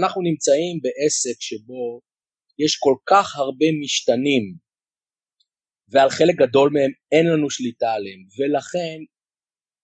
אנחנו 0.00 0.22
נמצאים 0.22 0.80
בעסק 0.82 1.40
שבו 1.40 2.00
יש 2.58 2.76
כל 2.76 2.94
כך 3.06 3.36
הרבה 3.36 3.66
משתנים, 3.82 4.44
ועל 5.90 6.10
חלק 6.10 6.34
גדול 6.36 6.70
מהם 6.72 6.90
אין 7.12 7.26
לנו 7.26 7.50
שליטה 7.50 7.92
עליהם, 7.92 8.20
ולכן 8.38 8.98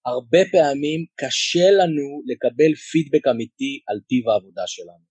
הרבה 0.06 0.38
פעמים 0.52 1.00
קשה 1.20 1.70
לנו 1.70 2.22
לקבל 2.26 2.74
פידבק 2.74 3.26
אמיתי 3.30 3.80
על 3.88 4.00
טיב 4.08 4.28
העבודה 4.28 4.62
שלנו. 4.66 5.04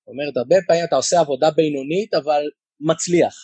זאת 0.00 0.08
אומרת, 0.12 0.36
הרבה 0.36 0.56
פעמים 0.66 0.84
אתה 0.84 0.96
עושה 0.96 1.20
עבודה 1.20 1.50
בינונית, 1.50 2.14
אבל 2.14 2.42
מצליח. 2.80 3.34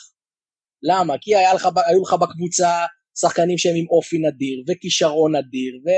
למה? 0.82 1.14
כי 1.20 1.36
היה 1.36 1.54
לך, 1.54 1.68
היו 1.88 2.02
לך 2.02 2.12
בקבוצה 2.22 2.70
שחקנים 3.20 3.58
שהם 3.58 3.76
עם 3.76 3.88
אופי 3.88 4.18
נדיר, 4.18 4.64
וכישרון 4.68 5.36
נדיר, 5.36 5.74
ו, 5.84 5.88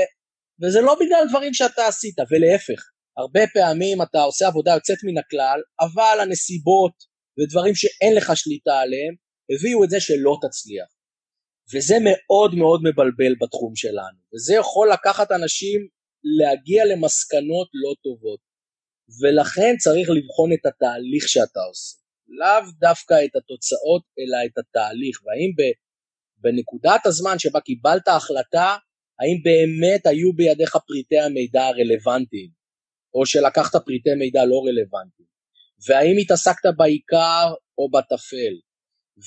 וזה 0.61 0.81
לא 0.81 0.95
בגלל 1.01 1.23
דברים 1.29 1.53
שאתה 1.53 1.87
עשית, 1.87 2.15
ולהפך, 2.31 2.81
הרבה 3.17 3.41
פעמים 3.53 4.01
אתה 4.01 4.21
עושה 4.21 4.47
עבודה 4.47 4.71
יוצאת 4.71 4.97
מן 5.03 5.17
הכלל, 5.17 5.59
אבל 5.79 6.17
הנסיבות 6.21 6.93
ודברים 7.39 7.75
שאין 7.75 8.15
לך 8.15 8.31
שליטה 8.35 8.79
עליהם, 8.79 9.13
הביאו 9.51 9.83
את 9.83 9.89
זה 9.89 9.99
שלא 9.99 10.37
תצליח. 10.41 10.89
וזה 11.73 11.95
מאוד 12.03 12.55
מאוד 12.55 12.81
מבלבל 12.83 13.33
בתחום 13.41 13.75
שלנו, 13.75 14.19
וזה 14.33 14.53
יכול 14.55 14.91
לקחת 14.91 15.31
אנשים 15.31 15.87
להגיע 16.39 16.85
למסקנות 16.85 17.69
לא 17.73 17.93
טובות, 18.03 18.39
ולכן 19.21 19.73
צריך 19.77 20.09
לבחון 20.09 20.53
את 20.53 20.65
התהליך 20.65 21.27
שאתה 21.27 21.59
עושה, 21.69 21.97
לאו 22.27 22.71
דווקא 22.79 23.13
את 23.25 23.35
התוצאות, 23.35 24.03
אלא 24.19 24.37
את 24.45 24.57
התהליך, 24.57 25.15
והאם 25.25 25.51
בנקודת 26.37 27.05
הזמן 27.05 27.39
שבה 27.39 27.59
קיבלת 27.59 28.07
החלטה, 28.07 28.77
האם 29.19 29.37
באמת 29.43 30.05
היו 30.05 30.33
בידיך 30.33 30.77
פריטי 30.87 31.19
המידע 31.19 31.63
הרלוונטיים, 31.65 32.49
או 33.17 33.25
שלקחת 33.25 33.75
פריטי 33.85 34.15
מידע 34.17 34.45
לא 34.45 34.61
רלוונטיים, 34.67 35.27
והאם 35.87 36.15
התעסקת 36.21 36.65
בעיקר 36.77 37.53
או 37.77 37.89
בטפל, 37.91 38.55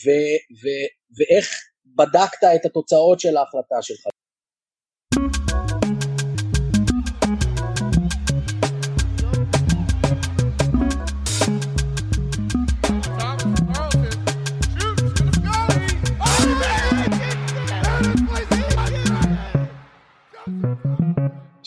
ו- 0.04 0.40
ו- 0.62 0.90
ואיך 1.16 1.48
בדקת 1.96 2.44
את 2.54 2.64
התוצאות 2.66 3.20
של 3.20 3.36
ההחלטה 3.36 3.82
שלך. 3.82 4.06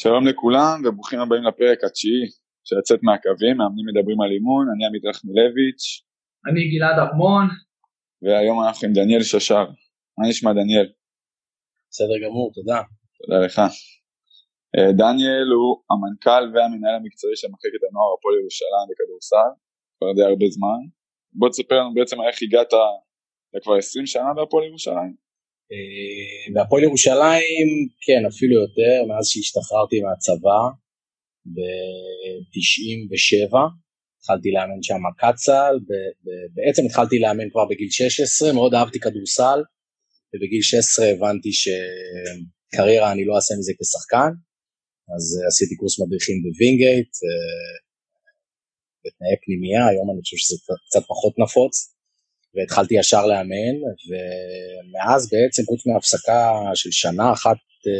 שלום 0.03 0.27
לכולם 0.27 0.75
וברוכים 0.83 1.19
הבאים 1.19 1.43
לפרק 1.43 1.79
התשיעי 1.83 2.25
של 2.67 2.75
לצאת 2.79 2.99
מהקווים, 3.07 3.55
מאמנים 3.57 3.85
מדברים 3.89 4.19
על 4.21 4.31
אימון, 4.35 4.65
אני 4.73 4.83
עמית 4.87 5.03
רחמילביץ'. 5.09 5.85
אני 6.47 6.61
גלעד 6.71 6.97
ארמון. 7.03 7.45
והיום 8.23 8.57
אנחנו 8.63 8.87
עם 8.87 8.93
דניאל 8.93 9.23
ששר. 9.31 9.65
מה 10.17 10.23
נשמע 10.29 10.51
דניאל? 10.59 10.87
בסדר 11.89 12.17
גמור, 12.23 12.47
תודה. 12.57 12.79
תודה 13.19 13.37
לך. 13.45 13.55
אה, 14.75 14.91
דניאל 14.99 15.47
הוא 15.55 15.71
המנכ"ל 15.89 16.43
והמנהל 16.51 16.95
המקצועי 16.99 17.35
של 17.41 17.49
מחלקת 17.53 17.81
הנוער 17.87 18.09
הפועל 18.13 18.35
ירושלים 18.39 18.85
בכדורסל, 18.89 19.51
כבר 19.95 20.11
די 20.17 20.25
הרבה 20.31 20.47
זמן. 20.55 20.79
בוא 21.39 21.49
תספר 21.49 21.77
לנו 21.79 21.93
בעצם 21.97 22.17
איך 22.27 22.35
הגעת 22.45 22.73
לכבר 23.53 23.75
20 23.77 24.05
שנה 24.13 24.29
בהפועל 24.35 24.63
ירושלים. 24.69 25.22
בהפועל 26.53 26.83
ירושלים, 26.83 27.67
כן, 28.05 28.25
אפילו 28.25 28.61
יותר, 28.61 29.05
מאז 29.07 29.27
שהשתחררתי 29.27 30.01
מהצבא 30.01 30.61
ב-97, 31.45 33.55
התחלתי 34.19 34.51
לאמן 34.51 34.83
שם 34.83 35.01
קט-סל, 35.17 35.79
בעצם 36.55 36.85
התחלתי 36.85 37.19
לאמן 37.19 37.49
כבר 37.49 37.65
בגיל 37.69 37.89
16, 37.89 38.53
מאוד 38.53 38.73
אהבתי 38.73 38.99
כדורסל, 38.99 39.59
ובגיל 40.33 40.61
16 40.61 41.05
הבנתי 41.05 41.49
שקריירה 41.61 43.11
אני 43.11 43.25
לא 43.25 43.35
אעשה 43.35 43.55
מזה 43.59 43.73
כשחקן, 43.79 44.31
אז 45.15 45.23
עשיתי 45.47 45.75
קורס 45.75 45.99
מדריכים 45.99 46.43
בווינגייט, 46.43 47.11
אה, 47.25 47.75
בתנאי 49.03 49.35
פנימייה, 49.45 49.87
היום 49.87 50.11
אני 50.11 50.21
חושב 50.21 50.37
שזה 50.37 50.55
קצת 50.87 51.03
פחות 51.07 51.33
נפוץ. 51.39 51.92
והתחלתי 52.55 52.93
ישר 52.95 53.25
לאמן, 53.25 53.75
ומאז 54.09 55.29
בעצם 55.31 55.63
חוץ 55.65 55.87
מהפסקה 55.87 56.51
של 56.75 56.91
שנה 56.91 57.33
אחת 57.33 57.57
אה, 57.87 57.91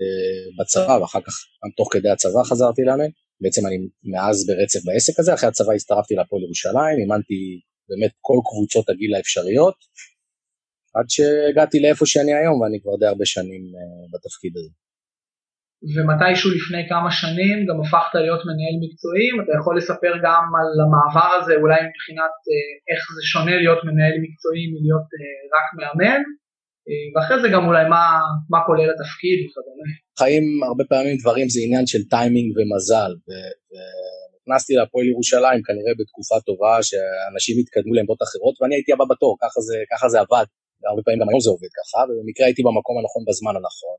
אה, 0.00 0.46
בצבא, 0.58 0.98
ואחר 1.00 1.20
כך 1.20 1.34
גם 1.64 1.70
תוך 1.76 1.88
כדי 1.92 2.10
הצבא 2.10 2.42
חזרתי 2.44 2.82
לאמן, 2.82 3.10
בעצם 3.40 3.66
אני 3.66 3.76
מאז 4.04 4.46
ברצף 4.46 4.80
בעסק 4.84 5.18
הזה, 5.18 5.34
אחרי 5.34 5.48
הצבא 5.48 5.72
הצטרפתי 5.72 6.14
להפועל 6.14 6.42
ירושלים, 6.42 6.96
אימנתי 7.00 7.60
באמת 7.88 8.10
כל 8.20 8.38
קבוצות 8.48 8.88
הגיל 8.88 9.14
האפשריות, 9.14 9.74
עד 10.94 11.06
שהגעתי 11.08 11.80
לאיפה 11.80 12.06
שאני 12.06 12.34
היום, 12.34 12.60
ואני 12.60 12.80
כבר 12.82 12.96
די 13.00 13.06
הרבה 13.06 13.26
שנים 13.26 13.62
אה, 13.76 14.06
בתפקיד 14.12 14.52
הזה. 14.56 14.70
ומתישהו 15.94 16.48
לפני 16.56 16.82
כמה 16.92 17.10
שנים 17.20 17.56
גם 17.68 17.76
הפכת 17.82 18.14
להיות 18.24 18.42
מנהל 18.48 18.76
מקצועי, 18.84 19.26
אתה 19.42 19.52
יכול 19.60 19.74
לספר 19.78 20.12
גם 20.26 20.44
על 20.58 20.70
המעבר 20.82 21.30
הזה, 21.38 21.54
אולי 21.62 21.80
מבחינת 21.88 22.34
אה, 22.50 22.70
איך 22.90 23.00
זה 23.14 23.22
שונה 23.32 23.54
להיות 23.62 23.80
מנהל 23.88 24.16
מקצועי 24.24 24.64
מלהיות 24.72 25.08
אה, 25.16 25.38
רק 25.54 25.66
מאמן, 25.78 26.20
אה, 26.88 27.06
ואחרי 27.12 27.38
זה 27.42 27.48
גם 27.54 27.62
אולי 27.68 27.84
מה, 27.94 28.04
מה 28.52 28.60
כולל 28.66 28.88
התפקיד 28.94 29.38
וכדומה. 29.42 29.88
חיים 30.20 30.44
הרבה 30.68 30.84
פעמים 30.92 31.16
דברים 31.22 31.46
זה 31.54 31.60
עניין 31.64 31.86
של 31.92 32.02
טיימינג 32.14 32.48
ומזל, 32.56 33.12
ונכנסתי 33.26 34.72
להפועל 34.78 35.06
ירושלים 35.12 35.60
כנראה 35.66 35.92
בתקופה 36.00 36.36
טובה 36.48 36.74
שאנשים 36.88 37.54
התקדמו 37.60 37.92
לעמדות 37.94 38.20
אחרות 38.26 38.54
ואני 38.58 38.74
הייתי 38.76 38.92
הבא 38.92 39.06
בתור, 39.12 39.32
ככה 39.42 39.58
זה, 39.68 39.76
ככה 39.92 40.06
זה 40.12 40.18
עבד, 40.24 40.46
והרבה 40.80 41.02
פעמים 41.04 41.20
גם 41.20 41.28
היום 41.30 41.42
זה 41.46 41.50
עובד 41.54 41.72
ככה, 41.78 41.98
ובמקרה 42.06 42.44
הייתי 42.46 42.62
במקום 42.68 42.94
הנכון 42.98 43.22
בזמן 43.28 43.54
הנכון. 43.58 43.98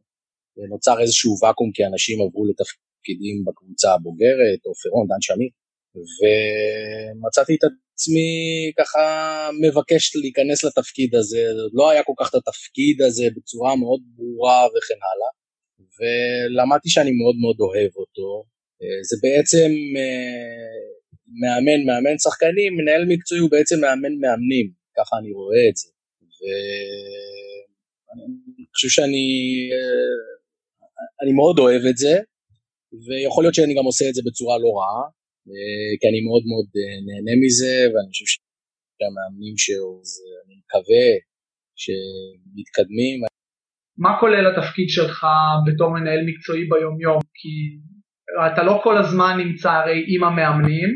ונוצר 0.57 1.01
איזשהו 1.01 1.31
ואקום 1.41 1.71
כי 1.75 1.85
אנשים 1.85 2.21
עברו 2.21 2.43
לתפקידים 2.49 3.35
בקבוצה 3.45 3.93
הבוגרת, 3.93 4.59
או 4.65 4.71
פרון, 4.81 5.07
דן 5.07 5.21
שמיר, 5.21 5.49
ומצאתי 5.95 7.55
את 7.55 7.63
עצמי 7.93 8.31
ככה 8.79 9.03
מבקש 9.65 10.15
להיכנס 10.15 10.63
לתפקיד 10.63 11.15
הזה, 11.15 11.43
לא 11.73 11.89
היה 11.89 12.03
כל 12.03 12.13
כך 12.19 12.29
את 12.29 12.35
התפקיד 12.35 13.01
הזה 13.01 13.25
בצורה 13.35 13.75
מאוד 13.75 14.01
ברורה 14.15 14.67
וכן 14.67 15.01
הלאה, 15.09 15.31
ולמדתי 15.97 16.89
שאני 16.89 17.11
מאוד 17.11 17.35
מאוד 17.41 17.57
אוהב 17.59 17.91
אותו. 17.95 18.45
זה 19.09 19.15
בעצם 19.23 19.71
אה, 19.97 20.81
מאמן, 21.41 21.79
מאמן 21.87 22.17
שחקנים, 22.17 22.71
מנהל 22.77 23.03
מקצועי 23.07 23.41
הוא 23.41 23.51
בעצם 23.51 23.77
מאמן 23.81 24.13
מאמנים, 24.23 24.67
ככה 24.97 25.13
אני 25.19 25.31
רואה 25.39 25.63
את 25.69 25.75
זה. 25.81 25.89
ואני 26.39 28.65
חושב 28.73 28.89
שאני 28.95 29.25
אה, 29.73 30.40
אני 31.21 31.31
מאוד 31.39 31.59
אוהב 31.59 31.83
את 31.89 31.97
זה, 31.97 32.13
ויכול 33.05 33.43
להיות 33.43 33.55
שאני 33.55 33.73
גם 33.77 33.85
עושה 33.91 34.05
את 34.09 34.15
זה 34.15 34.21
בצורה 34.27 34.55
לא 34.63 34.69
רעה, 34.79 35.03
אה, 35.51 35.91
כי 35.99 36.05
אני 36.11 36.21
מאוד 36.27 36.43
מאוד 36.51 36.67
אה, 36.79 36.97
נהנה 37.07 37.33
מזה, 37.43 37.75
ואני 37.91 38.09
חושב 38.11 38.27
שהמאמנים 38.31 39.55
שאני 39.63 40.53
מקווה 40.61 41.07
שמתקדמים. 41.83 43.17
מה 44.03 44.11
כולל 44.19 44.45
התפקיד 44.51 44.89
שלך 44.89 45.25
בתור 45.65 45.89
מנהל 45.89 46.21
מקצועי 46.29 46.63
ביום 46.71 47.01
יום? 47.01 47.19
כי 47.39 47.53
אתה 48.53 48.63
לא 48.63 48.79
כל 48.83 48.97
הזמן 48.97 49.33
נמצא 49.43 49.71
הרי 49.71 49.99
עם 50.07 50.23
המאמנים, 50.23 50.91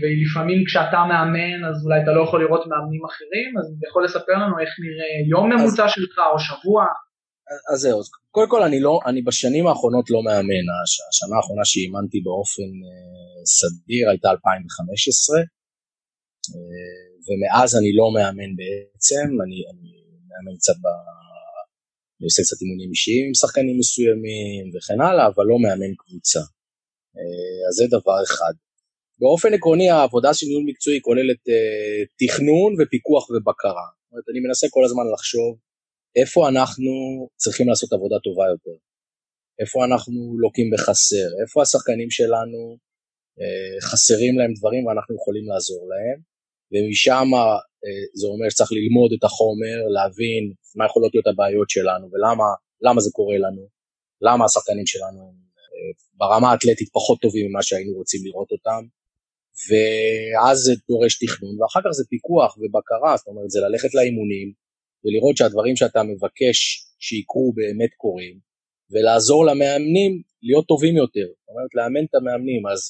ולפעמים 0.00 0.64
כשאתה 0.66 1.00
מאמן 1.10 1.58
אז 1.68 1.76
אולי 1.84 2.02
אתה 2.02 2.12
לא 2.16 2.22
יכול 2.26 2.38
לראות 2.44 2.64
מאמנים 2.70 3.04
אחרים, 3.10 3.50
אז 3.58 3.64
אתה 3.78 3.86
יכול 3.88 4.04
לספר 4.04 4.36
לנו 4.42 4.54
איך 4.62 4.72
נראה 4.84 5.10
יום 5.32 5.46
ממוצע. 5.52 5.88
שלך 5.88 6.16
או 6.32 6.38
שבוע? 6.38 6.84
אז 7.72 7.78
זהו, 7.80 8.00
קודם 8.30 8.50
כל 8.50 8.62
אני 8.62 8.80
לא, 8.80 8.94
אני 9.08 9.22
בשנים 9.22 9.66
האחרונות 9.66 10.06
לא 10.10 10.20
מאמן, 10.22 10.66
השנה 11.10 11.36
האחרונה 11.36 11.64
שאימנתי 11.64 12.20
באופן 12.26 12.70
אה, 12.86 13.40
סדיר 13.56 14.04
הייתה 14.10 14.28
2015, 14.30 15.38
אה, 15.38 17.04
ומאז 17.26 17.70
אני 17.78 17.90
לא 18.00 18.06
מאמן 18.16 18.50
בעצם, 18.60 19.26
אני, 19.44 19.58
אני 19.70 19.90
מאמן 20.28 20.56
קצת 20.60 20.76
ב... 20.82 20.86
אני 22.18 22.24
עושה 22.28 22.42
קצת 22.46 22.58
אימונים 22.62 22.90
אישיים 22.94 23.24
עם 23.28 23.34
שחקנים 23.42 23.76
מסוימים 23.82 24.64
וכן 24.72 25.00
הלאה, 25.06 25.26
אבל 25.30 25.44
לא 25.52 25.58
מאמן 25.64 25.92
קבוצה. 26.00 26.44
אה, 27.16 27.58
אז 27.68 27.74
זה 27.78 27.84
דבר 27.96 28.18
אחד. 28.26 28.54
באופן 29.20 29.50
עקרוני 29.54 29.88
העבודה 29.90 30.30
של 30.34 30.46
ניהול 30.46 30.64
מקצועי 30.70 30.98
כוללת 31.06 31.42
תכנון 32.20 32.70
ופיקוח 32.78 33.24
ובקרה. 33.30 33.86
זאת 33.92 34.10
אומרת, 34.10 34.26
אני 34.30 34.40
מנסה 34.46 34.66
כל 34.74 34.84
הזמן 34.84 35.06
לחשוב 35.14 35.50
איפה 36.20 36.48
אנחנו 36.48 36.94
צריכים 37.36 37.68
לעשות 37.68 37.92
עבודה 37.92 38.16
טובה 38.24 38.44
יותר, 38.54 38.76
איפה 39.60 39.84
אנחנו 39.84 40.38
לוקים 40.42 40.70
בחסר, 40.72 41.28
איפה 41.42 41.62
השחקנים 41.62 42.10
שלנו 42.10 42.60
אה, 43.40 43.80
חסרים 43.88 44.38
להם 44.38 44.52
דברים 44.58 44.86
ואנחנו 44.86 45.14
יכולים 45.20 45.44
לעזור 45.50 45.82
להם, 45.92 46.18
ומשם 46.72 47.28
אה, 47.84 48.04
זה 48.20 48.26
אומר 48.32 48.48
שצריך 48.50 48.70
ללמוד 48.78 49.10
את 49.16 49.24
החומר, 49.24 49.76
להבין 49.96 50.44
מה 50.78 50.86
יכולות 50.86 51.14
להיות 51.14 51.26
הבעיות 51.26 51.70
שלנו 51.70 52.06
ולמה 52.12 53.00
זה 53.04 53.10
קורה 53.12 53.38
לנו, 53.44 53.64
למה 54.26 54.44
השחקנים 54.44 54.86
שלנו 54.86 55.22
אה, 55.72 55.92
ברמה 56.20 56.50
האתלטית 56.50 56.88
פחות 56.92 57.18
טובים 57.20 57.44
ממה 57.48 57.62
שהיינו 57.62 57.92
רוצים 58.00 58.20
לראות 58.26 58.50
אותם, 58.52 58.82
ואז 59.68 60.56
זה 60.66 60.72
דורש 60.88 61.14
תכנון, 61.22 61.54
ואחר 61.58 61.80
כך 61.84 61.92
זה 61.98 62.04
פיקוח 62.12 62.50
ובקרה, 62.58 63.16
זאת 63.16 63.26
אומרת 63.26 63.50
זה 63.50 63.60
ללכת 63.60 63.94
לאימונים 63.94 64.48
ולראות 65.04 65.36
שהדברים 65.36 65.76
שאתה 65.76 66.02
מבקש 66.02 66.56
שיקרו 66.98 67.52
באמת 67.56 67.90
קורים, 67.96 68.38
ולעזור 68.90 69.46
למאמנים 69.46 70.22
להיות 70.42 70.66
טובים 70.66 70.96
יותר, 70.96 71.26
זאת 71.38 71.48
אומרת 71.48 71.74
לאמן 71.74 72.04
את 72.04 72.14
המאמנים, 72.14 72.66
אז 72.66 72.80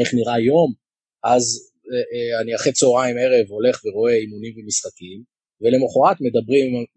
איך 0.00 0.14
נראה 0.14 0.38
יום, 0.40 0.72
אז 1.24 1.44
אה, 1.90 2.04
אה, 2.12 2.40
אני 2.42 2.54
אחרי 2.54 2.72
צהריים 2.72 3.16
ערב 3.18 3.46
הולך 3.48 3.84
ורואה 3.84 4.14
אימונים 4.14 4.52
ומשחקים, 4.56 5.18
ולמחרת 5.60 6.16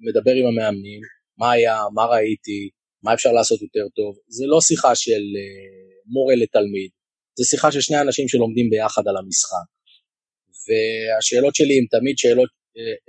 מדבר 0.08 0.34
עם 0.40 0.46
המאמנים, 0.48 1.02
מה 1.38 1.52
היה, 1.52 1.78
מה 1.94 2.06
ראיתי, 2.06 2.70
מה 3.04 3.14
אפשר 3.14 3.32
לעשות 3.32 3.62
יותר 3.62 3.88
טוב, 3.96 4.12
זה 4.28 4.46
לא 4.48 4.62
שיחה 4.62 4.96
של 4.96 5.24
אה, 5.40 5.76
מורה 6.14 6.36
לתלמיד, 6.36 6.92
זה 7.38 7.46
שיחה 7.46 7.72
של 7.72 7.82
שני 7.82 8.02
אנשים 8.02 8.28
שלומדים 8.28 8.70
ביחד 8.70 9.02
על 9.08 9.18
המשחק. 9.18 9.68
והשאלות 10.66 11.56
שלי 11.56 11.78
הן 11.78 11.86
תמיד 11.92 12.18
שאלות 12.18 12.50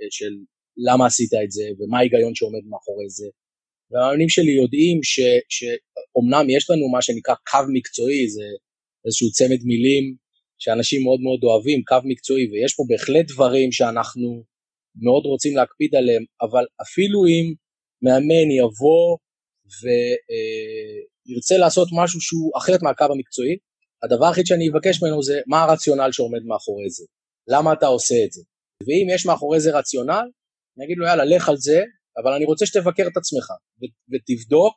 של 0.09 0.33
למה 0.77 1.05
עשית 1.05 1.33
את 1.43 1.51
זה, 1.51 1.63
ומה 1.79 1.97
ההיגיון 1.97 2.35
שעומד 2.35 2.63
מאחורי 2.69 3.09
זה. 3.09 3.27
והמאמנים 3.91 4.29
שלי 4.29 4.51
יודעים 4.51 4.99
שאומנם 5.49 6.49
יש 6.49 6.69
לנו 6.69 6.89
מה 6.89 7.01
שנקרא 7.01 7.35
קו 7.51 7.63
מקצועי, 7.73 8.29
זה 8.29 8.47
איזשהו 9.05 9.31
צמד 9.31 9.61
מילים 9.63 10.15
שאנשים 10.61 11.03
מאוד 11.03 11.19
מאוד 11.21 11.43
אוהבים, 11.43 11.83
קו 11.83 11.95
מקצועי, 12.05 12.45
ויש 12.51 12.73
פה 12.75 12.83
בהחלט 12.89 13.25
דברים 13.33 13.71
שאנחנו 13.71 14.43
מאוד 15.05 15.25
רוצים 15.25 15.55
להקפיד 15.55 15.95
עליהם, 15.95 16.23
אבל 16.41 16.65
אפילו 16.81 17.19
אם 17.25 17.53
מאמן 18.01 18.51
יבוא 18.61 19.17
וירצה 19.81 21.57
לעשות 21.57 21.87
משהו 21.91 22.21
שהוא 22.21 22.51
אחרת 22.57 22.81
מהקו 22.83 23.05
המקצועי, 23.11 23.57
הדבר 24.03 24.25
היחיד 24.25 24.45
שאני 24.45 24.69
אבקש 24.69 25.03
ממנו 25.03 25.23
זה 25.23 25.39
מה 25.47 25.63
הרציונל 25.63 26.11
שעומד 26.11 26.43
מאחורי 26.43 26.89
זה, 26.89 27.05
למה 27.47 27.73
אתה 27.73 27.87
עושה 27.87 28.15
את 28.25 28.31
זה. 28.31 28.41
ואם 28.85 29.07
יש 29.15 29.25
מאחורי 29.25 29.59
זה 29.59 29.77
רציונל, 29.77 30.27
אני 30.77 30.85
אגיד 30.85 30.97
לו 30.97 31.05
יאללה 31.05 31.25
לך 31.25 31.49
על 31.49 31.57
זה, 31.57 31.83
אבל 32.17 32.31
אני 32.33 32.45
רוצה 32.45 32.65
שתבקר 32.65 33.07
את 33.11 33.17
עצמך 33.17 33.47
ותבדוק 34.11 34.75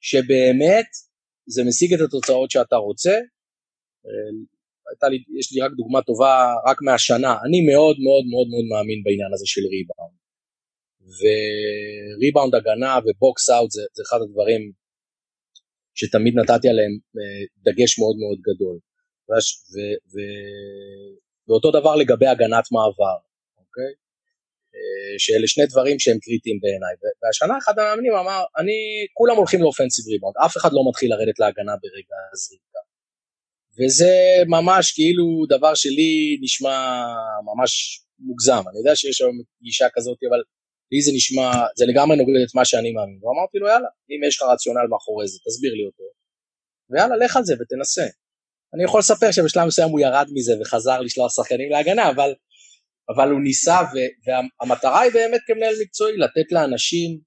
שבאמת 0.00 0.86
זה 1.46 1.64
משיג 1.68 1.94
את 1.94 2.00
התוצאות 2.00 2.50
שאתה 2.50 2.76
רוצה. 2.76 3.14
הייתה 4.90 5.08
לי, 5.08 5.18
יש 5.38 5.52
לי 5.52 5.60
רק 5.60 5.72
דוגמה 5.76 6.02
טובה 6.02 6.54
רק 6.66 6.82
מהשנה, 6.82 7.32
אני 7.46 7.60
מאוד 7.70 7.96
מאוד 8.06 8.24
מאוד 8.30 8.48
מאוד 8.52 8.64
מאמין 8.72 9.00
בעניין 9.04 9.32
הזה 9.34 9.46
של 9.46 9.60
ריבאונד. 9.72 10.16
וריבאונד 11.16 12.54
הגנה 12.54 12.98
ו 13.04 13.15
box 13.15 13.50
out 13.50 13.70
זה, 13.70 13.82
זה 13.96 14.02
אחד 14.06 14.20
הדברים 14.22 14.72
שתמיד 15.94 16.34
נתתי 16.40 16.68
עליהם 16.68 16.94
אה, 17.18 17.44
דגש 17.66 17.98
מאוד 17.98 18.16
מאוד 18.22 18.38
גדול. 18.48 18.76
ו, 19.28 19.32
ו, 19.72 19.74
ו, 20.12 20.14
ואותו 21.48 21.70
דבר 21.80 21.94
לגבי 21.96 22.26
הגנת 22.26 22.66
מעבר, 22.72 23.18
אוקיי? 23.62 24.05
שאלה 25.18 25.46
שני 25.46 25.66
דברים 25.66 25.98
שהם 25.98 26.18
קריטיים 26.18 26.58
בעיניי. 26.62 26.94
והשנה 27.22 27.54
אחד 27.58 27.78
המאמנים 27.78 28.12
אמר, 28.12 28.40
אני, 28.58 28.78
כולם 29.14 29.36
הולכים 29.36 29.62
לאופנסיב 29.62 30.04
ריבאונד, 30.12 30.34
אף 30.46 30.56
אחד 30.56 30.72
לא 30.72 30.82
מתחיל 30.88 31.10
לרדת 31.10 31.38
להגנה 31.38 31.72
ברגע 31.82 32.16
הזריקה. 32.32 32.80
וזה 33.78 34.12
ממש 34.46 34.92
כאילו 34.92 35.26
דבר 35.48 35.74
שלי 35.74 36.38
נשמע 36.42 37.04
ממש 37.44 38.00
מוגזם. 38.18 38.62
אני 38.70 38.78
יודע 38.78 38.96
שיש 38.96 39.20
היום 39.20 39.36
גישה 39.62 39.86
כזאת, 39.94 40.18
אבל 40.30 40.40
לי 40.92 41.00
זה 41.02 41.12
נשמע, 41.14 41.50
זה 41.76 41.84
לגמרי 41.86 42.16
נוגד 42.16 42.32
את 42.48 42.54
מה 42.54 42.64
שאני 42.64 42.92
מאמין. 42.92 43.18
ואמרתי 43.22 43.58
לו, 43.58 43.68
יאללה, 43.68 43.88
אם 44.10 44.28
יש 44.28 44.36
לך 44.36 44.42
רציונל 44.52 44.86
מאחורי 44.90 45.28
זה, 45.28 45.38
תסביר 45.46 45.72
לי 45.74 45.84
אותו. 45.86 46.04
ויאללה, 46.90 47.16
לך 47.16 47.36
על 47.36 47.44
זה 47.44 47.54
ותנסה. 47.60 48.06
אני 48.74 48.84
יכול 48.84 49.00
לספר 49.00 49.30
שבשלב 49.32 49.66
מסוים 49.66 49.90
הוא 49.90 50.00
ירד 50.00 50.26
מזה 50.34 50.52
וחזר 50.60 51.00
לשלוח 51.00 51.36
שחקנים 51.36 51.70
להגנה, 51.70 52.10
אבל 52.10 52.34
אבל 53.08 53.30
הוא 53.30 53.40
ניסה, 53.40 53.78
והמטרה 54.24 55.00
היא 55.00 55.12
באמת 55.12 55.40
כמנהל 55.46 55.74
מקצועי 55.82 56.16
לתת 56.16 56.52
לאנשים 56.52 57.20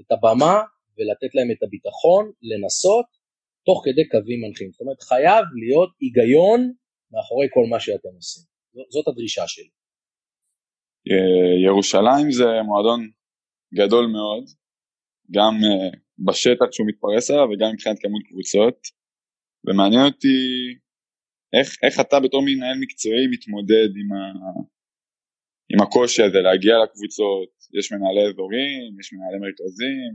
את 0.00 0.12
הבמה 0.12 0.54
ולתת 0.96 1.34
להם 1.34 1.50
את 1.50 1.62
הביטחון 1.62 2.32
לנסות 2.42 3.06
תוך 3.66 3.82
כדי 3.84 4.08
קווים 4.08 4.40
מנחים. 4.44 4.70
זאת 4.72 4.80
אומרת, 4.80 5.02
חייב 5.02 5.44
להיות 5.62 5.90
היגיון 6.00 6.72
מאחורי 7.12 7.46
כל 7.54 7.66
מה 7.70 7.80
שאתם 7.80 8.14
עושים. 8.16 8.44
זאת 8.94 9.08
הדרישה 9.08 9.44
שלי. 9.46 9.70
ירושלים 11.66 12.26
זה 12.38 12.44
מועדון 12.68 13.00
גדול 13.74 14.06
מאוד, 14.06 14.44
גם 15.30 15.54
אה, 15.64 15.90
בשטח 16.26 16.68
שהוא 16.72 16.86
מתפרס 16.88 17.30
עליו 17.30 17.46
וגם 17.50 17.68
מבחינת 17.72 17.98
כמות 18.02 18.22
קבוצות, 18.28 18.78
ומעניין 19.64 20.04
אותי 20.06 20.38
איך, 21.56 21.68
איך 21.84 22.00
אתה 22.00 22.20
בתור 22.20 22.42
מנהל 22.44 22.76
מקצועי 22.80 23.26
מתמודד 23.30 23.90
עם, 24.00 24.08
ה, 24.12 24.20
עם 25.74 25.82
הקושי 25.82 26.22
הזה 26.22 26.40
להגיע 26.40 26.74
לקבוצות, 26.84 27.48
יש 27.78 27.92
מנהלי 27.92 28.24
אזורים, 28.28 29.00
יש 29.00 29.12
מנהלי 29.12 29.38
מרכזים, 29.44 30.12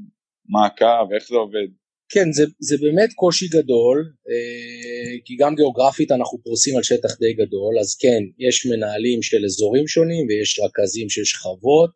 מה 0.54 0.66
הקו, 0.66 1.16
איך 1.16 1.24
זה 1.28 1.36
עובד? 1.36 1.70
כן, 2.14 2.32
זה, 2.32 2.44
זה 2.60 2.76
באמת 2.82 3.10
קושי 3.16 3.48
גדול, 3.48 3.98
אה, 4.30 5.12
כי 5.26 5.36
גם 5.36 5.56
גיאוגרפית 5.56 6.12
אנחנו 6.12 6.38
פורסים 6.44 6.78
על 6.78 6.84
שטח 6.84 7.12
די 7.20 7.34
גדול, 7.34 7.80
אז 7.80 7.98
כן, 8.02 8.22
יש 8.40 8.66
מנהלים 8.66 9.22
של 9.22 9.46
אזורים 9.46 9.88
שונים 9.88 10.28
ויש 10.28 10.60
רכזים 10.60 11.10
של 11.10 11.26
שכבות, 11.26 11.94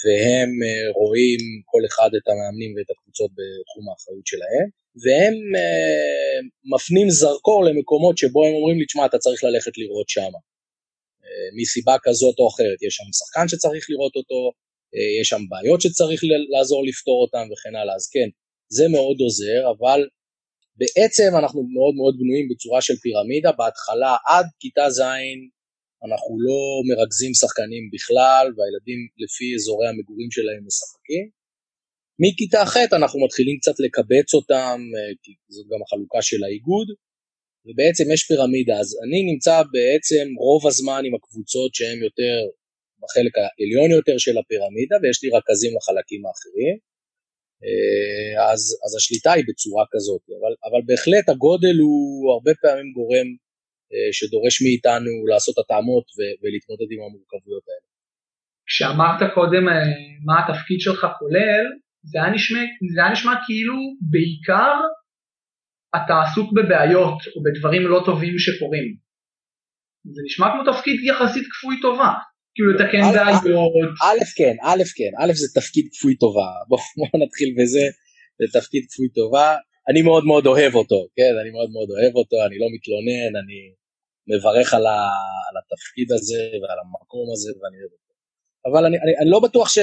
והם 0.00 0.50
אה, 0.66 0.92
רואים 1.00 1.40
כל 1.70 1.82
אחד 1.88 2.10
את 2.18 2.26
המאמנים 2.28 2.70
ואת 2.76 2.90
הקבוצות 2.90 3.30
בתחום 3.38 3.84
האחריות 3.88 4.26
שלהם, 4.26 4.68
והם 5.02 5.34
אה, 5.56 6.38
מפנים 6.74 7.10
זרקור 7.10 7.64
למקומות 7.64 8.18
שבו 8.18 8.40
הם 8.46 8.54
אומרים 8.54 8.78
לי, 8.78 8.84
תשמע, 8.86 9.06
אתה 9.06 9.18
צריך 9.18 9.44
ללכת 9.44 9.78
לראות 9.78 10.08
שמה. 10.08 10.40
מסיבה 11.60 11.96
כזאת 12.04 12.36
או 12.38 12.48
אחרת, 12.48 12.78
יש 12.86 12.94
שם 12.98 13.08
שחקן 13.18 13.48
שצריך 13.48 13.84
לראות 13.90 14.16
אותו, 14.16 14.40
יש 15.20 15.28
שם 15.28 15.42
בעיות 15.48 15.80
שצריך 15.80 16.20
לעזור 16.52 16.80
לפתור 16.88 17.18
אותן 17.24 17.44
וכן 17.52 17.74
הלאה, 17.76 17.94
אז 17.94 18.04
כן, 18.14 18.28
זה 18.76 18.84
מאוד 18.88 19.16
עוזר, 19.20 19.60
אבל 19.74 20.00
בעצם 20.82 21.30
אנחנו 21.40 21.60
מאוד 21.76 21.94
מאוד 22.00 22.14
בנויים 22.20 22.46
בצורה 22.50 22.80
של 22.86 22.96
פירמידה, 23.02 23.52
בהתחלה 23.52 24.12
עד 24.28 24.46
כיתה 24.60 24.90
ז' 24.90 25.02
אנחנו 26.06 26.32
לא 26.46 26.60
מרכזים 26.88 27.32
שחקנים 27.40 27.84
בכלל, 27.94 28.44
והילדים 28.54 29.00
לפי 29.22 29.46
אזורי 29.56 29.86
המגורים 29.88 30.30
שלהם 30.36 30.62
משחקים. 30.68 31.24
מכיתה 32.24 32.62
ח' 32.72 32.76
אנחנו 32.98 33.18
מתחילים 33.24 33.56
קצת 33.60 33.76
לקבץ 33.84 34.28
אותם, 34.34 34.78
כי 35.22 35.32
זאת 35.54 35.66
גם 35.72 35.80
החלוקה 35.82 36.22
של 36.22 36.40
האיגוד, 36.44 36.88
ובעצם 37.66 38.06
יש 38.14 38.22
פירמידה, 38.28 38.76
אז 38.82 38.88
אני 39.04 39.20
נמצא 39.30 39.56
בעצם 39.74 40.24
רוב 40.46 40.66
הזמן 40.66 41.02
עם 41.06 41.14
הקבוצות 41.14 41.74
שהן 41.74 41.98
יותר 42.08 42.36
בחלק 43.02 43.34
העליון 43.38 43.90
יותר 43.98 44.16
של 44.24 44.38
הפירמידה, 44.38 44.96
ויש 45.02 45.18
לי 45.22 45.28
רכזים 45.36 45.72
לחלקים 45.76 46.22
האחרים. 46.26 46.74
אה, 47.64 48.52
אז, 48.52 48.62
אז 48.84 48.90
השליטה 48.98 49.32
היא 49.32 49.44
בצורה 49.48 49.84
כזאת, 49.92 50.22
אבל, 50.38 50.52
אבל 50.66 50.80
בהחלט 50.88 51.26
הגודל 51.28 51.76
הוא 51.84 52.32
הרבה 52.34 52.52
פעמים 52.62 52.88
גורם 52.98 53.28
אה, 53.92 54.10
שדורש 54.12 54.54
מאיתנו 54.64 55.12
לעשות 55.30 55.56
התאמות 55.58 56.06
ולהתמודד 56.40 56.88
עם 56.94 57.00
המורכבויות 57.06 57.64
האלה. 57.68 57.86
כשאמרת 58.68 59.20
קודם 59.36 59.64
אה, 59.68 59.74
מה 60.26 60.34
התפקיד 60.40 60.80
שלך 60.86 61.02
כולל, 61.18 61.64
זה 62.10 62.16
היה 62.18 62.30
נשמע, 62.36 62.60
זה 62.94 63.00
היה 63.02 63.12
נשמע 63.12 63.34
כאילו 63.46 63.76
בעיקר 64.12 64.74
אתה 65.96 66.14
עסוק 66.22 66.48
בבעיות 66.56 67.18
או 67.34 67.42
בדברים 67.44 67.82
לא 67.86 68.02
טובים 68.04 68.38
שקורים. 68.38 68.88
זה 70.14 70.20
נשמע 70.26 70.46
כמו 70.52 70.72
תפקיד 70.72 70.96
יחסית 71.04 71.46
כפוי 71.52 71.76
טובה, 71.82 72.12
כאילו 72.54 72.70
לתקן 72.72 73.02
בעיות. 73.14 73.92
א' 74.08 74.24
כן, 74.36 74.54
א' 74.62 74.82
כן, 74.96 75.12
א' 75.20 75.32
זה 75.32 75.60
תפקיד 75.60 75.86
כפוי 75.92 76.16
טובה, 76.16 76.50
בואו 76.68 77.24
נתחיל 77.24 77.50
בזה, 77.58 77.84
זה 78.38 78.60
תפקיד 78.60 78.82
כפוי 78.90 79.08
טובה, 79.08 79.56
אני 79.88 80.02
מאוד 80.02 80.24
מאוד 80.24 80.46
אוהב 80.46 80.74
אותו, 80.74 81.00
כן, 81.16 81.32
אני 81.40 81.50
מאוד 81.50 81.70
מאוד 81.74 81.88
אוהב 81.94 82.14
אותו, 82.16 82.36
אני 82.46 82.56
לא 82.62 82.66
מתלונן, 82.74 83.32
אני 83.42 83.60
מברך 84.30 84.74
על, 84.74 84.86
ה, 84.86 84.98
על 85.48 85.54
התפקיד 85.60 86.12
הזה 86.12 86.42
ועל 86.60 86.78
המקום 86.84 87.26
הזה 87.32 87.50
ואני 87.58 87.78
אוהב 87.80 87.92
אותו. 87.92 88.12
אבל 88.68 88.86
אני, 88.86 88.96
אני, 89.02 89.12
אני 89.20 89.30
לא 89.30 89.40
בטוח 89.40 89.68
ש, 89.68 89.78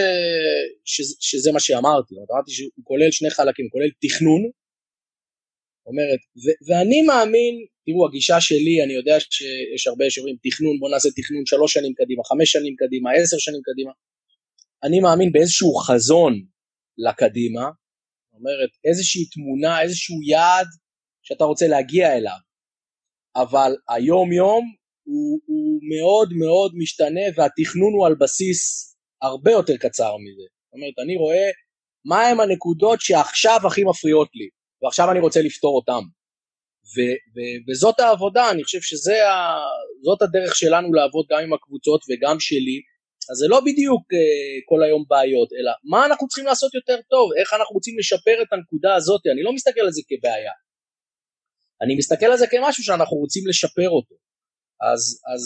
ש, 0.86 1.02
שזה 1.20 1.52
מה 1.52 1.60
שאמרתי, 1.60 2.16
אמרתי 2.32 2.52
שהוא 2.52 2.84
כולל 2.84 3.12
שני 3.12 3.30
חלקים, 3.30 3.66
כולל 3.70 3.90
תכנון, 4.02 4.42
אומרת, 5.90 6.20
ו- 6.44 6.60
ואני 6.68 7.02
מאמין, 7.02 7.56
תראו, 7.86 8.08
הגישה 8.08 8.42
שלי, 8.42 8.84
אני 8.84 8.94
יודע 8.94 9.20
שיש 9.20 9.88
הרבה 9.88 10.06
שאומרים 10.10 10.36
תכנון, 10.44 10.80
בוא 10.80 10.90
נעשה 10.90 11.10
תכנון 11.10 11.46
שלוש 11.46 11.74
שנים 11.74 11.94
קדימה, 11.94 12.24
חמש 12.24 12.52
שנים 12.52 12.76
קדימה, 12.78 13.10
עשר 13.12 13.38
שנים 13.38 13.62
קדימה. 13.64 13.92
אני 14.84 15.00
מאמין 15.00 15.32
באיזשהו 15.32 15.76
חזון 15.76 16.34
לקדימה, 16.98 17.66
זאת 18.26 18.40
אומרת, 18.40 18.70
איזושהי 18.86 19.26
תמונה, 19.26 19.82
איזשהו 19.82 20.22
יעד 20.24 20.68
שאתה 21.24 21.44
רוצה 21.44 21.68
להגיע 21.68 22.18
אליו, 22.18 22.40
אבל 23.36 23.72
היום-יום 23.90 24.64
הוא, 25.04 25.40
הוא 25.46 25.80
מאוד 25.92 26.30
מאוד 26.34 26.72
משתנה 26.76 27.26
והתכנון 27.36 27.94
הוא 27.94 28.08
על 28.08 28.16
בסיס 28.16 28.62
הרבה 29.22 29.52
יותר 29.52 29.78
קצר 29.78 30.14
מזה. 30.18 30.48
זאת 30.66 30.74
אומרת, 30.74 30.94
אני 31.04 31.16
רואה 31.16 31.50
מהם 32.06 32.40
הנקודות 32.40 33.02
שעכשיו 33.02 33.60
הכי 33.68 33.84
מפריעות 33.84 34.30
לי. 34.36 34.50
ועכשיו 34.84 35.12
אני 35.12 35.20
רוצה 35.20 35.42
לפתור 35.42 35.76
אותם. 35.76 36.04
ו- 36.94 37.20
ו- 37.34 37.60
וזאת 37.68 38.00
העבודה, 38.00 38.52
אני 38.52 38.64
חושב 38.64 38.82
שזאת 38.82 40.22
הדרך 40.22 40.56
שלנו 40.56 40.94
לעבוד 40.94 41.26
גם 41.32 41.40
עם 41.44 41.54
הקבוצות 41.54 42.02
וגם 42.10 42.40
שלי, 42.40 42.82
אז 43.32 43.38
זה 43.38 43.48
לא 43.48 43.60
בדיוק 43.66 44.02
uh, 44.14 44.18
כל 44.70 44.84
היום 44.84 45.04
בעיות, 45.08 45.50
אלא 45.58 45.72
מה 45.84 46.06
אנחנו 46.06 46.28
צריכים 46.28 46.46
לעשות 46.46 46.74
יותר 46.74 46.98
טוב, 47.10 47.32
איך 47.40 47.54
אנחנו 47.54 47.74
רוצים 47.74 48.00
לשפר 48.00 48.38
את 48.42 48.54
הנקודה 48.54 48.96
הזאת, 48.96 49.22
אני 49.34 49.44
לא 49.44 49.54
מסתכל 49.54 49.82
על 49.82 49.92
זה 49.92 50.02
כבעיה, 50.10 50.52
אני 51.82 51.96
מסתכל 51.96 52.26
על 52.26 52.38
זה 52.38 52.48
כמשהו 52.48 52.84
שאנחנו 52.84 53.18
רוצים 53.18 53.48
לשפר 53.48 53.90
אותו, 53.90 54.16
אז, 54.92 55.02
אז 55.34 55.42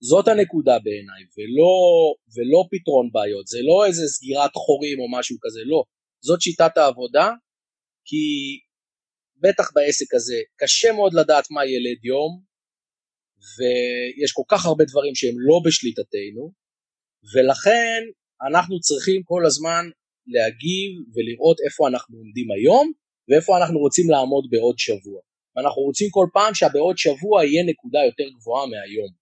זאת 0.00 0.28
הנקודה 0.28 0.78
בעיניי, 0.84 1.22
ולא, 1.36 1.72
ולא 2.34 2.60
פתרון 2.70 3.06
בעיות, 3.12 3.46
זה 3.46 3.58
לא 3.62 3.86
איזה 3.86 4.06
סגירת 4.06 4.54
חורים 4.54 5.00
או 5.00 5.18
משהו 5.18 5.36
כזה, 5.42 5.60
לא, 5.64 5.82
זאת 6.20 6.40
שיטת 6.40 6.76
העבודה, 6.76 7.30
כי 8.04 8.24
בטח 9.42 9.72
בעסק 9.74 10.14
הזה 10.14 10.36
קשה 10.56 10.92
מאוד 10.92 11.14
לדעת 11.14 11.50
מה 11.50 11.66
ילד 11.66 12.04
יום, 12.04 12.42
ויש 13.56 14.32
כל 14.32 14.42
כך 14.48 14.66
הרבה 14.66 14.84
דברים 14.84 15.14
שהם 15.14 15.34
לא 15.38 15.60
בשליטתנו, 15.64 16.52
ולכן 17.34 18.00
אנחנו 18.48 18.80
צריכים 18.80 19.22
כל 19.22 19.46
הזמן 19.46 19.84
להגיב 20.26 20.90
ולראות 21.14 21.58
איפה 21.66 21.88
אנחנו 21.88 22.16
עומדים 22.18 22.48
היום 22.50 22.92
ואיפה 23.28 23.58
אנחנו 23.58 23.78
רוצים 23.78 24.10
לעמוד 24.10 24.44
בעוד 24.50 24.78
שבוע. 24.78 25.20
ואנחנו 25.58 25.82
רוצים 25.82 26.08
כל 26.10 26.26
פעם 26.32 26.54
שבעוד 26.54 26.98
שבוע 26.98 27.44
יהיה 27.44 27.62
נקודה 27.64 27.98
יותר 28.08 28.28
גבוהה 28.36 28.66
מהיום. 28.66 29.12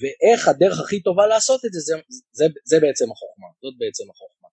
ואיך 0.00 0.48
הדרך 0.48 0.80
הכי 0.80 1.02
טובה 1.02 1.26
לעשות 1.26 1.60
את 1.64 1.72
זה, 1.72 1.80
זה, 1.80 1.94
זה, 2.32 2.44
זה 2.64 2.76
בעצם 2.80 3.04
החוכמה, 3.12 3.48
זאת 3.62 3.74
בעצם 3.78 4.04
החוכמה. 4.10 4.48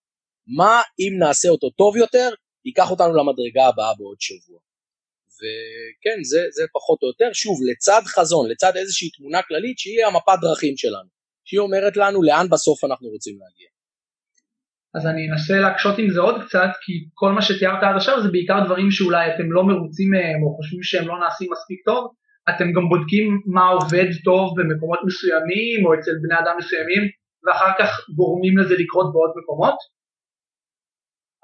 מה 0.58 0.82
אם 1.00 1.12
נעשה 1.18 1.48
אותו 1.48 1.70
טוב 1.70 1.96
יותר, 1.96 2.28
ייקח 2.64 2.90
אותנו 2.90 3.12
למדרגה 3.14 3.66
הבאה 3.68 3.92
בעוד 3.98 4.20
שבוע. 4.20 4.60
וכן, 5.38 6.18
זה, 6.22 6.40
זה 6.50 6.64
פחות 6.72 6.98
או 7.02 7.08
יותר, 7.08 7.30
שוב, 7.32 7.58
לצד 7.70 8.02
חזון, 8.06 8.50
לצד 8.50 8.72
איזושהי 8.76 9.10
תמונה 9.10 9.42
כללית 9.42 9.78
שהיא 9.78 10.04
המפת 10.06 10.38
דרכים 10.42 10.76
שלנו. 10.76 11.18
שהיא 11.48 11.60
אומרת 11.60 11.96
לנו 11.96 12.22
לאן 12.22 12.46
בסוף 12.52 12.84
אנחנו 12.84 13.08
רוצים 13.08 13.36
להגיע. 13.42 13.70
אז 14.96 15.06
אני 15.06 15.22
אנסה 15.30 15.56
להקשות 15.64 15.98
עם 15.98 16.10
זה 16.14 16.20
עוד 16.20 16.36
קצת, 16.44 16.72
כי 16.82 16.92
כל 17.14 17.32
מה 17.32 17.42
שתיארת 17.42 17.82
עד 17.82 17.96
עכשיו 17.96 18.22
זה 18.22 18.28
בעיקר 18.34 18.58
דברים 18.66 18.90
שאולי 18.90 19.24
אתם 19.34 19.52
לא 19.56 19.62
מרוצים 19.70 20.10
מהם 20.10 20.38
או 20.42 20.48
חושבים 20.56 20.82
שהם 20.82 21.08
לא 21.08 21.16
נעשים 21.22 21.48
מספיק 21.54 21.80
טוב, 21.88 22.02
אתם 22.50 22.68
גם 22.76 22.84
בודקים 22.90 23.26
מה 23.54 23.64
עובד 23.76 24.08
טוב 24.24 24.44
במקומות 24.56 25.00
מסוימים 25.08 25.78
או 25.86 25.94
אצל 25.94 26.14
בני 26.22 26.36
אדם 26.42 26.54
מסוימים, 26.60 27.02
ואחר 27.44 27.72
כך 27.78 27.90
גורמים 28.18 28.54
לזה 28.58 28.74
לקרות 28.82 29.08
בעוד 29.12 29.32
מקומות? 29.38 29.78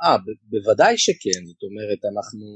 אה, 0.03 0.17
בוודאי 0.53 0.95
שכן, 0.99 1.41
זאת 1.51 1.63
אומרת, 1.69 2.01
אנחנו 2.13 2.47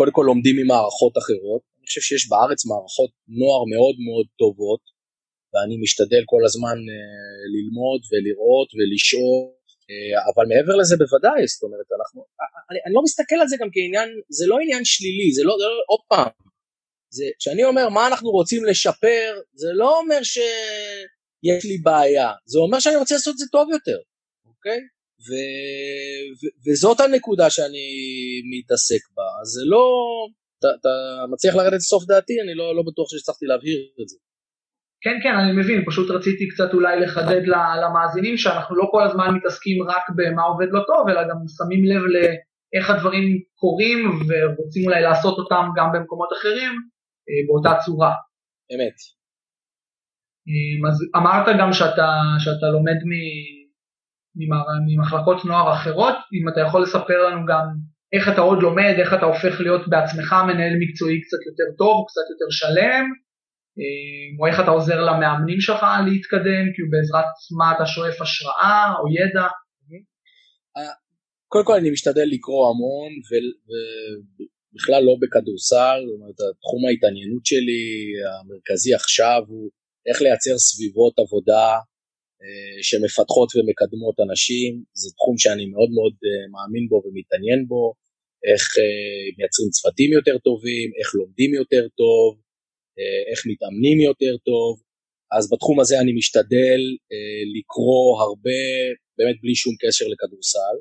קודם 0.00 0.14
כל 0.18 0.24
לומדים 0.30 0.56
ממערכות 0.60 1.14
אחרות, 1.22 1.62
אני 1.76 1.86
חושב 1.88 2.02
שיש 2.08 2.24
בארץ 2.30 2.60
מערכות 2.70 3.10
נוער 3.38 3.62
מאוד 3.74 3.96
מאוד 4.06 4.26
טובות, 4.42 4.82
ואני 5.52 5.76
משתדל 5.84 6.22
כל 6.32 6.42
הזמן 6.48 6.78
uh, 6.90 6.94
ללמוד 7.54 8.00
ולראות 8.10 8.68
ולשאול, 8.76 9.42
uh, 9.88 10.16
אבל 10.30 10.44
מעבר 10.52 10.74
לזה 10.80 10.94
בוודאי, 11.02 11.40
זאת 11.52 11.62
אומרת, 11.66 11.88
אנחנו, 11.98 12.18
אני, 12.70 12.78
אני 12.84 12.94
לא 12.96 13.02
מסתכל 13.06 13.38
על 13.42 13.48
זה 13.52 13.56
גם 13.62 13.70
כעניין, 13.74 14.08
זה 14.38 14.44
לא 14.50 14.56
עניין 14.62 14.84
שלילי, 14.92 15.28
זה 15.36 15.42
לא, 15.48 15.54
זה 15.60 15.66
לא 15.70 15.84
עוד 15.92 16.02
פעם, 16.12 16.32
זה, 17.16 17.24
כשאני 17.38 17.64
אומר 17.70 17.86
מה 17.96 18.02
אנחנו 18.10 18.28
רוצים 18.38 18.62
לשפר, 18.70 19.28
זה 19.62 19.70
לא 19.80 19.90
אומר 20.00 20.20
שיש 20.32 21.62
לי 21.70 21.78
בעיה, 21.86 22.30
זה 22.52 22.58
אומר 22.64 22.78
שאני 22.80 22.96
רוצה 23.02 23.14
לעשות 23.14 23.32
את 23.34 23.38
זה 23.42 23.46
טוב 23.56 23.66
יותר, 23.76 23.98
אוקיי? 24.50 24.80
ו, 25.26 25.30
ו, 26.38 26.42
וזאת 26.64 27.00
הנקודה 27.00 27.50
שאני 27.50 27.88
מתעסק 28.52 29.02
בה, 29.16 29.22
אז 29.42 29.48
זה 29.48 29.62
לא, 29.64 29.84
אתה, 30.58 30.68
אתה 30.80 30.94
מצליח 31.32 31.54
לרדת 31.54 31.72
לסוף 31.72 32.04
דעתי, 32.04 32.40
אני 32.44 32.54
לא, 32.54 32.76
לא 32.76 32.82
בטוח 32.82 33.06
שהצלחתי 33.10 33.46
להבהיר 33.46 33.78
את 34.02 34.08
זה. 34.08 34.16
כן, 35.02 35.16
כן, 35.22 35.34
אני 35.40 35.52
מבין, 35.60 35.84
פשוט 35.86 36.10
רציתי 36.10 36.48
קצת 36.48 36.74
אולי 36.74 37.00
לחדד 37.00 37.42
למאזינים 37.82 38.36
שאנחנו 38.36 38.76
לא 38.76 38.86
כל 38.90 39.02
הזמן 39.02 39.34
מתעסקים 39.34 39.82
רק 39.82 40.04
במה 40.16 40.42
עובד 40.42 40.66
לא 40.70 40.80
טוב, 40.86 41.08
אלא 41.08 41.22
גם 41.22 41.38
שמים 41.56 41.84
לב 41.84 42.02
לאיך 42.14 42.90
הדברים 42.90 43.26
קורים 43.54 43.98
ורוצים 44.28 44.84
אולי 44.86 45.02
לעשות 45.02 45.38
אותם 45.38 45.64
גם 45.76 45.88
במקומות 45.92 46.28
אחרים 46.38 46.72
אה, 47.28 47.40
באותה 47.46 47.82
צורה. 47.84 48.12
אמת. 48.72 48.96
אה, 50.48 50.90
אז 50.90 50.96
אמרת 51.16 51.46
גם 51.60 51.72
שאתה, 51.72 52.10
שאתה 52.38 52.66
לומד 52.74 52.98
ממחלקות 54.86 55.44
נוער 55.44 55.74
אחרות, 55.74 56.14
אם 56.14 56.48
אתה 56.48 56.60
יכול 56.60 56.82
לספר 56.82 57.28
לנו 57.28 57.46
גם 57.46 57.64
איך 58.12 58.28
אתה 58.28 58.40
עוד 58.40 58.62
לומד, 58.62 58.94
איך 58.98 59.14
אתה 59.14 59.26
הופך 59.26 59.60
להיות 59.60 59.88
בעצמך 59.88 60.34
מנהל 60.48 60.74
מקצועי 60.80 61.20
קצת 61.20 61.42
יותר 61.46 61.76
טוב, 61.78 62.04
קצת 62.08 62.26
יותר 62.32 62.50
שלם, 62.50 63.04
אה, 63.78 64.26
או 64.38 64.46
איך 64.46 64.60
אתה 64.60 64.70
עוזר 64.70 65.00
למאמנים 65.00 65.60
שלך 65.60 65.82
להתקדם, 66.06 66.64
כאילו 66.74 66.88
בעזרת 66.90 67.30
מה 67.58 67.72
אתה 67.76 67.86
שואף 67.86 68.20
השראה 68.20 68.94
או 68.98 69.04
ידע. 69.18 69.46
אה, 70.76 70.92
קודם 71.48 71.64
כל 71.64 71.76
אני 71.76 71.90
משתדל 71.90 72.28
לקרוא 72.34 72.70
המון 72.70 73.10
ובכלל 73.28 75.02
לא 75.04 75.14
בכדורסל, 75.20 75.98
זאת 76.06 76.14
אומרת 76.16 76.38
תחום 76.62 76.86
ההתעניינות 76.86 77.46
שלי 77.46 77.84
המרכזי 78.32 78.94
עכשיו 78.94 79.42
הוא 79.48 79.70
איך 80.08 80.22
לייצר 80.22 80.58
סביבות 80.58 81.18
עבודה 81.18 81.68
שמפתחות 82.82 83.48
ומקדמות 83.56 84.16
אנשים, 84.20 84.82
זה 84.94 85.08
תחום 85.16 85.38
שאני 85.38 85.66
מאוד 85.66 85.90
מאוד 85.96 86.14
מאמין 86.52 86.88
בו 86.88 87.02
ומתעניין 87.04 87.60
בו, 87.68 87.94
איך 88.48 88.62
מייצרים 89.38 89.70
צוותים 89.70 90.12
יותר 90.12 90.38
טובים, 90.38 90.90
איך 90.98 91.08
לומדים 91.14 91.54
יותר 91.54 91.84
טוב, 91.96 92.28
אה, 92.98 93.22
איך 93.30 93.40
מתאמנים 93.50 93.98
יותר 94.00 94.34
טוב, 94.48 94.82
אז 95.36 95.50
בתחום 95.52 95.80
הזה 95.80 96.00
אני 96.00 96.12
משתדל 96.12 96.80
אה, 97.12 97.42
לקרוא 97.54 98.22
הרבה, 98.22 98.62
באמת 99.18 99.36
בלי 99.42 99.54
שום 99.54 99.74
קשר 99.82 100.04
לכדורסל. 100.12 100.76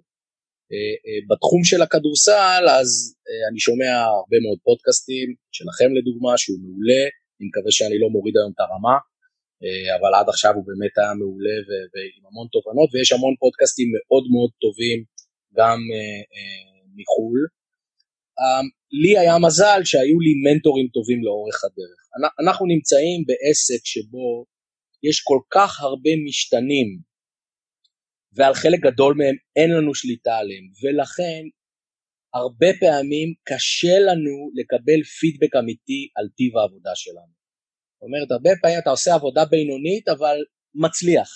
אה, 0.72 1.20
בתחום 1.30 1.62
של 1.64 1.82
הכדורסל 1.82 2.64
אז 2.80 2.90
אני 3.50 3.60
שומע 3.60 3.92
הרבה 4.20 4.38
מאוד 4.46 4.60
פודקאסטים, 4.68 5.28
שלכם 5.52 5.90
לדוגמה, 5.98 6.38
שהוא 6.38 6.60
מעולה, 6.64 7.04
אני 7.36 7.46
מקווה 7.50 7.72
שאני 7.72 7.98
לא 8.00 8.08
מוריד 8.10 8.36
היום 8.38 8.52
את 8.56 8.60
הרמה, 8.64 8.96
אבל 9.98 10.12
עד 10.20 10.30
עכשיו 10.30 10.54
הוא 10.56 10.66
באמת 10.68 10.98
היה 10.98 11.14
מעולה 11.14 11.58
ועם 11.92 12.24
המון 12.28 12.48
תובנות, 12.54 12.90
ויש 12.94 13.12
המון 13.12 13.34
פודקאסטים 13.40 13.88
מאוד 13.96 14.24
מאוד 14.34 14.52
טובים 14.64 15.00
גם 15.58 15.80
מחו"ל. 16.98 17.40
אמ, 18.40 18.66
לי 19.04 19.18
היה 19.18 19.36
מזל 19.46 19.82
שהיו 19.84 20.20
לי 20.26 20.34
מנטורים 20.46 20.88
טובים 20.88 21.24
לאורך 21.24 21.64
הדרך. 21.64 22.00
אנחנו 22.44 22.66
נמצאים 22.66 23.20
בעסק 23.28 23.86
שבו 23.86 24.46
יש 25.04 25.22
כל 25.24 25.40
כך 25.54 25.82
הרבה 25.82 26.10
משתנים, 26.28 27.00
ועל 28.36 28.54
חלק 28.54 28.80
גדול 28.80 29.14
מהם 29.18 29.36
אין 29.56 29.70
לנו 29.72 29.96
שליטה 29.96 30.36
עליהם, 30.38 30.66
ולכן 30.82 31.44
הרבה 32.34 32.68
פעמים 32.80 33.34
קשה 33.44 34.00
לנו 34.00 34.36
לקבל 34.56 35.04
פידבק 35.04 35.56
אמיתי 35.56 36.10
על 36.16 36.28
טיב 36.38 36.58
העבודה 36.58 36.92
שלנו. 36.96 37.39
זאת 38.00 38.04
אומרת, 38.08 38.32
הרבה 38.32 38.50
פעמים 38.62 38.80
אתה 38.80 38.90
עושה 38.90 39.14
עבודה 39.14 39.46
בינונית, 39.46 40.08
אבל 40.08 40.38
מצליח. 40.76 41.30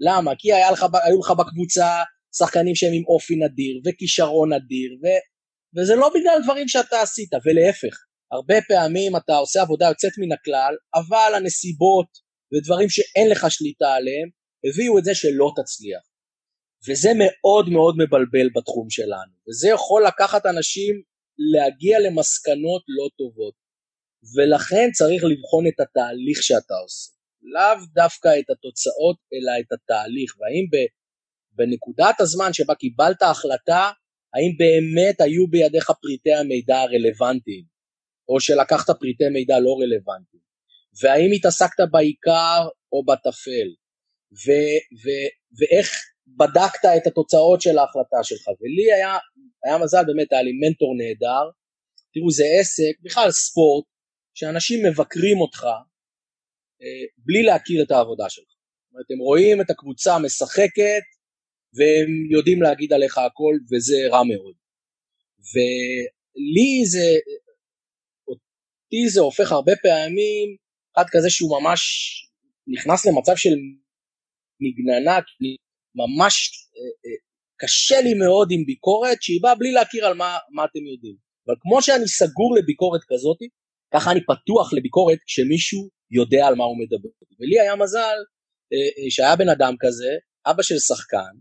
למה? 0.00 0.32
כי 0.38 0.52
היה 0.52 0.70
לך, 0.70 0.84
היו 1.04 1.20
לך 1.20 1.30
בקבוצה 1.30 2.02
שחקנים 2.36 2.74
שהם 2.74 2.92
עם 2.92 3.04
אופי 3.04 3.36
נדיר, 3.36 3.80
וכישרון 3.84 4.52
נדיר, 4.52 4.90
ו... 5.02 5.06
וזה 5.76 5.94
לא 5.94 6.10
בגלל 6.14 6.38
דברים 6.44 6.68
שאתה 6.68 7.00
עשית, 7.02 7.30
ולהפך, 7.44 7.96
הרבה 8.32 8.54
פעמים 8.68 9.16
אתה 9.16 9.36
עושה 9.36 9.62
עבודה 9.62 9.86
יוצאת 9.86 10.12
מן 10.18 10.32
הכלל, 10.32 10.74
אבל 10.94 11.32
הנסיבות 11.36 12.08
ודברים 12.52 12.88
שאין 12.88 13.30
לך 13.30 13.46
שליטה 13.50 13.92
עליהם, 13.92 14.28
הביאו 14.64 14.98
את 14.98 15.04
זה 15.04 15.14
שלא 15.14 15.52
תצליח. 15.56 16.02
וזה 16.88 17.10
מאוד 17.18 17.68
מאוד 17.68 17.94
מבלבל 17.98 18.48
בתחום 18.54 18.90
שלנו, 18.90 19.32
וזה 19.48 19.68
יכול 19.68 20.06
לקחת 20.06 20.46
אנשים 20.46 21.02
להגיע 21.54 21.98
למסקנות 22.00 22.82
לא 22.88 23.08
טובות, 23.18 23.54
ולכן 24.34 24.90
צריך 24.92 25.24
לבחון 25.24 25.66
את 25.66 25.80
התהליך 25.80 26.42
שאתה 26.42 26.74
עושה, 26.74 27.12
לאו 27.42 27.86
דווקא 27.94 28.28
את 28.38 28.50
התוצאות, 28.50 29.16
אלא 29.34 29.52
את 29.60 29.72
התהליך, 29.72 30.34
והאם 30.38 30.66
בנקודת 31.52 32.20
הזמן 32.20 32.52
שבה 32.52 32.74
קיבלת 32.74 33.22
החלטה, 33.22 33.90
האם 34.34 34.52
באמת 34.58 35.20
היו 35.20 35.46
בידיך 35.46 35.90
פריטי 36.02 36.34
המידע 36.34 36.80
הרלוונטיים, 36.80 37.64
או 38.28 38.40
שלקחת 38.40 38.90
פריטי 39.00 39.28
מידע 39.28 39.60
לא 39.60 39.76
רלוונטיים, 39.80 40.42
והאם 41.02 41.30
התעסקת 41.34 41.80
בעיקר 41.90 42.68
או 42.92 43.04
בטפל, 43.04 43.68
ו- 44.32 44.80
ו- 45.02 45.30
ואיך 45.58 45.90
בדקת 46.26 46.84
את 46.96 47.06
התוצאות 47.06 47.60
של 47.60 47.78
ההחלטה 47.78 48.16
שלך, 48.22 48.48
ולי 48.60 48.92
היה, 48.92 49.16
היה 49.64 49.78
מזל 49.78 50.04
באמת, 50.06 50.32
היה 50.32 50.42
לי 50.42 50.52
מנטור 50.52 50.94
נהדר, 50.96 51.44
תראו 52.14 52.30
זה 52.30 52.44
עסק, 52.60 52.94
בכלל 53.02 53.30
ספורט, 53.30 53.84
שאנשים 54.38 54.78
מבקרים 54.86 55.40
אותך 55.40 55.62
אה, 56.82 57.04
בלי 57.16 57.42
להכיר 57.42 57.82
את 57.82 57.90
העבודה 57.90 58.30
שלך. 58.30 58.44
זאת 58.44 58.92
אומרת, 58.92 59.10
הם 59.10 59.18
רואים 59.18 59.60
את 59.60 59.70
הקבוצה 59.70 60.18
משחקת, 60.18 61.06
והם 61.76 62.10
יודעים 62.30 62.62
להגיד 62.62 62.92
עליך 62.92 63.18
הכל 63.18 63.54
וזה 63.70 63.96
רע 64.12 64.22
מאוד. 64.30 64.54
ולי 65.50 66.86
זה, 66.92 67.08
אותי 68.28 69.08
זה 69.08 69.20
הופך 69.20 69.52
הרבה 69.52 69.72
פעמים, 69.82 70.56
אחד 70.94 71.06
כזה 71.12 71.30
שהוא 71.30 71.60
ממש 71.60 71.80
נכנס 72.66 73.06
למצב 73.06 73.36
של 73.36 73.54
מגננה, 74.60 75.16
כי 75.26 75.56
ממש 75.94 76.34
אה, 76.76 76.92
אה, 77.04 77.16
קשה 77.60 78.00
לי 78.00 78.14
מאוד 78.14 78.48
עם 78.50 78.64
ביקורת 78.66 79.22
שהיא 79.22 79.42
באה 79.42 79.54
בלי 79.54 79.72
להכיר 79.72 80.06
על 80.06 80.14
מה, 80.14 80.38
מה 80.50 80.64
אתם 80.64 80.84
יודעים. 80.92 81.16
אבל 81.46 81.56
כמו 81.60 81.82
שאני 81.82 82.08
סגור 82.08 82.56
לביקורת 82.58 83.00
כזאת, 83.08 83.38
ככה 83.94 84.10
אני 84.10 84.20
פתוח 84.20 84.72
לביקורת 84.72 85.18
כשמישהו 85.26 85.88
יודע 86.10 86.46
על 86.46 86.54
מה 86.54 86.64
הוא 86.64 86.76
מדבר. 86.82 87.08
ולי 87.40 87.60
היה 87.60 87.76
מזל 87.76 88.18
אה, 88.72 89.04
אה, 89.04 89.10
שהיה 89.10 89.36
בן 89.36 89.48
אדם 89.48 89.74
כזה, 89.80 90.12
אבא 90.46 90.62
של 90.62 90.78
שחקן, 90.78 91.34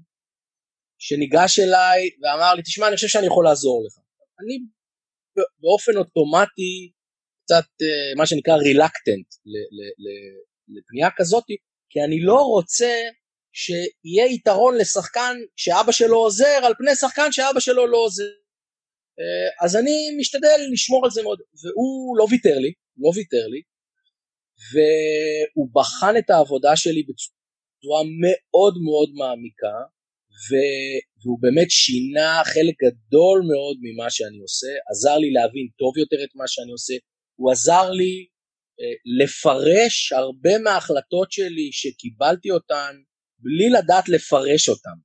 שניגש 0.99 1.59
אליי 1.59 2.09
ואמר 2.21 2.53
לי, 2.55 2.61
תשמע, 2.61 2.87
אני 2.87 2.95
חושב 2.95 3.07
שאני 3.07 3.27
יכול 3.27 3.45
לעזור 3.45 3.83
לך. 3.85 3.95
אני 4.41 4.57
באופן 5.61 5.97
אוטומטי, 5.97 6.91
קצת 7.43 7.69
אה, 7.81 8.15
מה 8.17 8.25
שנקרא 8.25 8.55
רילקטנט 8.55 9.27
לפנייה 10.75 11.09
כזאת, 11.17 11.43
כי 11.89 11.99
אני 12.01 12.21
לא 12.21 12.41
רוצה 12.41 12.93
שיהיה 13.53 14.25
יתרון 14.33 14.77
לשחקן 14.77 15.37
שאבא 15.55 15.91
שלו 15.91 16.17
עוזר 16.17 16.59
על 16.63 16.73
פני 16.77 16.95
שחקן 16.95 17.31
שאבא 17.31 17.59
שלו 17.59 17.87
לא 17.87 17.97
עוזר. 17.97 18.31
אז 19.61 19.75
אני 19.75 20.15
משתדל 20.19 20.59
לשמור 20.73 21.05
על 21.05 21.11
זה 21.11 21.23
מאוד, 21.23 21.39
והוא 21.63 22.17
לא 22.17 22.27
ויתר 22.31 22.57
לי, 22.59 22.71
לא 22.97 23.11
ויתר 23.15 23.47
לי, 23.47 23.61
והוא 24.71 25.69
בחן 25.73 26.17
את 26.17 26.29
העבודה 26.29 26.75
שלי 26.75 27.03
בצורה 27.03 28.01
מאוד 28.21 28.75
מאוד 28.87 29.09
מעמיקה, 29.13 29.77
והוא 30.47 31.39
באמת 31.41 31.71
שינה 31.71 32.41
חלק 32.45 32.75
גדול 32.85 33.41
מאוד 33.51 33.77
ממה 33.81 34.09
שאני 34.09 34.39
עושה, 34.39 34.67
עזר 34.89 35.17
לי 35.17 35.31
להבין 35.31 35.67
טוב 35.79 35.97
יותר 35.97 36.23
את 36.23 36.35
מה 36.35 36.47
שאני 36.47 36.71
עושה, 36.71 36.93
הוא 37.39 37.51
עזר 37.51 37.89
לי 37.89 38.27
אה, 38.79 38.95
לפרש 39.19 40.13
הרבה 40.13 40.57
מההחלטות 40.63 41.31
שלי 41.31 41.69
שקיבלתי 41.71 42.51
אותן 42.51 42.93
בלי 43.39 43.69
לדעת 43.69 44.09
לפרש 44.09 44.69
אותן. 44.69 44.97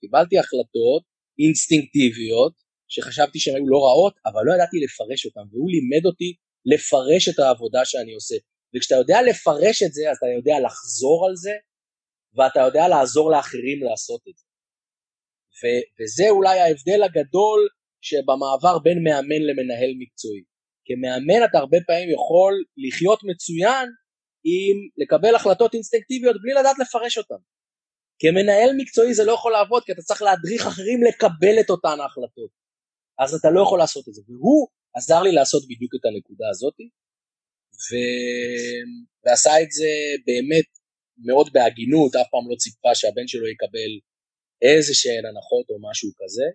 קיבלתי 0.00 0.38
החלטות 0.38 1.02
אינסטינקטיביות 1.38 2.63
שחשבתי 2.94 3.38
שהן 3.38 3.56
היו 3.56 3.68
לא 3.68 3.78
רעות, 3.86 4.14
אבל 4.26 4.42
לא 4.46 4.54
ידעתי 4.54 4.76
לפרש 4.84 5.26
אותן, 5.26 5.44
והוא 5.50 5.70
לימד 5.74 6.04
אותי 6.06 6.30
לפרש 6.72 7.28
את 7.28 7.38
העבודה 7.38 7.84
שאני 7.84 8.14
עושה. 8.14 8.36
וכשאתה 8.72 8.94
יודע 8.94 9.18
לפרש 9.28 9.82
את 9.82 9.92
זה, 9.96 10.02
אז 10.10 10.16
אתה 10.16 10.26
יודע 10.38 10.56
לחזור 10.66 11.18
על 11.26 11.36
זה, 11.36 11.54
ואתה 12.36 12.60
יודע 12.60 12.88
לעזור 12.88 13.30
לאחרים 13.30 13.78
לעשות 13.88 14.22
את 14.28 14.36
זה. 14.36 14.46
ו- 15.60 15.84
וזה 15.96 16.26
אולי 16.30 16.56
ההבדל 16.60 17.00
הגדול 17.02 17.60
שבמעבר 18.06 18.78
בין 18.84 18.98
מאמן 19.06 19.42
למנהל 19.48 19.92
מקצועי. 19.98 20.44
כמאמן 20.86 21.44
אתה 21.44 21.58
הרבה 21.58 21.78
פעמים 21.86 22.10
יכול 22.10 22.52
לחיות 22.86 23.20
מצוין 23.30 23.86
עם 24.52 24.76
לקבל 24.96 25.34
החלטות 25.34 25.74
אינסטינקטיביות 25.74 26.36
בלי 26.42 26.52
לדעת 26.60 26.76
לפרש 26.78 27.18
אותן. 27.18 27.40
כמנהל 28.18 28.70
מקצועי 28.76 29.14
זה 29.14 29.24
לא 29.24 29.32
יכול 29.32 29.52
לעבוד 29.52 29.82
כי 29.84 29.92
אתה 29.92 30.02
צריך 30.02 30.22
להדריך 30.22 30.66
אחרים 30.66 31.00
לקבל 31.08 31.60
את 31.60 31.70
אותן 31.70 31.96
ההחלטות. 32.00 32.63
אז 33.18 33.34
אתה 33.34 33.48
לא 33.50 33.60
יכול 33.62 33.78
לעשות 33.78 34.08
את 34.08 34.14
זה. 34.14 34.22
והוא 34.28 34.68
עזר 34.94 35.22
לי 35.22 35.32
לעשות 35.32 35.62
בדיוק 35.70 35.92
את 35.94 36.04
הנקודה 36.04 36.46
הזאת, 36.50 36.76
ו... 37.84 37.88
ועשה 39.24 39.50
את 39.62 39.70
זה 39.78 39.90
באמת 40.26 40.68
מאוד 41.26 41.48
בהגינות, 41.52 42.14
אף 42.14 42.28
פעם 42.30 42.50
לא 42.50 42.56
ציפה 42.56 42.94
שהבן 42.94 43.26
שלו 43.26 43.46
יקבל 43.48 43.92
איזה 44.62 44.92
שהן 44.94 45.24
הנחות 45.28 45.66
או 45.70 45.76
משהו 45.88 46.10
כזה, 46.20 46.46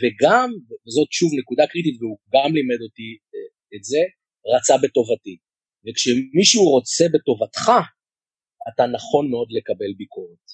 וגם, 0.00 0.48
וזאת 0.84 1.08
שוב 1.18 1.30
נקודה 1.40 1.64
קריטית 1.70 1.96
והוא 2.00 2.18
גם 2.34 2.50
לימד 2.56 2.80
אותי 2.86 3.10
אה, 3.32 3.48
את 3.74 3.84
זה, 3.84 4.02
רצה 4.54 4.74
בטובתי. 4.82 5.36
וכשמישהו 5.84 6.62
רוצה 6.74 7.04
בטובתך, 7.14 7.64
אתה 8.68 8.84
נכון 8.96 9.30
מאוד 9.30 9.48
לקבל 9.56 9.92
ביקורת. 9.96 10.46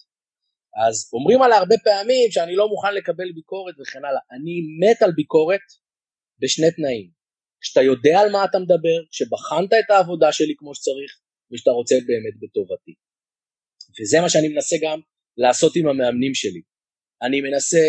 אז 0.86 1.10
אומרים 1.12 1.42
עליי 1.42 1.58
הרבה 1.58 1.74
פעמים 1.84 2.30
שאני 2.30 2.56
לא 2.56 2.68
מוכן 2.68 2.94
לקבל 2.94 3.32
ביקורת 3.34 3.74
וכן 3.80 4.04
הלאה. 4.04 4.20
אני 4.34 4.54
מת 4.80 5.02
על 5.02 5.12
ביקורת 5.12 5.66
בשני 6.40 6.70
תנאים. 6.70 7.10
כשאתה 7.60 7.82
יודע 7.82 8.20
על 8.20 8.32
מה 8.32 8.44
אתה 8.44 8.58
מדבר, 8.58 8.98
כשבחנת 9.10 9.72
את 9.72 9.90
העבודה 9.90 10.32
שלי 10.32 10.54
כמו 10.58 10.74
שצריך, 10.74 11.10
ושאתה 11.52 11.70
רוצה 11.70 11.94
באמת 12.06 12.34
בטובתי. 12.42 12.94
וזה 14.00 14.20
מה 14.20 14.28
שאני 14.28 14.48
מנסה 14.48 14.76
גם 14.82 15.00
לעשות 15.36 15.76
עם 15.76 15.86
המאמנים 15.88 16.34
שלי. 16.34 16.62
אני 17.22 17.40
מנסה 17.40 17.84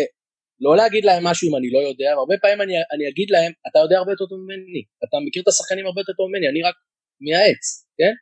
לא 0.60 0.76
להגיד 0.76 1.04
להם 1.04 1.22
משהו 1.26 1.48
אם 1.48 1.56
אני 1.56 1.70
לא 1.70 1.78
יודע, 1.88 2.10
והרבה 2.16 2.34
פעמים 2.42 2.60
אני, 2.60 2.74
אני 2.94 3.04
אגיד 3.10 3.30
להם, 3.30 3.52
אתה 3.68 3.78
יודע 3.78 3.96
הרבה 3.98 4.12
יותר 4.12 4.26
טוב 4.30 4.38
ממני, 4.44 4.82
אתה 5.04 5.16
מכיר 5.26 5.42
את 5.42 5.48
השחקנים 5.48 5.86
הרבה 5.86 6.00
יותר 6.00 6.12
טוב 6.12 6.26
ממני, 6.28 6.48
אני 6.48 6.62
רק 6.68 6.76
מייעץ, 7.20 7.64
כן? 7.98 8.14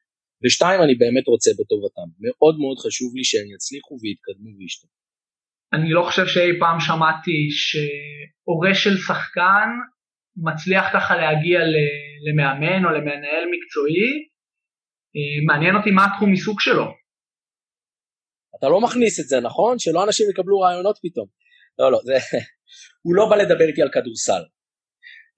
ושתיים, 0.44 0.83
אני 0.83 0.94
באמת 0.94 1.27
רוצה 1.29 1.51
בטובתם. 1.59 2.09
מאוד 2.24 2.55
מאוד 2.62 2.79
חשוב 2.85 3.11
לי 3.16 3.24
שהם 3.24 3.48
יצליחו 3.55 3.94
ויתקדמו 4.03 4.51
וישתנו. 4.59 4.90
אני 5.72 5.90
לא 5.96 6.03
חושב 6.07 6.27
שאי 6.27 6.53
פעם 6.61 6.79
שמעתי 6.81 7.38
שהורה 7.61 8.74
של 8.74 8.96
שחקן 9.07 9.68
מצליח 10.46 10.85
ככה 10.94 11.16
להגיע 11.16 11.59
למאמן 12.27 12.85
או 12.85 12.90
למנהל 12.90 13.44
מקצועי, 13.53 14.11
אה, 15.16 15.38
מעניין 15.46 15.74
אותי 15.77 15.90
מה 15.90 16.05
התחום 16.07 16.31
עיסוק 16.31 16.61
שלו. 16.61 16.87
אתה 18.59 18.68
לא 18.68 18.81
מכניס 18.81 19.20
את 19.20 19.24
זה, 19.24 19.40
נכון? 19.40 19.79
שלא 19.79 20.05
אנשים 20.05 20.31
יקבלו 20.31 20.61
רעיונות 20.61 20.98
פתאום. 21.03 21.27
לא, 21.79 21.92
לא, 21.92 21.98
זה... 22.05 22.14
הוא 23.05 23.14
לא 23.14 23.27
בא 23.31 23.37
לדבר 23.37 23.66
איתי 23.68 23.83
על 23.83 23.90
כדורסל. 23.92 24.42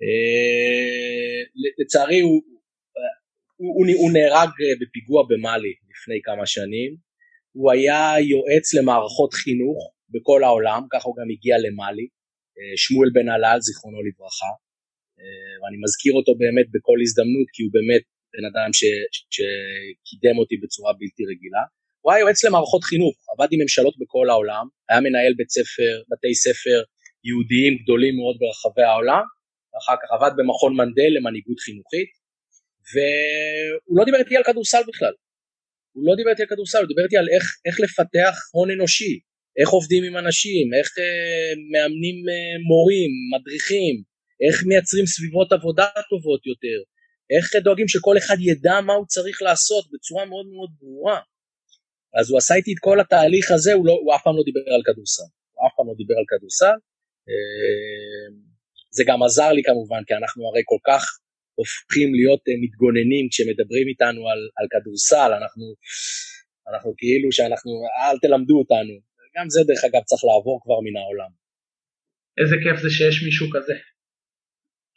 אה, 0.02 1.40
לצערי 1.80 2.20
הוא, 2.20 2.42
הוא, 3.60 3.70
הוא, 3.76 3.84
הוא 4.00 4.10
נהרג 4.16 4.50
בפיגוע 4.80 5.20
במאלי 5.30 5.74
לפני 5.90 6.18
כמה 6.26 6.46
שנים. 6.54 6.90
הוא 7.52 7.66
היה 7.72 8.02
יועץ 8.32 8.66
למערכות 8.74 9.32
חינוך 9.42 9.78
בכל 10.14 10.44
העולם, 10.44 10.82
ככה 10.92 11.04
הוא 11.08 11.16
גם 11.20 11.28
הגיע 11.34 11.54
למאלי. 11.64 12.06
אה, 12.56 12.76
שמואל 12.82 13.10
בן 13.16 13.28
הלל, 13.34 13.58
זיכרונו 13.66 14.00
לברכה. 14.06 14.52
אה, 15.20 15.54
ואני 15.60 15.78
מזכיר 15.84 16.12
אותו 16.18 16.32
באמת 16.42 16.66
בכל 16.74 16.98
הזדמנות, 17.04 17.48
כי 17.54 17.60
הוא 17.64 17.72
באמת 17.76 18.04
בן 18.32 18.44
אדם 18.50 18.70
ש, 18.78 18.82
שקידם 19.34 20.36
אותי 20.40 20.56
בצורה 20.62 20.92
בלתי 21.00 21.22
רגילה. 21.32 21.64
הוא 22.02 22.12
היה 22.12 22.20
יועץ 22.20 22.44
למערכות 22.44 22.84
חינוך, 22.90 23.16
עבד 23.32 23.48
עם 23.52 23.60
ממשלות 23.62 23.94
בכל 24.02 24.26
העולם, 24.30 24.64
היה 24.88 25.00
מנהל 25.06 25.32
בית 25.40 25.50
ספר, 25.56 25.92
בתי 26.10 26.34
ספר 26.44 26.78
יהודיים 27.28 27.72
גדולים 27.82 28.14
מאוד 28.20 28.36
ברחבי 28.40 28.86
העולם, 28.90 29.24
ואחר 29.70 29.96
כך 30.00 30.08
עבד 30.16 30.32
במכון 30.38 30.72
מנדל 30.80 31.10
למנהיגות 31.16 31.60
חינוכית, 31.66 32.10
והוא 32.92 33.98
לא 33.98 34.04
דיבר 34.04 34.18
איתי 34.18 34.36
על 34.36 34.44
כדורסל 34.44 34.82
בכלל. 34.88 35.14
הוא 35.92 36.04
לא 36.08 36.16
דיבר 36.16 36.30
איתי 36.30 36.42
על 36.42 36.48
כדורסל, 36.48 36.78
הוא 36.78 36.88
דיבר 36.88 37.04
איתי 37.04 37.16
על 37.16 37.28
איך, 37.34 37.44
איך 37.66 37.80
לפתח 37.80 38.34
הון 38.52 38.70
אנושי, 38.70 39.20
איך 39.58 39.68
עובדים 39.68 40.02
עם 40.04 40.16
אנשים, 40.16 40.74
איך 40.78 40.88
אה, 40.98 41.52
מאמנים 41.72 42.18
אה, 42.32 42.54
מורים, 42.70 43.10
מדריכים, 43.32 43.94
איך 44.44 44.56
מייצרים 44.68 45.06
סביבות 45.06 45.52
עבודה 45.52 45.86
טובות 46.10 46.46
יותר, 46.46 46.78
איך 47.34 47.44
דואגים 47.64 47.88
שכל 47.88 48.16
אחד 48.18 48.36
ידע 48.40 48.80
מה 48.86 48.92
הוא 48.92 49.06
צריך 49.06 49.42
לעשות 49.42 49.84
בצורה 49.92 50.24
מאוד 50.24 50.46
מאוד 50.46 50.70
ברורה. 50.80 51.20
אז 52.18 52.30
הוא 52.30 52.38
עשה 52.38 52.54
איתי 52.54 52.72
את 52.72 52.80
כל 52.80 53.00
התהליך 53.00 53.50
הזה, 53.50 53.72
הוא, 53.72 53.86
לא, 53.86 53.92
הוא 53.92 54.14
אף 54.14 54.22
פעם 54.24 54.36
לא 54.36 54.42
דיבר 54.48 54.64
על 54.74 54.82
כדורסל. 54.86 55.30
הוא 55.54 55.66
אף 55.66 55.72
פעם 55.76 55.86
לא 55.90 55.94
דיבר 56.00 56.14
על 56.20 56.26
כדורסל. 56.28 56.76
אה, 57.28 58.28
זה 58.96 59.02
גם 59.06 59.22
עזר 59.22 59.52
לי 59.52 59.62
כמובן, 59.62 60.02
כי 60.06 60.14
אנחנו 60.14 60.40
הרי 60.48 60.62
כל 60.64 60.80
כך 60.88 61.02
הופכים 61.60 62.08
להיות 62.18 62.42
אה, 62.48 62.56
מתגוננים 62.64 63.24
כשמדברים 63.30 63.86
איתנו 63.92 64.22
על, 64.30 64.40
על 64.58 64.66
כדורסל, 64.72 65.30
אנחנו, 65.40 65.64
אנחנו 66.70 66.90
כאילו 67.00 67.28
שאנחנו, 67.36 67.70
אל 68.00 68.16
תלמדו 68.22 68.56
אותנו. 68.62 68.94
גם 69.36 69.46
זה 69.54 69.60
דרך 69.68 69.82
אגב 69.88 70.02
צריך 70.10 70.22
לעבור 70.28 70.56
כבר 70.64 70.78
מן 70.84 70.96
העולם. 71.00 71.30
איזה 72.40 72.56
כיף 72.62 72.76
זה 72.84 72.90
שיש 72.96 73.16
מישהו 73.26 73.46
כזה. 73.54 73.76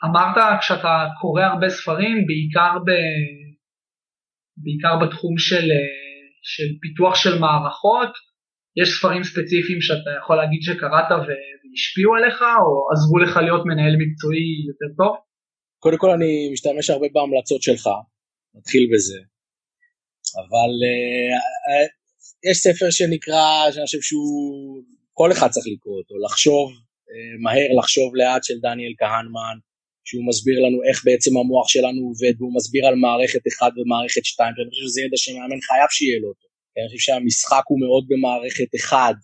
אמרת 0.06 0.38
כשאתה 0.62 0.94
קורא 1.22 1.44
הרבה 1.44 1.70
ספרים, 1.70 2.18
בעיקר, 2.28 2.74
ב... 2.86 2.90
בעיקר 4.64 4.94
בתחום 5.02 5.38
של, 5.38 5.68
של 6.52 6.70
פיתוח 6.82 7.16
של 7.24 7.40
מערכות, 7.40 8.14
יש 8.82 8.88
ספרים 8.98 9.24
ספציפיים 9.24 9.82
שאתה 9.82 10.12
יכול 10.20 10.36
להגיד 10.36 10.62
שקראת 10.62 11.10
והשפיעו 11.12 12.16
עליך, 12.16 12.40
או 12.42 12.72
עזרו 12.92 13.18
לך 13.24 13.34
להיות 13.38 13.64
מנהל 13.66 13.96
מקצועי 14.02 14.48
יותר 14.70 14.90
טוב? 15.00 15.14
קודם 15.84 15.98
כל 15.98 16.12
אני 16.18 16.50
משתמש 16.54 16.90
הרבה 16.90 17.08
בהמלצות 17.14 17.62
שלך, 17.62 17.90
נתחיל 18.56 18.84
בזה. 18.94 19.20
אבל 20.42 20.72
uh, 20.90 21.34
uh, 21.70 21.90
יש 22.50 22.58
ספר 22.58 22.90
שנקרא, 22.98 23.72
שאני 23.72 23.86
חושב 23.86 24.02
שהוא, 24.02 24.84
כל 25.14 25.32
אחד 25.32 25.50
צריך 25.54 25.66
לקרוא 25.74 25.98
אותו, 25.98 26.16
לחשוב 26.26 26.66
uh, 26.72 27.14
מהר, 27.44 27.70
לחשוב 27.80 28.16
לאט 28.16 28.44
של 28.44 28.58
דניאל 28.66 28.94
כהנמן, 29.00 29.58
שהוא 30.08 30.28
מסביר 30.30 30.58
לנו 30.66 30.78
איך 30.88 30.98
בעצם 31.06 31.38
המוח 31.38 31.68
שלנו 31.74 32.02
עובד, 32.10 32.34
והוא 32.38 32.56
מסביר 32.56 32.84
על 32.88 32.96
מערכת 32.96 33.44
1 33.48 33.72
ומערכת 33.78 34.26
2, 34.26 34.54
ואני 34.56 34.70
חושב 34.70 34.86
שזה 34.88 35.02
ידע 35.02 35.18
שמאמן 35.24 35.62
חייב 35.68 35.90
שיהיה 35.96 36.20
לו 36.22 36.28
אותו. 36.34 36.48
אני 36.78 36.88
חושב 36.88 37.04
שהמשחק 37.06 37.64
הוא 37.70 37.80
מאוד 37.84 38.04
במערכת 38.10 38.70
1, 38.76 39.16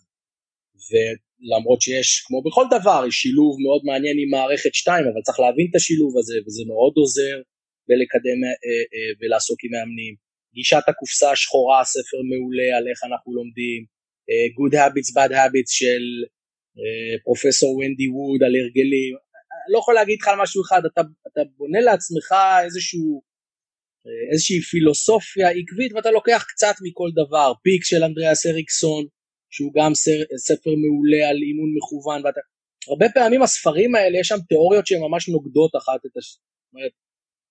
ולמרות 1.40 1.80
שיש, 1.80 2.08
כמו 2.26 2.42
בכל 2.42 2.66
דבר, 2.76 3.00
יש 3.08 3.14
שילוב 3.14 3.52
מאוד 3.64 3.82
מעניין 3.84 4.16
עם 4.22 4.30
מערכת 4.30 4.74
2, 4.74 5.04
אבל 5.04 5.20
צריך 5.26 5.40
להבין 5.40 5.66
את 5.70 5.74
השילוב 5.76 6.12
הזה, 6.18 6.36
וזה 6.46 6.62
מאוד 6.72 6.92
עוזר 6.96 7.36
בלקדם 7.88 8.38
אה, 8.44 8.50
אה, 8.94 9.10
ולעסוק 9.20 9.58
עם 9.64 9.70
מאמנים. 9.74 10.14
גישת 10.54 10.84
הקופסה 10.88 11.30
השחורה, 11.32 11.84
ספר 11.84 12.20
מעולה 12.30 12.68
על 12.76 12.84
איך 12.90 13.00
אנחנו 13.08 13.34
לומדים. 13.38 13.80
אה, 14.30 14.46
Good 14.56 14.74
Habits, 14.80 15.10
Bad 15.16 15.32
Habits 15.38 15.72
של 15.80 16.04
אה, 16.80 17.18
פרופסור 17.24 17.70
ונדי 17.76 18.08
ווד 18.08 18.42
על 18.46 18.54
הרגלים. 18.60 19.12
אני 19.60 19.72
לא 19.72 19.78
יכול 19.78 19.94
להגיד 19.94 20.18
לך 20.20 20.28
על 20.28 20.38
משהו 20.42 20.62
אחד, 20.62 20.82
אתה, 20.84 21.00
אתה 21.28 21.40
בונה 21.56 21.80
לעצמך 21.80 22.28
איזשהו, 22.64 23.22
אה, 24.06 24.32
איזושהי 24.32 24.60
פילוסופיה 24.60 25.48
עקבית 25.48 25.92
ואתה 25.92 26.10
לוקח 26.10 26.44
קצת 26.48 26.74
מכל 26.84 27.10
דבר. 27.20 27.52
פיק 27.62 27.84
של 27.84 28.04
אנדריאס 28.04 28.46
אריקסון, 28.46 29.04
שהוא 29.50 29.72
גם 29.76 29.92
ספר 30.46 30.70
מעולה 30.82 31.28
על 31.28 31.36
אימון 31.36 31.70
מכוון, 31.76 32.26
ואתה... 32.26 32.40
הרבה 32.88 33.06
פעמים 33.14 33.42
הספרים 33.42 33.94
האלה, 33.94 34.18
יש 34.18 34.28
שם 34.28 34.40
תיאוריות 34.48 34.86
שהן 34.86 35.00
ממש 35.00 35.28
נוגדות 35.28 35.72
אחת 35.76 36.00
את 36.06 36.16
השנייה. 36.16 36.50
זאת 36.64 36.74
אומרת, 36.74 36.92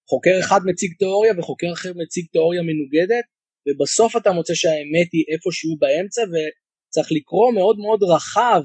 חוקר 0.09 0.35
אחד 0.39 0.59
מציג 0.65 0.91
תיאוריה 0.99 1.33
וחוקר 1.37 1.73
אחר 1.73 1.91
מציג 1.95 2.25
תיאוריה 2.31 2.61
מנוגדת, 2.61 3.25
ובסוף 3.65 4.17
אתה 4.17 4.31
מוצא 4.31 4.53
שהאמת 4.53 5.09
היא 5.13 5.25
איפשהו 5.31 5.77
באמצע, 5.81 6.21
וצריך 6.31 7.07
לקרוא 7.11 7.51
מאוד 7.53 7.77
מאוד 7.77 8.03
רחב, 8.03 8.61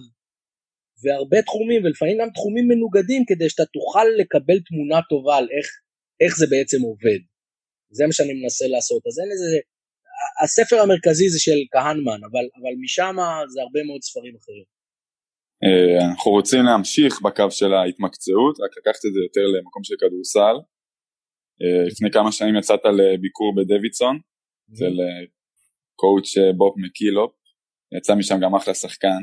והרבה 1.02 1.42
תחומים, 1.42 1.84
ולפעמים 1.84 2.18
גם 2.20 2.30
תחומים 2.30 2.68
מנוגדים, 2.68 3.22
כדי 3.28 3.48
שאתה 3.50 3.64
תוכל 3.76 4.06
לקבל 4.20 4.58
תמונה 4.68 4.98
טובה 5.10 5.36
על 5.36 5.48
איך, 5.56 5.66
איך 6.20 6.32
זה 6.38 6.46
בעצם 6.50 6.80
עובד. 6.82 7.20
זה 7.90 8.06
מה 8.06 8.12
שאני 8.12 8.32
מנסה 8.40 8.66
לעשות. 8.66 9.02
אז 9.06 9.14
אין 9.20 9.30
איזה... 9.32 9.58
הספר 10.44 10.76
המרכזי 10.82 11.28
זה 11.28 11.40
של 11.40 11.58
כהנמן, 11.72 12.20
אבל, 12.28 12.44
אבל 12.58 12.72
משם 12.84 13.16
זה 13.52 13.60
הרבה 13.62 13.80
מאוד 13.86 14.02
ספרים 14.02 14.34
אחרים. 14.40 14.66
אה, 15.64 16.06
אנחנו 16.08 16.30
רוצים 16.30 16.64
להמשיך 16.64 17.22
בקו 17.22 17.50
של 17.50 17.74
ההתמקצעות, 17.74 18.54
רק 18.60 18.72
לקחת 18.78 19.02
את 19.06 19.12
זה 19.14 19.20
יותר 19.26 19.46
למקום 19.54 19.84
של 19.84 19.94
כדורסל. 20.00 20.56
אה, 21.62 21.84
לפני 21.90 22.10
כמה 22.10 22.32
שנים 22.32 22.56
יצאת 22.56 22.80
לביקור 22.84 23.54
בדוידסון, 23.56 24.18
אצל 24.72 24.94
אה, 25.00 25.24
קואוצ' 26.00 26.56
בוב 26.56 26.74
מקילופ, 26.84 27.32
יצא 27.96 28.14
משם 28.14 28.36
גם 28.42 28.54
אחלה 28.54 28.74
שחקן. 28.74 29.22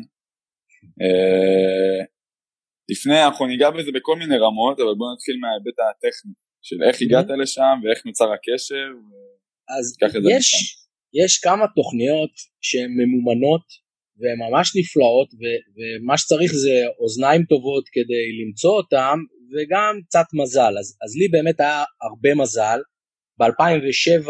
לפני, 2.91 3.25
אנחנו 3.25 3.45
ניגע 3.45 3.69
בזה 3.69 3.91
בכל 3.91 4.15
מיני 4.15 4.37
רמות, 4.37 4.79
אבל 4.79 4.93
בואו 4.97 5.13
נתחיל 5.13 5.37
מההיבט 5.41 5.77
הטכני, 5.79 6.33
של 6.61 6.83
איך 6.83 7.01
הגעת 7.01 7.25
לשם 7.41 7.75
ואיך 7.83 8.05
נוצר 8.05 8.31
הקשר. 8.33 8.87
אז 9.79 9.97
יש, 10.37 10.80
יש 11.13 11.37
כמה 11.37 11.65
תוכניות 11.75 12.33
שהן 12.61 12.91
ממומנות 12.97 13.65
והן 14.19 14.39
ממש 14.45 14.75
נפלאות 14.79 15.29
ו- 15.33 15.61
ומה 15.75 16.17
שצריך 16.17 16.51
זה 16.53 16.75
אוזניים 16.99 17.43
טובות 17.43 17.85
כדי 17.91 18.25
למצוא 18.41 18.73
אותן 18.77 19.17
וגם 19.51 19.93
קצת 20.07 20.27
מזל. 20.41 20.73
אז, 20.79 20.97
אז 21.03 21.11
לי 21.19 21.27
באמת 21.27 21.59
היה 21.59 21.83
הרבה 22.01 22.35
מזל. 22.35 22.79
ב-2007 23.39 24.29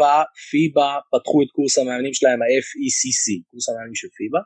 פיבה 0.50 0.90
פתחו 1.12 1.42
את 1.42 1.50
קורס 1.56 1.78
המאמנים 1.78 2.14
שלהם 2.14 2.42
ה-FECC 2.42 3.26
קורס 3.50 3.68
המאמנים 3.68 3.94
של 3.94 4.08
פיבה 4.16 4.38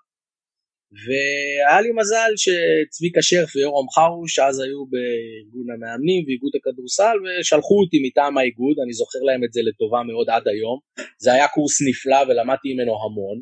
והיה 0.93 1.81
לי 1.81 1.91
מזל 2.01 2.33
שצביקה 2.45 3.23
שרף 3.23 3.57
ויורם 3.57 3.89
חרוש 3.95 4.39
אז 4.39 4.61
היו 4.61 4.81
בארגון 4.93 5.67
המאמנים 5.73 6.25
ואיגוד 6.27 6.53
הכדורסל 6.57 7.17
ושלחו 7.23 7.75
אותי 7.83 7.99
מטעם 8.07 8.39
האיגוד 8.39 8.77
אני 8.85 8.93
זוכר 8.93 9.19
להם 9.29 9.45
את 9.45 9.53
זה 9.53 9.61
לטובה 9.69 10.01
מאוד 10.09 10.27
עד 10.31 10.49
היום. 10.49 10.79
זה 11.25 11.33
היה 11.33 11.49
קורס 11.49 11.77
נפלא 11.89 12.21
ולמדתי 12.27 12.69
ממנו 12.75 12.93
המון. 13.05 13.39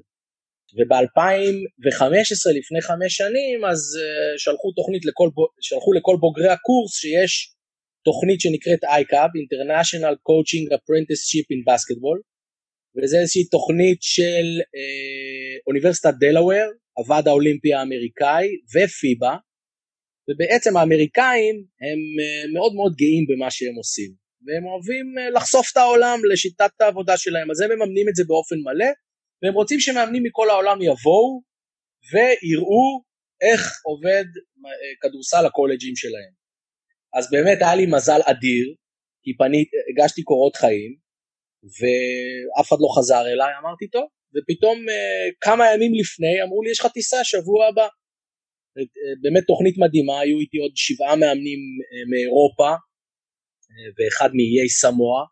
וב-2015 0.77 2.43
לפני 2.59 2.81
חמש 2.89 3.13
שנים 3.21 3.65
אז 3.71 3.81
uh, 4.01 4.39
שלחו 4.43 4.73
תוכנית 4.73 5.05
לכל, 5.05 5.29
שלחו 5.61 5.93
לכל 5.93 6.17
בוגרי 6.21 6.49
הקורס 6.49 6.93
שיש 7.01 7.33
תוכנית 8.05 8.41
שנקראת 8.41 8.85
ICAB, 8.85 9.33
International 9.45 10.15
Coaching 10.29 10.65
Apprenticeship 10.77 11.47
in 11.55 11.61
Basketball. 11.71 12.19
וזה 12.97 13.17
איזושהי 13.21 13.45
תוכנית 13.45 13.99
של 14.03 14.47
uh, 14.61 15.63
אוניברסיטת 15.67 16.15
דלאוור, 16.21 16.69
הוועד 16.99 17.29
האולימפי 17.29 17.75
האמריקאי 17.75 18.47
ופיבה 18.73 19.37
ובעצם 20.29 20.77
האמריקאים 20.77 21.57
הם 21.85 22.01
uh, 22.21 22.53
מאוד 22.55 22.75
מאוד 22.75 22.93
גאים 22.97 23.25
במה 23.29 23.51
שהם 23.51 23.75
עושים 23.75 24.11
והם 24.47 24.65
אוהבים 24.67 25.07
uh, 25.19 25.37
לחשוף 25.37 25.73
את 25.73 25.77
העולם 25.77 26.19
לשיטת 26.33 26.81
העבודה 26.81 27.17
שלהם 27.17 27.51
אז 27.51 27.61
הם 27.61 27.71
מממנים 27.71 28.09
את 28.09 28.15
זה 28.15 28.25
באופן 28.27 28.57
מלא 28.67 28.91
והם 29.43 29.55
רוצים 29.55 29.81
שמאמנים 29.81 30.23
מכל 30.23 30.51
העולם 30.51 30.79
יבואו 30.83 31.43
ויראו 32.13 33.03
איך 33.47 33.63
עובד 33.85 34.25
אה, 34.67 34.71
כדורסל 35.01 35.47
הקולג'ים 35.47 35.97
שלהם. 35.97 36.33
אז 37.17 37.31
באמת 37.31 37.59
היה 37.61 37.75
לי 37.75 37.87
מזל 37.87 38.21
אדיר, 38.31 38.75
כי 39.23 39.37
פנית, 39.37 39.69
הגשתי 39.91 40.23
קורות 40.23 40.57
חיים, 40.57 40.93
ואף 41.77 42.69
אחד 42.69 42.77
לא 42.81 42.89
חזר 42.97 43.23
אליי, 43.33 43.53
אמרתי 43.61 43.87
טוב, 43.89 44.07
ופתאום 44.35 44.79
אה, 44.89 45.27
כמה 45.41 45.65
ימים 45.75 45.93
לפני 46.01 46.43
אמרו 46.43 46.63
לי 46.63 46.71
יש 46.71 46.81
לך 46.81 46.87
טיסה 46.87 47.25
שבוע 47.25 47.67
הבא. 47.67 47.89
אה, 48.79 48.83
באמת 49.23 49.45
תוכנית 49.47 49.75
מדהימה, 49.79 50.21
היו 50.21 50.41
איתי 50.41 50.59
עוד 50.59 50.73
שבעה 50.75 51.17
מאמנים 51.17 51.61
מאירופה 52.11 52.71
ואחד 53.97 54.31
מאיי 54.35 54.69
סמואה, 54.69 55.25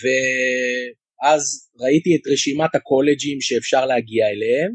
ו... 0.00 0.04
אז 1.22 1.42
ראיתי 1.80 2.16
את 2.16 2.32
רשימת 2.32 2.74
הקולג'ים 2.74 3.40
שאפשר 3.40 3.86
להגיע 3.86 4.26
אליהם, 4.26 4.72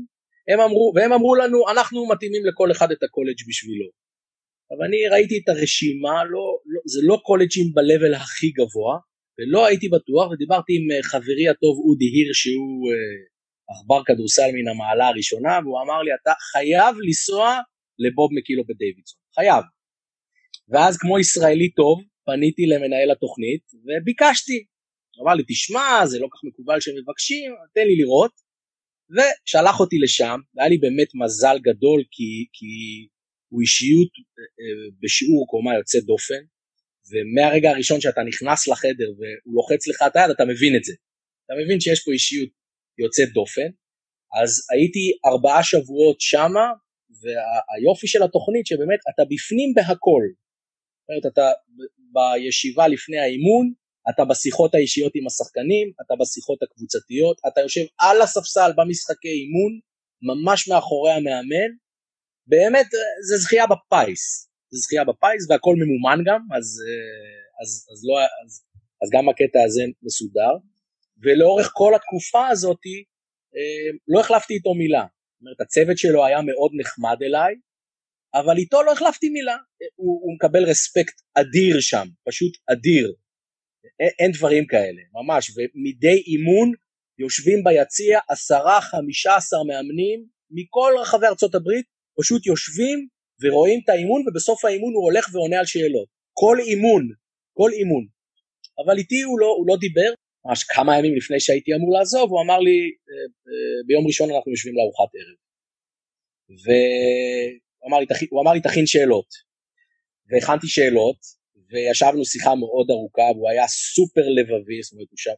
הם 0.50 0.60
אמרו, 0.60 0.94
והם 0.96 1.14
אמרו 1.14 1.36
לנו, 1.36 1.70
אנחנו 1.72 2.08
מתאימים 2.08 2.46
לכל 2.46 2.72
אחד 2.72 2.92
את 2.92 3.04
הקולג' 3.04 3.42
בשבילו. 3.50 3.90
אבל 4.72 4.86
אני 4.88 5.08
ראיתי 5.14 5.38
את 5.38 5.50
הרשימה, 5.50 6.24
לא, 6.24 6.46
לא, 6.66 6.82
זה 6.86 7.00
לא 7.04 7.18
קולג'ים 7.24 7.68
ב-level 7.74 8.16
הכי 8.16 8.50
גבוה, 8.50 8.96
ולא 9.38 9.66
הייתי 9.66 9.88
בטוח, 9.90 10.32
ודיברתי 10.32 10.74
עם 10.78 11.02
חברי 11.12 11.48
הטוב 11.50 11.76
אודי 11.86 12.10
היר, 12.16 12.30
שהוא 12.34 12.92
עכבר 13.70 14.02
כדורסל 14.06 14.50
מן 14.54 14.68
המעלה 14.68 15.08
הראשונה, 15.08 15.60
והוא 15.64 15.82
אמר 15.84 16.02
לי, 16.02 16.12
אתה 16.22 16.34
חייב 16.52 16.96
לנסוע 17.06 17.60
לבוב 18.00 18.30
מקילו 18.38 18.64
בדייווידסון, 18.68 19.20
חייב. 19.36 19.64
ואז 20.70 20.98
כמו 20.98 21.20
ישראלי 21.20 21.70
טוב, 21.72 21.96
פניתי 22.26 22.66
למנהל 22.66 23.12
התוכנית, 23.12 23.64
וביקשתי, 23.86 24.66
אמר 25.22 25.34
לי, 25.34 25.44
תשמע, 25.48 26.06
זה 26.06 26.20
לא 26.20 26.28
כך 26.34 26.40
מקובל 26.48 26.80
שהם 26.80 26.96
מבקשים, 27.02 27.52
תן 27.76 27.86
לי 27.90 27.96
לראות. 27.96 28.32
ושלח 29.14 29.80
אותי 29.80 29.98
לשם, 30.04 30.40
והיה 30.56 30.70
לי 30.70 30.78
באמת 30.78 31.08
מזל 31.24 31.58
גדול, 31.60 32.04
כי, 32.12 32.30
כי 32.54 32.72
הוא 33.50 33.62
אישיות 33.62 34.12
אה, 34.40 34.90
בשיעור 35.02 35.48
קומה 35.50 35.76
יוצא 35.76 36.00
דופן, 36.00 36.44
ומהרגע 37.12 37.70
הראשון 37.70 38.02
שאתה 38.02 38.22
נכנס 38.24 38.68
לחדר 38.68 39.10
והוא 39.18 39.56
לוחץ 39.56 39.88
לך 39.88 40.00
את 40.08 40.16
היד, 40.16 40.30
אתה 40.30 40.46
מבין 40.46 40.74
את 40.78 40.84
זה. 40.84 40.94
אתה 41.46 41.54
מבין 41.62 41.80
שיש 41.80 42.00
פה 42.06 42.12
אישיות 42.12 42.50
יוצאת 43.04 43.30
דופן. 43.34 43.70
אז 44.42 44.52
הייתי 44.74 45.06
ארבעה 45.26 45.64
שבועות 45.64 46.22
שמה, 46.22 46.66
והיופי 47.22 48.08
של 48.08 48.24
התוכנית 48.24 48.66
שבאמת 48.68 49.00
אתה 49.10 49.24
בפנים 49.32 49.74
בהכל. 49.76 50.24
זאת 51.00 51.10
אומרת, 51.10 51.26
אתה 51.34 51.48
בישיבה 52.14 52.88
לפני 52.88 53.18
האימון, 53.18 53.74
אתה 54.10 54.26
בשיחות 54.26 54.76
האישיות 54.76 55.12
עם 55.16 55.28
השחקנים, 55.28 55.88
אתה 56.06 56.14
בשיחות 56.20 56.60
הקבוצתיות, 56.64 57.38
אתה 57.48 57.62
יושב 57.62 57.86
על 58.00 58.22
הספסל 58.22 58.72
במשחקי 58.78 59.34
אימון, 59.40 59.74
ממש 60.30 60.68
מאחורי 60.68 61.12
המאמן, 61.12 61.72
באמת 62.48 62.90
זה 63.28 63.36
זכייה 63.38 63.66
בפיס, 63.68 64.50
זה 64.72 64.78
זכייה 64.84 65.04
בפיס 65.04 65.42
והכל 65.50 65.76
ממומן 65.82 66.20
גם, 66.28 66.42
אז, 66.58 66.66
אז, 67.62 67.70
אז, 67.92 68.00
לא, 68.08 68.16
אז, 68.46 68.52
אז 69.02 69.08
גם 69.14 69.30
הקטע 69.30 69.60
הזה 69.66 69.84
מסודר, 70.04 70.54
ולאורך 71.24 71.70
כל 71.74 71.96
התקופה 71.96 72.48
הזאת 72.48 72.80
אה, 73.56 73.98
לא 74.08 74.20
החלפתי 74.20 74.54
איתו 74.54 74.74
מילה, 74.74 75.06
זאת 75.06 75.42
אומרת 75.42 75.62
הצוות 75.62 75.98
שלו 75.98 76.26
היה 76.26 76.42
מאוד 76.42 76.72
נחמד 76.80 77.18
אליי, 77.24 77.56
אבל 78.34 78.58
איתו 78.58 78.84
לא 78.84 78.92
החלפתי 78.92 79.30
מילה, 79.30 79.58
הוא, 79.96 80.22
הוא 80.24 80.36
מקבל 80.36 80.64
רספקט 80.64 81.22
אדיר 81.34 81.80
שם, 81.80 82.08
פשוט 82.28 82.54
אדיר, 82.72 83.14
אין, 84.00 84.10
אין 84.20 84.32
דברים 84.32 84.68
כאלה, 84.68 85.02
ממש, 85.14 85.52
ומדי 85.56 86.18
אימון 86.28 86.72
יושבים 87.20 87.64
ביציע 87.64 88.20
עשרה, 88.30 88.82
חמישה 88.82 89.36
עשר 89.36 89.64
מאמנים 89.64 90.26
מכל 90.52 90.94
רחבי 91.02 91.28
ארצות 91.28 91.56
הברית, 91.56 91.86
פשוט 92.20 92.46
יושבים 92.46 93.08
ורואים 93.42 93.80
את 93.84 93.90
האימון 93.90 94.24
ובסוף 94.28 94.66
האימון 94.66 94.94
הוא 94.94 95.04
הולך 95.04 95.30
ועונה 95.34 95.60
על 95.60 95.66
שאלות. 95.66 96.08
כל 96.34 96.58
אימון, 96.60 97.04
כל 97.54 97.70
אימון. 97.74 98.06
אבל 98.86 98.98
איתי 98.98 99.22
הוא 99.22 99.40
לא, 99.40 99.46
הוא 99.46 99.68
לא 99.68 99.76
דיבר, 99.80 100.14
ממש 100.46 100.64
כמה 100.64 100.98
ימים 100.98 101.16
לפני 101.16 101.40
שהייתי 101.40 101.74
אמור 101.76 101.94
לעזוב, 101.94 102.30
הוא 102.32 102.42
אמר 102.42 102.60
לי, 102.60 102.78
אה, 103.10 103.26
אה, 103.48 103.84
ביום 103.88 104.08
ראשון 104.08 104.32
אנחנו 104.32 104.52
יושבים 104.52 104.76
לארוחת 104.78 105.12
ערב. 105.20 105.38
והוא 106.64 108.42
אמר 108.42 108.54
לי, 108.54 108.62
תכין 108.62 108.88
שאלות. 108.88 109.30
והכנתי 110.30 110.68
שאלות, 110.68 111.20
וישבנו 111.70 112.26
שיחה 112.26 112.56
מאוד 112.56 112.88
ארוכה 112.92 113.28
והוא 113.36 113.50
היה 113.50 113.68
סופר 113.68 114.26
לבבי, 114.38 114.82
זאת 114.84 114.94
אומרת 114.94 115.08
הוא 115.12 115.18
שם, 115.18 115.38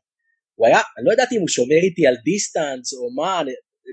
הוא 0.55 0.67
היה, 0.67 0.79
אני 0.97 1.05
לא 1.05 1.11
ידעתי 1.13 1.35
אם 1.35 1.39
הוא 1.41 1.47
שומר 1.47 1.81
איתי 1.87 2.07
על 2.07 2.15
דיסטנס 2.23 2.93
או 2.93 3.11
מה, 3.19 3.41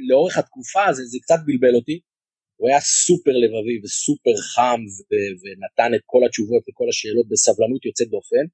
לאורך 0.09 0.39
התקופה 0.39 0.93
זה, 0.93 1.03
זה 1.05 1.19
קצת 1.23 1.41
בלבל 1.47 1.75
אותי, 1.75 2.01
הוא 2.57 2.69
היה 2.69 2.81
סופר 2.81 3.35
לבבי 3.45 3.77
וסופר 3.83 4.37
חם 4.55 4.81
ו- 5.09 5.35
ונתן 5.41 5.95
את 5.95 6.01
כל 6.07 6.21
התשובות 6.27 6.63
וכל 6.67 6.89
השאלות 6.89 7.27
בסבלנות 7.29 7.85
יוצאת 7.85 8.09
דופן, 8.09 8.45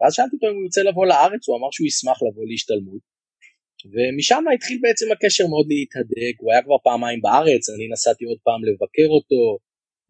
ואז 0.00 0.14
שאלתי 0.14 0.36
אותו 0.36 0.46
אם 0.50 0.54
הוא 0.56 0.64
ירצה 0.64 0.82
לבוא 0.82 1.06
לארץ, 1.06 1.48
הוא 1.48 1.56
אמר 1.58 1.68
שהוא 1.72 1.86
ישמח 1.86 2.18
לבוא 2.22 2.44
להשתלמות. 2.50 3.02
ומשם 3.92 4.44
התחיל 4.54 4.78
בעצם 4.82 5.06
הקשר 5.12 5.46
מאוד 5.46 5.66
להתהדק, 5.68 6.34
הוא 6.38 6.52
היה 6.52 6.62
כבר 6.62 6.78
פעמיים 6.84 7.20
בארץ, 7.20 7.62
אני 7.74 7.88
נסעתי 7.92 8.24
עוד 8.24 8.38
פעם 8.46 8.60
לבקר 8.68 9.08
אותו, 9.16 9.58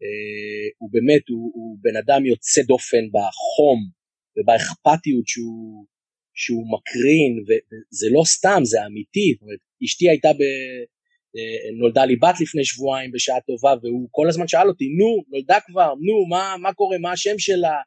אה, 0.03 0.65
הוא 0.77 0.89
באמת, 0.93 1.23
הוא, 1.29 1.51
הוא 1.55 1.77
בן 1.81 1.95
אדם 1.97 2.25
יוצא 2.25 2.61
דופן 2.61 3.05
בחום 3.15 3.79
ובאכפתיות 4.35 5.27
שהוא, 5.27 5.85
שהוא 6.33 6.65
מקרין, 6.73 7.33
וזה 7.47 8.07
לא 8.15 8.21
סתם, 8.25 8.61
זה 8.63 8.85
אמיתי, 8.85 9.27
זאת 9.33 9.41
אומרת, 9.41 9.59
אשתי 9.85 10.09
הייתה 10.09 10.33
ב... 10.33 10.41
אה, 11.37 11.71
נולדה 11.79 12.05
לי 12.05 12.15
בת 12.15 12.39
לפני 12.41 12.65
שבועיים 12.65 13.11
בשעה 13.11 13.41
טובה, 13.41 13.73
והוא 13.83 14.07
כל 14.11 14.29
הזמן 14.29 14.47
שאל 14.47 14.67
אותי, 14.67 14.85
נו, 14.97 15.23
נולדה 15.29 15.57
כבר, 15.67 15.93
נו, 15.93 16.25
מה, 16.29 16.55
מה 16.61 16.73
קורה, 16.73 16.97
מה 16.97 17.11
השם 17.11 17.39
שלה, 17.39 17.77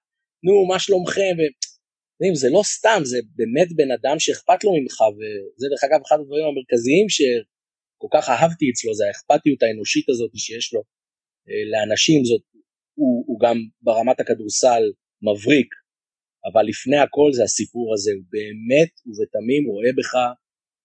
נו, 0.45 0.67
מה 0.67 0.79
שלומכם, 0.79 1.35
ו... 1.39 1.43
זה 2.35 2.49
לא 2.51 2.63
סתם, 2.63 3.01
זה 3.05 3.19
באמת 3.37 3.69
בן 3.77 3.91
אדם 3.91 4.17
שאכפת 4.19 4.65
לו 4.65 4.71
ממך, 4.79 4.99
וזה 5.15 5.67
דרך 5.71 5.85
אגב 5.85 6.01
אחד 6.07 6.17
הדברים 6.21 6.45
המרכזיים 6.47 7.07
שכל 7.09 8.09
כך 8.15 8.29
אהבתי 8.29 8.67
אצלו, 8.71 8.95
זה 8.95 9.05
האכפתיות 9.07 9.63
האנושית 9.63 10.09
הזאת 10.09 10.31
שיש 10.37 10.75
לו 10.75 10.81
אה, 11.49 11.65
לאנשים, 11.73 12.25
זאת, 12.25 12.43
הוא, 12.99 13.25
הוא 13.29 13.41
גם 13.45 13.57
ברמת 13.83 14.21
הכדורסל 14.21 14.83
מבריק, 15.27 15.71
אבל 16.49 16.63
לפני 16.71 16.99
הכל 17.05 17.29
זה 17.37 17.43
הסיפור 17.45 17.87
הזה, 17.95 18.11
הוא 18.17 18.27
באמת 18.35 18.93
ובתמים 19.07 19.63
רואה 19.73 19.91
בך 19.99 20.15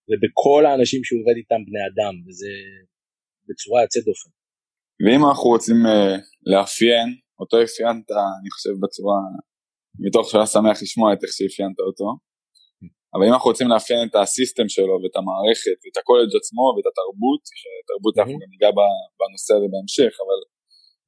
ובכל 0.10 0.62
האנשים 0.66 1.02
שהוא 1.04 1.22
עובד 1.22 1.36
איתם 1.42 1.62
בני 1.68 1.84
אדם, 1.90 2.14
וזה 2.26 2.54
בצורה 3.48 3.82
יוצאת 3.82 4.04
דופן. 4.10 4.30
ואם 5.04 5.22
אנחנו 5.26 5.50
רוצים 5.50 5.80
uh, 5.86 6.20
לאפיין, 6.52 7.08
אותו 7.40 7.56
אפיינת, 7.64 8.08
אני 8.40 8.50
חושב, 8.54 8.74
בצורה, 8.84 9.18
מתוך 10.06 10.30
שהיה 10.30 10.48
שמח 10.56 10.78
לשמוע 10.84 11.14
את 11.14 11.20
איך 11.24 11.32
שאפיינת 11.38 11.80
אותו, 11.80 12.10
אבל 13.14 13.24
אם 13.26 13.34
אנחנו 13.34 13.50
רוצים 13.52 13.68
לאפיין 13.74 14.08
את 14.08 14.16
הסיסטם 14.16 14.68
שלו 14.76 14.96
ואת 15.02 15.16
המערכת 15.20 15.78
ואת 15.82 15.98
הקולג' 16.00 16.34
עצמו 16.40 16.66
ואת 16.74 16.88
התרבות, 16.92 17.42
שתרבות 17.60 18.14
אנחנו 18.18 18.38
גם 18.42 18.50
ניגע 18.54 18.72
בנושא 19.20 19.52
הזה 19.58 19.68
בהמשך, 19.74 20.14
אבל 20.24 20.40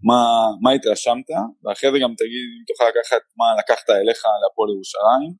מה, 0.08 0.22
מה 0.64 0.70
התרשמת, 0.76 1.30
ואחרי 1.64 1.90
זה 1.94 1.98
גם 2.04 2.12
תגיד 2.22 2.44
אם 2.56 2.64
תוכל 2.70 2.88
לקחת 2.92 3.24
מה 3.40 3.48
לקחת 3.62 3.88
אליך 3.90 4.20
להפועל 4.42 4.70
ירושלים, 4.74 5.32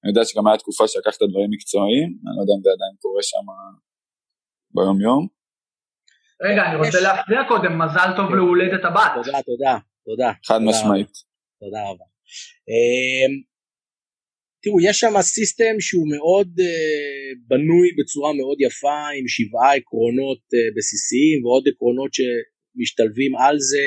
אני 0.00 0.08
יודע 0.12 0.22
שגם 0.28 0.44
הייתה 0.46 0.62
תקופה 0.62 0.84
שלקחת 0.92 1.20
דברים 1.30 1.50
מקצועיים, 1.54 2.08
אני 2.24 2.34
לא 2.36 2.42
יודע 2.42 2.54
אם 2.56 2.62
זה 2.64 2.70
עדיין 2.76 2.94
קורה 3.04 3.22
שם 3.30 3.46
ביום 4.74 4.98
יום. 5.06 5.22
רגע, 6.46 6.62
אני 6.66 6.76
רוצה 6.76 7.00
להפריע 7.06 7.40
קודם, 7.48 7.72
מזל 7.82 8.10
טוב 8.18 8.28
להולדת 8.38 8.84
הבת. 8.84 9.12
תודה, 9.14 9.38
תודה, 9.50 9.74
תודה. 10.06 10.30
חד 10.48 10.60
משמעית. 10.68 11.12
תודה 11.60 11.80
רבה. 11.90 12.17
אמ, 12.68 13.32
תראו, 14.62 14.80
יש 14.80 14.96
שם 15.00 15.14
סיסטם 15.20 15.76
שהוא 15.80 16.08
מאוד 16.16 16.48
uh, 16.60 16.64
בנוי 17.48 17.88
בצורה 17.98 18.32
מאוד 18.32 18.58
יפה, 18.60 19.08
עם 19.18 19.28
שבעה 19.28 19.74
עקרונות 19.74 20.38
uh, 20.38 20.56
בסיסיים 20.76 21.44
ועוד 21.44 21.64
עקרונות 21.68 22.10
שמשתלבים 22.14 23.36
על 23.36 23.56
זה, 23.70 23.86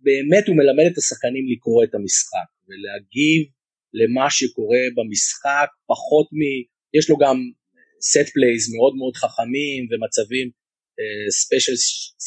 ובאמת 0.00 0.44
הוא 0.48 0.56
מלמד 0.56 0.86
את 0.92 0.98
השחקנים 0.98 1.44
לקרוא 1.52 1.84
את 1.84 1.94
המשחק. 1.94 2.48
ולהגיב 2.68 3.40
למה 4.00 4.26
שקורה 4.30 4.84
במשחק, 4.96 5.68
פחות 5.86 6.26
מ... 6.38 6.40
יש 6.98 7.10
לו 7.10 7.16
גם 7.24 7.36
set 8.10 8.28
plays 8.34 8.64
מאוד 8.76 8.94
מאוד 9.00 9.14
חכמים 9.22 9.80
ומצבים 9.88 10.46
uh, 10.98 11.30
special 11.42 11.78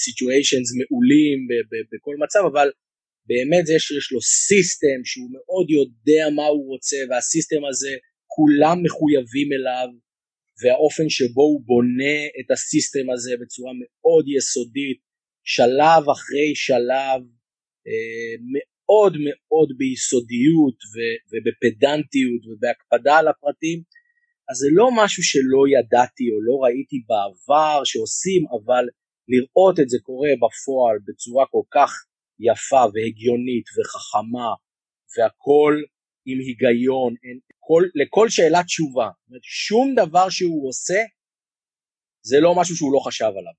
situations 0.03 0.67
מעולים 0.77 1.39
בכל 1.91 2.15
מצב, 2.23 2.43
אבל 2.51 2.67
באמת 3.27 3.65
זה 3.65 3.75
שיש 3.79 4.11
לו 4.11 4.21
סיסטם 4.21 4.99
שהוא 5.09 5.29
מאוד 5.35 5.67
יודע 5.69 6.25
מה 6.35 6.45
הוא 6.45 6.67
רוצה 6.71 6.97
והסיסטם 7.09 7.65
הזה 7.69 7.93
כולם 8.27 8.77
מחויבים 8.83 9.49
אליו 9.57 9.87
והאופן 10.61 11.09
שבו 11.09 11.41
הוא 11.41 11.61
בונה 11.65 12.17
את 12.39 12.51
הסיסטם 12.51 13.09
הזה 13.13 13.31
בצורה 13.41 13.71
מאוד 13.81 14.25
יסודית 14.37 14.99
שלב 15.43 16.01
אחרי 16.15 16.49
שלב 16.55 17.19
אה, 17.87 18.33
מאוד 18.53 19.13
מאוד 19.25 19.69
ביסודיות 19.77 20.77
ובפדנטיות 21.31 22.41
ובהקפדה 22.47 23.17
על 23.17 23.27
הפרטים, 23.27 23.79
אז 24.49 24.57
זה 24.57 24.67
לא 24.71 24.87
משהו 24.99 25.23
שלא 25.23 25.61
ידעתי 25.75 26.25
או 26.31 26.37
לא 26.47 26.55
ראיתי 26.63 26.97
בעבר 27.07 27.83
שעושים, 27.83 28.41
אבל 28.55 28.85
לראות 29.31 29.79
את 29.79 29.89
זה 29.89 29.97
קורה 30.07 30.29
בפועל 30.43 30.97
בצורה 31.07 31.45
כל 31.53 31.65
כך 31.75 31.91
יפה 32.39 32.83
והגיונית 32.93 33.65
וחכמה 33.75 34.49
והכל 35.17 35.73
עם 36.25 36.39
היגיון, 36.39 37.15
אין, 37.23 37.39
כל, 37.59 37.83
לכל 37.95 38.29
שאלה 38.29 38.63
תשובה, 38.63 39.09
שום 39.41 39.95
דבר 39.95 40.29
שהוא 40.29 40.69
עושה 40.69 41.01
זה 42.21 42.39
לא 42.39 42.55
משהו 42.61 42.75
שהוא 42.75 42.93
לא 42.93 42.99
חשב 42.99 43.31
עליו. 43.39 43.53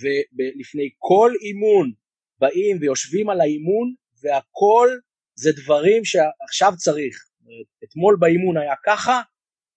ולפני 0.00 0.88
כל 0.98 1.32
אימון 1.40 1.92
באים 2.38 2.76
ויושבים 2.80 3.30
על 3.30 3.40
האימון 3.40 3.94
והכל 4.22 4.88
זה 5.34 5.50
דברים 5.62 6.04
שעכשיו 6.04 6.72
צריך. 6.76 7.16
אתמול 7.84 8.16
באימון 8.20 8.56
היה 8.56 8.74
ככה 8.86 9.20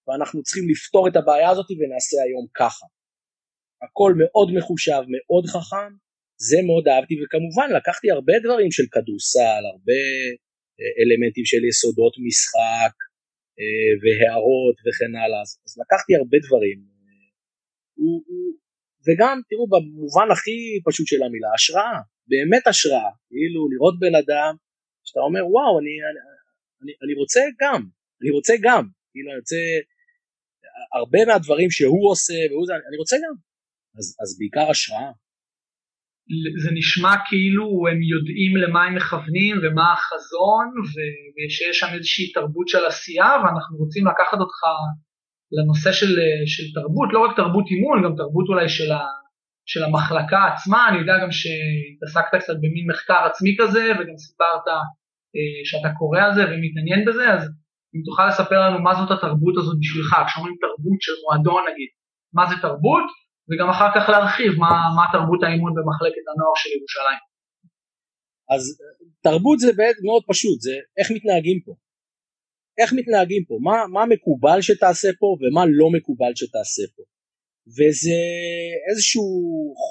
ואנחנו 0.08 0.44
צריכים 0.44 0.70
לפתור 0.70 1.08
את 1.08 1.16
הבעיה 1.16 1.50
הזאת 1.50 1.66
ונעשה 1.72 2.18
היום 2.26 2.48
ככה. 2.54 2.86
הכל 3.84 4.14
מאוד 4.18 4.48
מחושב, 4.58 5.02
מאוד 5.14 5.46
חכם, 5.46 5.92
זה 6.48 6.58
מאוד 6.68 6.86
אהבתי 6.88 7.16
וכמובן 7.22 7.68
לקחתי 7.78 8.08
הרבה 8.12 8.34
דברים 8.46 8.72
של 8.72 8.86
כדורסל, 8.94 9.64
הרבה 9.74 10.02
אה, 10.80 10.92
אלמנטים 11.00 11.46
של 11.52 11.62
יסודות 11.70 12.14
משחק 12.26 12.96
אה, 13.60 13.92
והערות 14.02 14.78
וכן 14.86 15.12
הלאה, 15.22 15.42
אז 15.66 15.72
לקחתי 15.82 16.12
הרבה 16.20 16.38
דברים. 16.46 16.80
וגם 19.06 19.36
תראו 19.50 19.66
במובן 19.74 20.28
הכי 20.34 20.58
פשוט 20.88 21.08
של 21.08 21.24
המילה 21.24 21.52
השראה. 21.56 22.00
באמת 22.32 22.68
השראה, 22.68 23.12
כאילו 23.30 23.62
לראות 23.72 23.96
בן 24.00 24.16
אדם 24.22 24.54
שאתה 25.06 25.20
אומר 25.28 25.44
וואו 25.54 25.80
אני, 25.80 25.94
אני, 26.10 26.20
אני, 26.82 26.94
אני 27.04 27.14
רוצה 27.22 27.42
גם, 27.62 27.82
אני 28.22 28.30
רוצה 28.38 28.54
גם, 28.66 28.84
כאילו 29.12 29.32
אני 29.32 29.40
רוצה 29.40 29.62
הרבה 30.98 31.20
מהדברים 31.28 31.70
שהוא 31.72 32.12
עושה 32.12 32.40
והוא 32.50 32.66
זה, 32.68 32.74
אני 32.90 32.98
רוצה 32.98 33.16
גם, 33.24 33.36
אז, 33.98 34.06
אז 34.22 34.30
בעיקר 34.40 34.68
השראה. 34.72 35.12
זה 36.64 36.70
נשמע 36.74 37.14
כאילו 37.28 37.66
הם 37.92 38.00
יודעים 38.14 38.52
למה 38.58 38.84
הם 38.84 38.96
מכוונים 38.96 39.56
ומה 39.64 39.94
החזון 39.94 40.66
ושיש 41.34 41.80
שם 41.80 41.88
איזושהי 41.94 42.32
תרבות 42.32 42.68
של 42.68 42.86
עשייה 42.86 43.32
ואנחנו 43.42 43.78
רוצים 43.78 44.08
לקחת 44.08 44.40
אותך 44.40 44.60
לנושא 45.56 45.92
של, 45.92 46.12
של 46.54 46.64
תרבות, 46.76 47.10
לא 47.14 47.20
רק 47.26 47.36
תרבות 47.36 47.66
אימון, 47.72 48.04
גם 48.04 48.14
תרבות 48.18 48.46
אולי 48.50 48.70
של, 48.70 48.92
ה, 48.92 49.02
של 49.66 49.84
המחלקה 49.84 50.42
עצמה, 50.52 50.90
אני 50.90 50.98
יודע 51.02 51.16
גם 51.24 51.32
שהתעסקת 51.32 52.36
קצת 52.44 52.58
במין 52.62 52.86
מחקר 52.92 53.22
עצמי 53.30 53.56
כזה 53.60 53.84
וגם 53.96 54.18
סיפרת 54.26 54.66
אה, 55.36 55.60
שאתה 55.70 55.90
קורא 56.00 56.20
על 56.26 56.34
זה 56.36 56.44
ומתעניין 56.50 57.02
בזה, 57.08 57.34
אז 57.34 57.42
אם 57.96 58.02
תוכל 58.06 58.28
לספר 58.28 58.60
לנו 58.66 58.80
מה 58.84 58.94
זאת 58.96 59.12
התרבות 59.12 59.56
הזאת 59.58 59.78
בשבילך, 59.80 60.12
כשאומרים 60.28 60.56
תרבות 60.64 61.00
של 61.06 61.16
מועדון 61.24 61.64
נגיד, 61.70 61.90
מה 62.38 62.44
זה 62.50 62.56
תרבות, 62.62 63.08
וגם 63.50 63.70
אחר 63.70 63.90
כך 63.96 64.10
להרחיב 64.10 64.52
מה, 64.64 64.72
מה 64.98 65.06
תרבות 65.14 65.44
האימון 65.44 65.74
במחלקת 65.76 66.26
הנוער 66.30 66.56
של 66.62 66.70
ירושלים. 66.76 67.22
אז 68.54 68.64
תרבות 69.24 69.60
זה 69.60 69.74
באמת 69.78 69.96
מאוד 70.06 70.24
פשוט, 70.28 70.62
זה 70.62 70.76
איך 70.98 71.08
מתנהגים 71.12 71.60
פה. 71.66 71.74
איך 72.80 72.94
מתנהגים 72.94 73.44
פה, 73.48 73.56
מה, 73.62 73.76
מה 73.94 74.06
מקובל 74.06 74.62
שתעשה 74.62 75.10
פה 75.20 75.28
ומה 75.40 75.64
לא 75.80 75.88
מקובל 75.98 76.32
שתעשה 76.36 76.84
פה. 76.96 77.04
וזה 77.78 78.20
איזשהו 78.90 79.28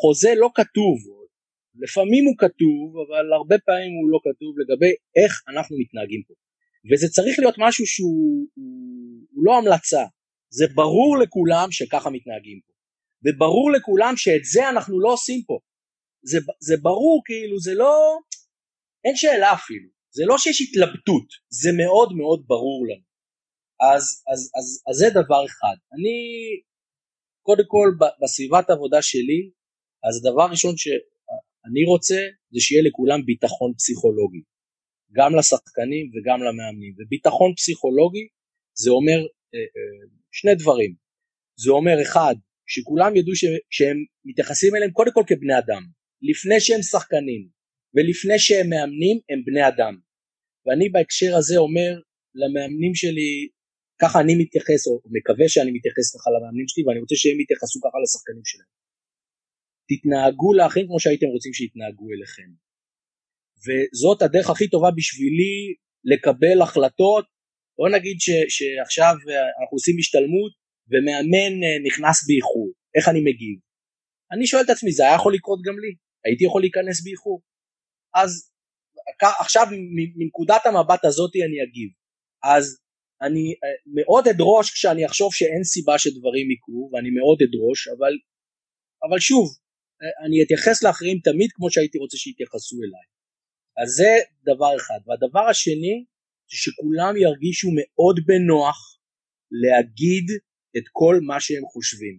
חוזה 0.01 0.33
לא 0.37 0.51
כתוב, 0.55 0.97
לפעמים 1.83 2.25
הוא 2.25 2.37
כתוב 2.39 2.87
אבל 3.05 3.33
הרבה 3.33 3.57
פעמים 3.67 3.93
הוא 3.99 4.11
לא 4.13 4.19
כתוב 4.27 4.53
לגבי 4.61 4.93
איך 5.17 5.33
אנחנו 5.49 5.77
מתנהגים 5.79 6.23
פה. 6.29 6.35
וזה 6.89 7.09
צריך 7.09 7.39
להיות 7.39 7.55
משהו 7.59 7.87
שהוא 7.87 8.49
הוא, 8.55 9.27
הוא 9.31 9.45
לא 9.45 9.59
המלצה, 9.59 10.05
זה 10.51 10.67
ברור 10.75 11.19
לכולם 11.19 11.69
שככה 11.71 12.11
מתנהגים 12.11 12.61
פה. 12.67 12.73
וברור 13.25 13.73
לכולם 13.73 14.15
שאת 14.17 14.45
זה 14.45 14.69
אנחנו 14.69 15.01
לא 15.01 15.13
עושים 15.13 15.43
פה. 15.47 15.59
זה, 16.23 16.39
זה 16.61 16.77
ברור 16.83 17.23
כאילו, 17.25 17.61
זה 17.61 17.75
לא, 17.75 18.19
אין 19.05 19.17
שאלה 19.17 19.53
אפילו, 19.53 19.89
זה 20.11 20.23
לא 20.27 20.39
שיש 20.39 20.61
התלבטות, 20.61 21.29
זה 21.49 21.71
מאוד 21.73 22.13
מאוד 22.13 22.45
ברור 22.47 22.87
לנו. 22.87 23.09
אז, 23.81 24.05
אז, 24.33 24.41
אז, 24.59 24.67
אז 24.89 24.97
זה 24.97 25.07
דבר 25.11 25.43
אחד. 25.47 25.77
אני 25.95 26.17
קודם 27.43 27.65
כל 27.67 27.89
בסביבת 28.23 28.71
עבודה 28.71 29.03
שלי, 29.03 29.41
אז 30.09 30.15
הדבר 30.21 30.43
הראשון 30.43 30.77
שאני 30.77 31.85
רוצה 31.91 32.21
זה 32.53 32.61
שיהיה 32.61 32.83
לכולם 32.89 33.21
ביטחון 33.27 33.75
פסיכולוגי, 33.79 34.43
גם 35.13 35.31
לשחקנים 35.39 36.11
וגם 36.13 36.39
למאמנים, 36.47 36.95
וביטחון 36.99 37.55
פסיכולוגי 37.55 38.27
זה 38.83 38.91
אומר 38.91 39.19
אה, 39.55 39.67
אה, 39.77 40.09
שני 40.33 40.55
דברים, 40.55 40.95
זה 41.63 41.71
אומר 41.71 41.97
אחד, 42.03 42.35
שכולם 42.73 43.17
ידעו 43.17 43.35
ש, 43.35 43.45
שהם 43.71 43.97
מתייחסים 44.25 44.77
אליהם 44.77 44.91
קודם 44.91 45.13
כל 45.15 45.25
כבני 45.27 45.59
אדם, 45.59 45.83
לפני 46.23 46.61
שהם 46.61 46.83
שחקנים 46.83 47.43
ולפני 47.95 48.39
שהם 48.39 48.69
מאמנים 48.71 49.17
הם 49.31 49.41
בני 49.47 49.69
אדם, 49.69 49.95
ואני 50.65 50.89
בהקשר 50.89 51.37
הזה 51.39 51.57
אומר 51.67 51.91
למאמנים 52.41 52.95
שלי, 52.95 53.31
ככה 54.03 54.21
אני 54.21 54.35
מתייחס, 54.43 54.87
או 54.87 54.93
מקווה 55.17 55.49
שאני 55.49 55.71
מתייחס 55.77 56.07
ככה 56.15 56.31
למאמנים 56.35 56.69
שלי, 56.69 56.83
ואני 56.85 57.01
רוצה 57.01 57.17
שהם 57.23 57.41
יתייחסו 57.41 57.79
ככה 57.85 57.99
לשחקנים 58.03 58.45
שלהם. 58.51 58.73
תתנהגו 59.91 60.55
לאחים 60.55 60.87
כמו 60.87 61.01
שהייתם 61.01 61.27
רוצים 61.27 61.53
שיתנהגו 61.53 62.07
אליכם. 62.13 62.51
וזאת 63.65 64.23
הדרך 64.23 64.51
הכי 64.51 64.69
טובה 64.69 64.91
בשבילי 64.99 65.57
לקבל 66.11 66.63
החלטות. 66.63 67.25
בוא 67.79 67.89
נגיד 67.89 68.17
ש, 68.21 68.31
שעכשיו 68.57 69.15
אנחנו 69.61 69.75
עושים 69.79 69.97
השתלמות 69.99 70.53
ומאמן 70.91 71.53
אה, 71.65 71.79
נכנס 71.87 72.27
באיחור, 72.27 72.69
איך 72.97 73.09
אני 73.09 73.21
מגיב? 73.21 73.57
אני 74.33 74.47
שואל 74.47 74.63
את 74.63 74.71
עצמי, 74.71 74.93
זה 74.93 75.03
היה 75.05 75.15
יכול 75.15 75.35
לקרות 75.35 75.61
גם 75.67 75.79
לי, 75.79 75.93
הייתי 76.25 76.45
יכול 76.45 76.61
להיכנס 76.61 77.05
באיחור. 77.05 77.41
אז 78.15 78.31
עכשיו 79.41 79.67
מנקודת 80.17 80.63
המבט 80.67 81.05
הזאת 81.05 81.33
אני 81.37 81.59
אגיב. 81.65 81.91
אז 82.55 82.65
אני 83.23 83.47
אה, 83.65 83.77
מאוד 83.95 84.29
אדרוש 84.29 84.71
כשאני 84.71 85.07
אחשוב 85.07 85.35
שאין 85.35 85.65
סיבה 85.65 85.99
שדברים 85.99 86.51
יקרו, 86.51 86.91
ואני 86.93 87.11
מאוד 87.11 87.39
אדרוש, 87.43 87.89
אבל, 87.89 88.13
אבל 89.09 89.19
שוב, 89.19 89.47
אה, 90.03 90.27
אני 90.27 90.43
אתייחס 90.43 90.83
לאחרים 90.83 91.19
תמיד 91.25 91.51
כמו 91.53 91.71
שהייתי 91.71 91.99
רוצה 91.99 92.17
שיתייחסו 92.17 92.77
אליי. 92.85 93.07
אז 93.83 93.89
זה 93.99 94.13
דבר 94.43 94.77
אחד. 94.77 95.01
והדבר 95.07 95.45
השני, 95.51 96.05
שכולם 96.49 97.17
ירגישו 97.17 97.69
מאוד 97.79 98.17
בנוח 98.27 98.79
להגיד 99.63 100.27
את 100.79 100.87
כל 100.93 101.17
מה 101.23 101.41
שהם 101.41 101.65
חושבים, 101.73 102.17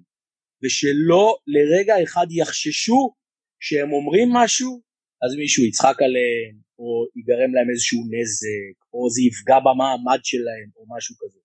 ושלא 0.63 1.25
לרגע 1.55 1.95
אחד 2.03 2.27
יחששו 2.29 3.13
שהם 3.59 3.89
אומרים 3.93 4.29
משהו, 4.33 4.81
אז 5.23 5.35
מישהו 5.35 5.63
יצחק 5.65 5.97
עליהם, 6.05 6.55
או 6.79 6.89
ייגרם 7.17 7.51
להם 7.55 7.69
איזשהו 7.71 7.99
נזק, 8.13 8.75
או 8.93 9.09
זה 9.13 9.21
יפגע 9.27 9.59
במעמד 9.65 10.21
שלהם, 10.23 10.69
או 10.77 10.81
משהו 10.95 11.15
כזה. 11.21 11.39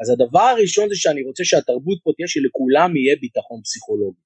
אז 0.00 0.06
הדבר 0.10 0.46
הראשון 0.52 0.86
זה 0.88 0.96
שאני 1.02 1.22
רוצה 1.28 1.42
שהתרבות 1.44 1.98
פה 2.04 2.10
תהיה 2.16 2.28
שלכולם 2.34 2.90
יהיה 2.96 3.14
ביטחון 3.24 3.60
פסיכולוגי. 3.64 4.24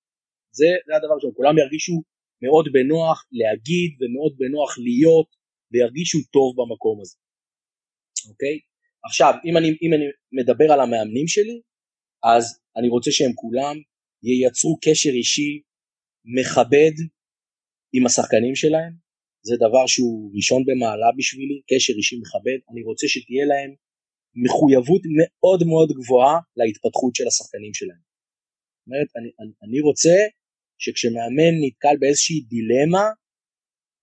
זה, 0.58 0.68
זה 0.86 0.92
הדבר 0.96 1.14
ראשון, 1.14 1.32
כולם 1.38 1.54
ירגישו 1.58 1.96
מאוד 2.44 2.66
בנוח 2.74 3.18
להגיד 3.40 3.90
ומאוד 4.00 4.34
בנוח 4.40 4.70
להיות 4.86 5.28
וירגישו 5.70 6.18
טוב 6.36 6.48
במקום 6.58 6.96
הזה, 7.02 7.16
אוקיי? 8.30 8.56
עכשיו, 9.08 9.32
אם 9.46 9.56
אני, 9.56 9.68
אם 9.82 9.90
אני 9.96 10.06
מדבר 10.38 10.68
על 10.72 10.80
המאמנים 10.80 11.28
שלי, 11.34 11.56
אז 12.24 12.44
אני 12.76 12.88
רוצה 12.88 13.10
שהם 13.10 13.32
כולם 13.34 13.76
ייצרו 14.22 14.78
קשר 14.84 15.10
אישי 15.10 15.60
מכבד 16.36 16.94
עם 17.92 18.06
השחקנים 18.06 18.54
שלהם, 18.54 18.92
זה 19.48 19.54
דבר 19.56 19.86
שהוא 19.86 20.32
ראשון 20.36 20.62
במעלה 20.66 21.10
בשבילי, 21.18 21.58
קשר 21.70 21.92
אישי 21.96 22.16
מכבד, 22.22 22.58
אני 22.70 22.82
רוצה 22.82 23.06
שתהיה 23.08 23.44
להם 23.44 23.70
מחויבות 24.44 25.02
מאוד 25.18 25.60
מאוד 25.70 25.88
גבוהה 25.98 26.36
להתפתחות 26.56 27.12
של 27.16 27.26
השחקנים 27.26 27.74
שלהם. 27.74 28.02
זאת 28.78 28.86
אומרת, 28.86 29.10
אני, 29.18 29.30
אני, 29.40 29.52
אני 29.64 29.80
רוצה 29.80 30.16
שכשמאמן 30.82 31.54
נתקל 31.62 31.96
באיזושהי 32.00 32.40
דילמה, 32.52 33.06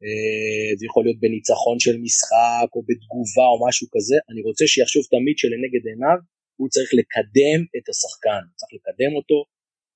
אה, 0.03 0.69
זה 0.77 0.83
יכול 0.85 1.03
להיות 1.05 1.19
בניצחון 1.23 1.77
של 1.79 1.95
משחק 2.05 2.69
או 2.75 2.81
בתגובה 2.87 3.45
או 3.51 3.57
משהו 3.67 3.87
כזה, 3.93 4.15
אני 4.29 4.41
רוצה 4.47 4.63
שיחשוב 4.67 5.03
תמיד 5.13 5.35
שלנגד 5.41 5.83
עיניו 5.91 6.19
הוא 6.59 6.69
צריך 6.69 6.89
לקדם 6.99 7.59
את 7.77 7.85
השחקן, 7.89 8.43
צריך 8.59 8.71
לקדם 8.77 9.11
אותו 9.17 9.37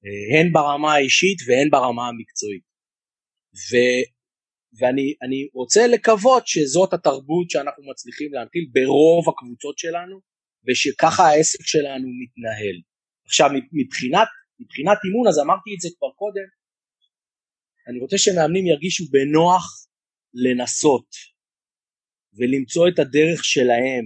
אה, 0.04 0.26
הן 0.34 0.48
ברמה 0.54 0.94
האישית 0.94 1.40
והן 1.48 1.70
ברמה 1.70 2.04
המקצועית. 2.08 2.66
ו, 3.68 3.72
ואני 4.78 5.42
רוצה 5.54 5.88
לקוות 5.88 6.48
שזאת 6.48 6.94
התרבות 6.94 7.50
שאנחנו 7.50 7.84
מצליחים 7.92 8.34
להנחיל 8.34 8.66
ברוב 8.76 9.24
הקבוצות 9.30 9.78
שלנו 9.78 10.16
ושככה 10.66 11.24
העסק 11.24 11.64
שלנו 11.74 12.08
מתנהל. 12.22 12.78
עכשיו 13.26 13.50
מבחינת, 13.82 14.30
מבחינת 14.60 14.98
אימון 15.06 15.28
אז 15.28 15.40
אמרתי 15.40 15.70
את 15.76 15.82
זה 15.84 15.90
כבר 15.98 16.12
קודם 16.22 16.48
אני 17.88 18.00
רוצה 18.00 18.18
שמאמנים 18.18 18.66
ירגישו 18.68 19.04
בנוח 19.12 19.66
לנסות 20.34 21.10
ולמצוא 22.38 22.88
את 22.88 23.00
הדרך 23.00 23.46
שלהם 23.46 24.06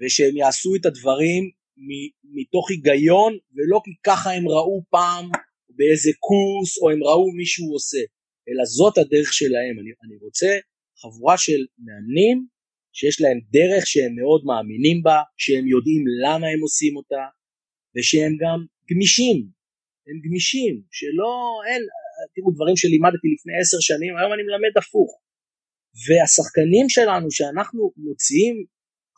ושהם 0.00 0.36
יעשו 0.36 0.70
את 0.76 0.86
הדברים 0.86 1.50
מתוך 2.24 2.70
היגיון 2.70 3.32
ולא 3.54 3.80
כי 3.84 3.90
ככה 4.06 4.30
הם 4.32 4.48
ראו 4.48 4.82
פעם 4.90 5.30
באיזה 5.76 6.10
קורס 6.28 6.78
או 6.82 6.90
הם 6.90 7.04
ראו 7.04 7.32
מישהו 7.32 7.72
עושה. 7.72 8.02
אלא 8.48 8.64
זאת 8.64 8.98
הדרך 8.98 9.32
שלהם. 9.32 9.74
אני, 9.80 9.90
אני 10.04 10.16
רוצה 10.24 10.50
חבורה 11.00 11.38
של 11.38 11.60
מאמנים 11.86 12.46
שיש 12.92 13.20
להם 13.20 13.38
דרך 13.56 13.86
שהם 13.86 14.12
מאוד 14.20 14.42
מאמינים 14.44 15.02
בה 15.02 15.18
שהם 15.42 15.66
יודעים 15.74 16.02
למה 16.24 16.46
הם 16.52 16.60
עושים 16.60 16.96
אותה 16.96 17.24
ושהם 17.94 18.32
גם 18.42 18.58
גמישים. 18.90 19.36
הם 20.08 20.16
גמישים 20.24 20.74
שלא 20.98 21.32
אין 21.68 21.82
תראו 22.34 22.50
דברים 22.56 22.76
שלימדתי 22.76 23.28
לפני 23.34 23.54
עשר 23.60 23.80
שנים, 23.88 24.12
היום 24.16 24.32
אני 24.34 24.42
מלמד 24.48 24.74
הפוך. 24.80 25.10
והשחקנים 26.04 26.86
שלנו 26.94 27.28
שאנחנו 27.36 27.92
מוציאים 28.06 28.56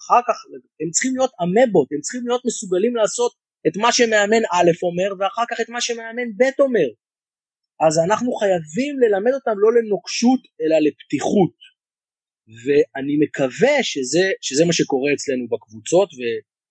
אחר 0.02 0.20
כך, 0.28 0.36
הם 0.80 0.90
צריכים 0.90 1.12
להיות 1.16 1.32
אמבות, 1.42 1.88
הם 1.92 2.00
צריכים 2.00 2.24
להיות 2.26 2.42
מסוגלים 2.46 2.96
לעשות 2.96 3.32
את 3.66 3.74
מה 3.76 3.92
שמאמן 3.92 4.44
א' 4.54 4.70
אומר 4.86 5.08
ואחר 5.18 5.46
כך 5.50 5.60
את 5.60 5.68
מה 5.68 5.80
שמאמן 5.80 6.28
ב' 6.38 6.60
אומר. 6.60 6.88
אז 7.86 7.94
אנחנו 8.06 8.32
חייבים 8.40 8.94
ללמד 9.02 9.32
אותם 9.38 9.56
לא 9.64 9.70
לנוקשות 9.76 10.40
אלא 10.60 10.76
לפתיחות. 10.86 11.56
ואני 12.62 13.14
מקווה 13.22 13.76
שזה, 13.82 14.24
שזה 14.40 14.64
מה 14.64 14.72
שקורה 14.72 15.10
אצלנו 15.16 15.44
בקבוצות 15.52 16.08
ו, 16.18 16.20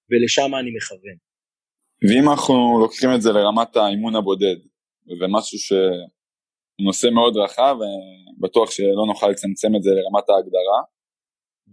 ולשם 0.10 0.56
אני 0.60 0.72
מכוון. 0.78 1.17
ואם 2.08 2.30
אנחנו 2.32 2.80
לוקחים 2.84 3.10
את 3.15 3.22
זה 3.22 3.30
לרמת 3.32 3.76
האימון 3.76 4.15
הבודד, 4.15 4.60
וזה 5.08 5.26
משהו 5.36 5.58
ש... 5.60 5.74
נושא 6.88 7.08
מאוד 7.08 7.38
רחב, 7.38 7.76
בטוח 8.39 8.72
שלא 8.72 9.06
נוכל 9.08 9.30
לצמצם 9.30 9.76
את 9.76 9.84
זה 9.84 9.89
לרמת 9.89 10.30
ההגדרה, 10.30 10.80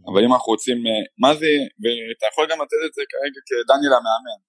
אבל 0.08 0.20
אם 0.24 0.32
אנחנו 0.34 0.50
רוצים, 0.54 0.78
אה, 0.86 1.02
מה 1.22 1.30
זה, 1.40 1.52
ואתה 1.82 2.26
יכול 2.30 2.44
גם 2.50 2.58
לתת 2.62 2.80
את 2.86 2.92
זה 2.96 3.02
כרגע 3.10 3.40
כדניאל 3.48 3.94
המאמן, 3.98 4.40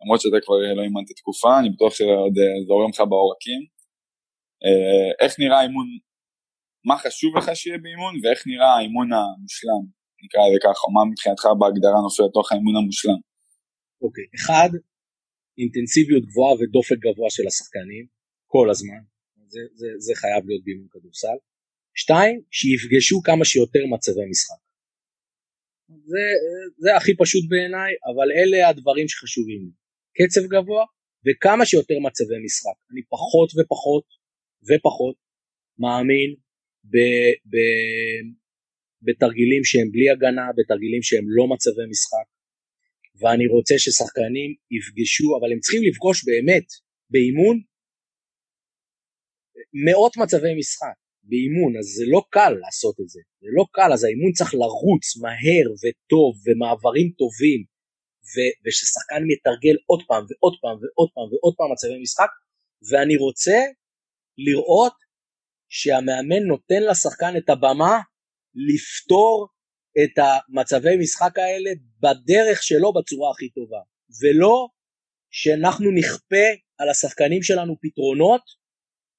למרות 0.00 0.20
שאתה 0.20 0.38
כבר 0.44 0.56
לא 0.76 0.82
אימנת 0.82 1.10
תקופה, 1.20 1.50
אני 1.60 1.68
בטוח 1.74 1.92
שעוד 1.98 2.34
אה, 2.42 2.56
זורם 2.68 2.90
לך 2.90 3.00
בעורקים. 3.10 3.60
אה, 4.64 5.08
איך 5.22 5.32
נראה 5.42 5.58
האימון, 5.60 5.86
מה 6.88 6.96
חשוב 7.04 7.30
לך 7.38 7.46
שיהיה 7.60 7.78
באימון, 7.84 8.14
ואיך 8.22 8.40
נראה 8.50 8.70
האימון 8.76 9.08
המושלם, 9.12 9.82
נקרא 10.24 10.42
לזה 10.48 10.58
ככה, 10.66 10.84
מה 10.94 11.02
מבחינתך 11.10 11.44
בהגדרה 11.58 11.98
נופל 12.06 12.24
לתוך 12.28 12.46
האימון 12.52 12.76
המושלם. 12.80 13.20
אוקיי, 14.04 14.24
okay. 14.24 14.34
אחד, 14.38 14.70
אינטנסיביות 15.58 16.24
גבוהה 16.28 16.52
ודופק 16.58 16.98
גבוה 17.06 17.28
של 17.36 17.46
השחקנים, 17.50 18.04
כל 18.52 18.66
הזמן. 18.72 19.02
זה, 19.52 19.60
זה, 19.80 19.88
זה 20.06 20.12
חייב 20.20 20.42
להיות 20.48 20.64
באימון 20.64 20.88
כדורסל. 20.92 21.38
שתיים, 22.00 22.36
שיפגשו 22.58 23.16
כמה 23.28 23.44
שיותר 23.50 23.82
מצבי 23.92 24.26
משחק. 24.32 24.61
זה, 26.10 26.24
זה 26.78 26.96
הכי 26.96 27.16
פשוט 27.16 27.44
בעיניי, 27.48 27.92
אבל 28.10 28.28
אלה 28.38 28.68
הדברים 28.68 29.08
שחשובים. 29.08 29.70
קצב 30.16 30.40
גבוה 30.54 30.84
וכמה 31.26 31.66
שיותר 31.66 31.98
מצבי 32.06 32.38
משחק. 32.44 32.78
אני 32.92 33.02
פחות 33.14 33.50
ופחות 33.56 34.04
ופחות 34.68 35.16
מאמין 35.78 36.30
ב, 36.92 36.96
ב, 37.52 37.56
בתרגילים 39.02 39.64
שהם 39.64 39.88
בלי 39.92 40.10
הגנה, 40.10 40.46
בתרגילים 40.56 41.02
שהם 41.02 41.24
לא 41.36 41.44
מצבי 41.52 41.86
משחק. 41.90 42.26
ואני 43.20 43.46
רוצה 43.46 43.74
ששחקנים 43.78 44.50
יפגשו, 44.76 45.28
אבל 45.38 45.52
הם 45.52 45.60
צריכים 45.60 45.82
לפגוש 45.88 46.24
באמת 46.24 46.66
באימון 47.10 47.56
מאות 49.84 50.16
מצבי 50.16 50.54
משחק 50.58 51.01
באימון, 51.28 51.72
אז 51.78 51.86
זה 51.96 52.04
לא 52.14 52.22
קל 52.30 52.52
לעשות 52.62 52.96
את 53.00 53.08
זה, 53.08 53.20
זה 53.40 53.48
לא 53.56 53.64
קל, 53.72 53.92
אז 53.92 54.04
האימון 54.04 54.32
צריך 54.32 54.54
לרוץ 54.54 55.16
מהר 55.22 55.66
וטוב 55.82 56.30
ומעברים 56.44 57.08
טובים, 57.18 57.60
ו- 58.32 58.54
וששחקן 58.62 59.22
מתרגל 59.30 59.76
עוד 59.86 60.02
פעם 60.08 60.24
ועוד 60.28 60.54
פעם 60.62 60.76
ועוד 60.80 61.08
פעם 61.14 61.28
ועוד 61.32 61.54
פעם 61.58 61.72
מצבי 61.72 62.02
משחק, 62.02 62.30
ואני 62.90 63.16
רוצה 63.16 63.58
לראות 64.38 64.96
שהמאמן 65.68 66.42
נותן 66.52 66.82
לשחקן 66.90 67.32
את 67.36 67.48
הבמה 67.50 67.94
לפתור 68.68 69.48
את 70.04 70.14
המצבי 70.24 70.96
משחק 71.02 71.38
האלה 71.38 71.70
בדרך 72.02 72.62
שלו 72.62 72.92
בצורה 72.92 73.30
הכי 73.30 73.48
טובה, 73.48 73.82
ולא 74.20 74.68
שאנחנו 75.30 75.90
נכפה 75.90 76.46
על 76.78 76.88
השחקנים 76.88 77.42
שלנו 77.42 77.76
פתרונות 77.82 78.42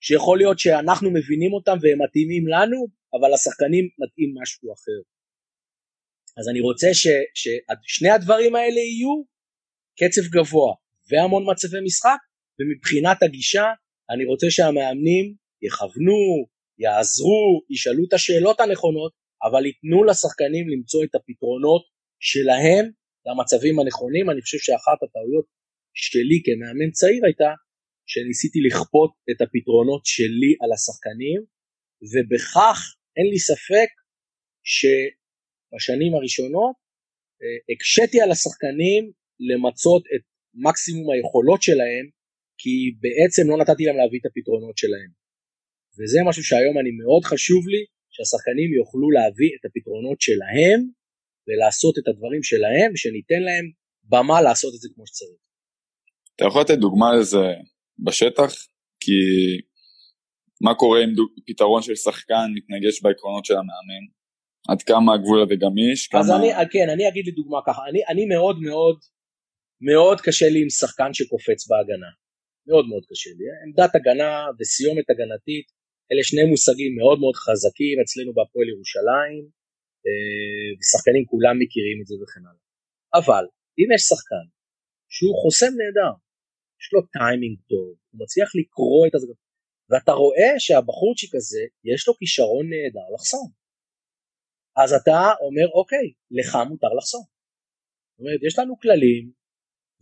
שיכול 0.06 0.38
להיות 0.38 0.60
שאנחנו 0.60 1.10
מבינים 1.18 1.54
אותם 1.54 1.78
והם 1.82 2.00
מתאימים 2.04 2.48
לנו, 2.48 2.80
אבל 3.16 3.34
השחקנים 3.34 3.86
מתאים 4.02 4.30
משהו 4.42 4.74
אחר. 4.74 5.00
אז 6.38 6.46
אני 6.50 6.62
רוצה 6.62 6.88
ש, 6.94 7.08
ששני 7.42 8.10
הדברים 8.10 8.56
האלה 8.56 8.82
יהיו 8.92 9.14
קצב 10.00 10.26
גבוה 10.36 10.74
והמון 11.10 11.44
מצבי 11.52 11.82
משחק, 11.86 12.20
ומבחינת 12.58 13.24
הגישה 13.24 13.66
אני 14.10 14.26
רוצה 14.26 14.48
שהמאמנים 14.50 15.26
יכוונו, 15.62 16.22
יעזרו, 16.80 17.62
ישאלו 17.70 18.04
את 18.08 18.14
השאלות 18.14 18.60
הנכונות, 18.60 19.12
אבל 19.48 19.66
ייתנו 19.66 20.04
לשחקנים 20.04 20.70
למצוא 20.70 21.04
את 21.04 21.16
הפתרונות 21.16 21.84
שלהם 22.20 22.86
למצבים 23.26 23.80
הנכונים. 23.80 24.30
אני 24.30 24.42
חושב 24.42 24.58
שאחת 24.58 25.00
הטעויות 25.04 25.46
שלי 25.94 26.40
כמאמן 26.46 26.92
צעיר 26.92 27.26
הייתה 27.26 27.50
שניסיתי 28.06 28.60
לכפות 28.68 29.12
את 29.32 29.42
הפתרונות 29.42 30.06
שלי 30.06 30.52
על 30.62 30.72
השחקנים, 30.76 31.40
ובכך 32.12 32.78
אין 33.18 33.28
לי 33.32 33.40
ספק 33.40 33.90
שבשנים 34.74 36.16
הראשונות 36.16 36.76
אה, 37.42 37.74
הקשיתי 37.74 38.22
על 38.22 38.32
השחקנים 38.32 39.12
למצות 39.50 40.04
את 40.16 40.24
מקסימום 40.54 41.12
היכולות 41.12 41.62
שלהם, 41.62 42.06
כי 42.62 42.76
בעצם 43.04 43.44
לא 43.50 43.58
נתתי 43.62 43.84
להם 43.86 43.98
להביא 43.98 44.20
את 44.22 44.26
הפתרונות 44.26 44.78
שלהם. 44.78 45.12
וזה 45.98 46.20
משהו 46.30 46.44
שהיום 46.44 46.76
אני 46.82 46.92
מאוד 47.02 47.24
חשוב 47.32 47.68
לי, 47.68 47.84
שהשחקנים 48.14 48.70
יוכלו 48.80 49.08
להביא 49.12 49.52
את 49.56 49.64
הפתרונות 49.66 50.22
שלהם 50.22 50.80
ולעשות 51.48 51.98
את 51.98 52.08
הדברים 52.08 52.44
שלהם, 52.44 52.88
ושניתן 52.94 53.42
להם 53.48 53.66
במה 54.12 54.42
לעשות 54.42 54.72
את 54.76 54.82
זה 54.84 54.90
כמו 54.94 55.08
שצריך. 55.08 55.40
אתה 56.36 56.46
יכול 56.46 56.62
לתת 56.62 56.78
דוגמה 56.86 57.16
לזה 57.16 57.46
בשטח? 58.00 58.52
כי 59.00 59.20
מה 60.62 60.76
קורה 60.76 61.04
אם 61.04 61.10
פתרון 61.48 61.82
של 61.82 61.96
שחקן 61.96 62.48
מתנגש 62.56 63.02
בעקרונות 63.02 63.46
של 63.46 63.54
המאמן? 63.54 64.06
עד 64.70 64.82
כמה 64.82 65.14
הגבול 65.14 65.42
הזה 65.44 65.56
גמיש? 65.56 66.08
כמה... 66.08 66.22
אז 66.22 66.32
אני, 66.32 66.48
כן, 66.72 66.88
אני 66.94 67.08
אגיד 67.08 67.28
לדוגמה 67.28 67.60
ככה, 67.68 67.82
אני, 67.90 68.00
אני 68.10 68.26
מאוד 68.26 68.58
מאוד, 68.60 68.98
מאוד 69.82 70.22
קשה 70.22 70.50
לי 70.50 70.62
עם 70.62 70.70
שחקן 70.70 71.14
שקופץ 71.14 71.68
בהגנה. 71.70 72.12
מאוד 72.68 72.86
מאוד 72.90 73.04
קשה 73.10 73.30
לי. 73.38 73.46
עמדת 73.64 73.92
הגנה 73.96 74.32
וסיומת 74.58 75.08
הגנתית, 75.10 75.68
אלה 76.10 76.24
שני 76.30 76.44
מושגים 76.52 76.92
מאוד 77.00 77.18
מאוד 77.24 77.36
חזקים 77.44 77.96
אצלנו 78.04 78.32
בהפועל 78.38 78.68
ירושלים, 78.74 79.44
אה, 80.06 80.70
ושחקנים 80.78 81.24
כולם 81.32 81.56
מכירים 81.62 81.98
את 82.02 82.08
זה 82.10 82.16
וכן 82.22 82.44
הלאה. 82.48 82.64
אבל 83.20 83.46
אם 83.80 83.88
יש 83.96 84.02
שחקן 84.12 84.46
שהוא 85.16 85.36
חוסם 85.42 85.72
נהדר, 85.80 86.14
יש 86.84 86.94
לו 86.94 87.02
טיימינג 87.02 87.58
טוב, 87.70 87.88
הוא 88.12 88.22
מצליח 88.22 88.50
לקרוא 88.60 89.08
את 89.08 89.16
הזמן, 89.16 89.34
ואתה 89.90 90.12
רואה 90.12 90.52
שהבחורצ'יק 90.60 91.36
הזה 91.36 91.64
יש 91.84 92.08
לו 92.08 92.14
כישרון 92.20 92.66
נהדר 92.70 93.08
לחסום. 93.16 93.48
אז 94.84 94.94
אתה 94.94 95.20
אומר 95.46 95.68
אוקיי, 95.80 96.08
לך 96.32 96.56
מותר 96.70 96.94
לחסום. 96.98 97.24
זאת 98.12 98.20
אומרת, 98.20 98.40
יש 98.48 98.60
לנו 98.60 98.80
כללים 98.80 99.32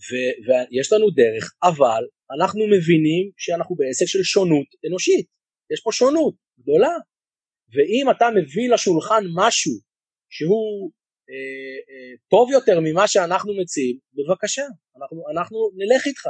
ו- 0.07 0.35
ויש 0.45 0.93
לנו 0.93 1.09
דרך, 1.09 1.45
אבל 1.63 2.03
אנחנו 2.35 2.61
מבינים 2.75 3.31
שאנחנו 3.37 3.75
בעסק 3.75 4.05
של 4.05 4.23
שונות 4.23 4.67
אנושית. 4.87 5.27
יש 5.73 5.79
פה 5.83 5.89
שונות 5.93 6.35
גדולה. 6.59 6.95
ואם 7.73 8.05
אתה 8.11 8.25
מביא 8.37 8.69
לשולחן 8.73 9.23
משהו 9.35 9.73
שהוא 10.29 10.91
אה, 11.29 11.77
אה, 11.89 12.13
טוב 12.29 12.51
יותר 12.51 12.79
ממה 12.83 13.07
שאנחנו 13.07 13.51
מציעים, 13.61 13.97
בבקשה, 14.13 14.65
אנחנו, 14.97 15.19
אנחנו 15.33 15.57
נלך 15.75 16.07
איתך. 16.07 16.25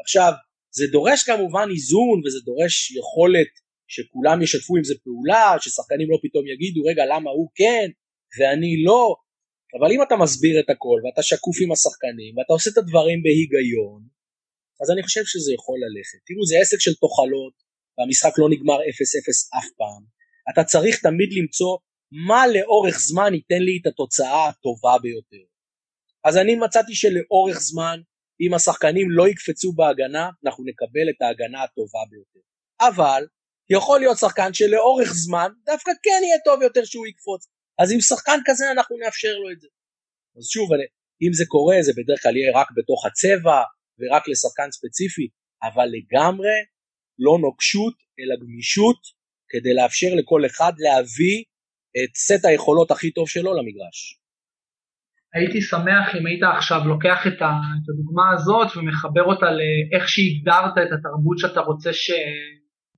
עכשיו, 0.00 0.32
זה 0.70 0.84
דורש 0.92 1.22
כמובן 1.22 1.68
איזון 1.70 2.18
וזה 2.24 2.38
דורש 2.44 2.90
יכולת 2.90 3.52
שכולם 3.88 4.42
ישתפו 4.42 4.76
עם 4.76 4.84
זה 4.84 4.94
פעולה, 5.04 5.56
ששחקנים 5.60 6.08
לא 6.10 6.18
פתאום 6.22 6.44
יגידו, 6.52 6.80
רגע, 6.84 7.02
למה 7.12 7.30
הוא 7.30 7.48
כן 7.54 7.88
ואני 8.36 8.72
לא, 8.86 9.14
אבל 9.76 9.88
אם 9.94 10.02
אתה 10.02 10.16
מסביר 10.16 10.60
את 10.60 10.70
הכל 10.70 10.98
ואתה 11.04 11.22
שקוף 11.22 11.56
עם 11.62 11.72
השחקנים 11.72 12.32
ואתה 12.36 12.52
עושה 12.52 12.70
את 12.70 12.78
הדברים 12.78 13.18
בהיגיון, 13.22 14.00
אז 14.82 14.90
אני 14.92 15.02
חושב 15.02 15.24
שזה 15.24 15.50
יכול 15.58 15.78
ללכת. 15.84 16.18
תראו, 16.26 16.42
זה 16.50 16.54
עסק 16.60 16.80
של 16.80 16.94
תוחלות, 16.94 17.54
והמשחק 17.98 18.34
לא 18.38 18.48
נגמר 18.50 18.78
0-0 18.78 18.78
אף 19.58 19.68
פעם. 19.80 20.02
אתה 20.50 20.64
צריך 20.64 20.94
תמיד 21.02 21.30
למצוא 21.38 21.72
מה 22.28 22.42
לאורך 22.54 22.98
זמן 22.98 23.34
ייתן 23.34 23.62
לי 23.66 23.78
את 23.80 23.86
התוצאה 23.86 24.48
הטובה 24.48 24.94
ביותר. 25.02 25.46
אז 26.24 26.36
אני 26.36 26.54
מצאתי 26.54 26.94
שלאורך 26.94 27.58
זמן, 27.60 28.00
אם 28.40 28.54
השחקנים 28.54 29.10
לא 29.10 29.28
יקפצו 29.28 29.72
בהגנה, 29.72 30.30
אנחנו 30.44 30.64
נקבל 30.64 31.06
את 31.10 31.22
ההגנה 31.22 31.62
הטובה 31.62 32.02
ביותר. 32.10 32.40
אבל 32.80 33.26
יכול 33.70 34.00
להיות 34.00 34.18
שחקן 34.18 34.54
שלאורך 34.54 35.12
זמן 35.12 35.50
דווקא 35.66 35.92
כן 36.02 36.20
יהיה 36.22 36.38
טוב 36.44 36.62
יותר 36.62 36.84
שהוא 36.84 37.06
יקפוץ. 37.06 37.48
אז 37.78 37.92
עם 37.92 38.00
שחקן 38.00 38.38
כזה 38.46 38.70
אנחנו 38.70 38.96
נאפשר 38.96 39.34
לו 39.42 39.50
את 39.52 39.60
זה. 39.60 39.68
אז 40.38 40.44
שוב, 40.54 40.68
אם 41.22 41.32
זה 41.32 41.44
קורה 41.48 41.76
זה 41.80 41.92
בדרך 41.96 42.22
כלל 42.22 42.36
יהיה 42.36 42.60
רק 42.60 42.68
בתוך 42.76 43.06
הצבע 43.06 43.58
ורק 43.98 44.28
לשחקן 44.28 44.68
ספציפי, 44.70 45.28
אבל 45.62 45.88
לגמרי 45.96 46.58
לא 47.18 47.38
נוקשות 47.40 47.94
אלא 48.20 48.34
גמישות 48.42 49.00
כדי 49.48 49.74
לאפשר 49.74 50.12
לכל 50.18 50.46
אחד 50.46 50.72
להביא 50.78 51.44
את 51.98 52.16
סט 52.16 52.44
היכולות 52.44 52.90
הכי 52.90 53.10
טוב 53.10 53.28
שלו 53.28 53.50
למגרש. 53.54 53.98
הייתי 55.36 55.60
שמח 55.60 56.14
אם 56.16 56.26
היית 56.26 56.42
עכשיו 56.56 56.80
לוקח 56.88 57.26
את, 57.26 57.42
הדוגמה 57.88 58.32
הזאת 58.34 58.76
ומחבר 58.76 59.24
אותה 59.24 59.46
לאיך 59.50 60.08
שהגדרת 60.08 60.72
את 60.72 60.92
התרבות 60.92 61.38
שאתה 61.38 61.60
רוצה 61.60 61.92
ש... 61.92 62.10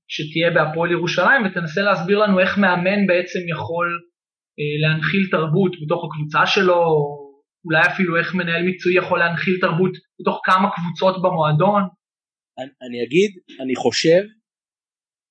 שתהיה 0.09 0.51
בהפועל 0.51 0.91
ירושלים 0.91 1.47
ותנסה 1.47 1.81
להסביר 1.81 2.19
לנו 2.19 2.41
איך 2.41 2.59
מאמן 2.59 3.07
בעצם 3.07 3.41
יכול 3.49 3.87
אה, 4.59 4.75
להנחיל 4.83 5.29
תרבות 5.31 5.73
בתוך 5.83 6.05
הקבוצה 6.05 6.47
שלו, 6.47 6.75
או 6.75 7.29
אולי 7.65 7.83
אפילו 7.93 8.17
איך 8.17 8.35
מנהל 8.35 8.63
מקצועי 8.69 8.97
יכול 8.97 9.19
להנחיל 9.19 9.55
תרבות 9.61 9.93
בתוך 10.21 10.41
כמה 10.45 10.69
קבוצות 10.77 11.23
במועדון. 11.23 11.83
אני, 12.59 12.71
אני 12.89 12.99
אגיד, 13.05 13.31
אני 13.63 13.77
חושב 13.77 14.23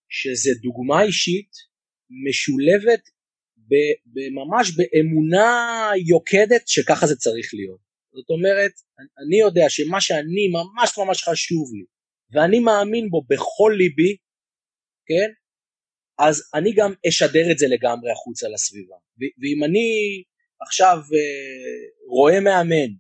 שזה 0.10 0.52
דוגמה 0.64 1.02
אישית 1.02 1.52
משולבת 2.28 3.04
ממש 4.32 4.72
באמונה 4.78 5.92
יוקדת 6.08 6.68
שככה 6.68 7.08
זה 7.08 7.16
צריך 7.16 7.54
להיות. 7.54 7.80
זאת 8.14 8.30
אומרת, 8.30 8.72
אני 9.00 9.40
יודע 9.40 9.66
שמה 9.70 10.02
שאני 10.02 10.48
ממש 10.58 10.98
ממש 10.98 11.24
חשוב 11.24 11.74
לי, 11.76 11.86
ואני 12.32 12.60
מאמין 12.60 13.10
בו 13.10 13.22
בכל 13.30 13.74
ליבי, 13.78 14.18
כן? 15.06 15.30
אז 16.20 16.44
אני 16.54 16.74
גם 16.76 16.94
אשדר 17.08 17.52
את 17.52 17.58
זה 17.58 17.68
לגמרי 17.68 18.12
החוצה 18.12 18.48
לסביבה. 18.54 18.96
ואם 19.20 19.64
אני 19.64 19.88
עכשיו 20.62 20.98
אה, 20.98 21.84
רואה 22.10 22.40
מאמן 22.40 22.92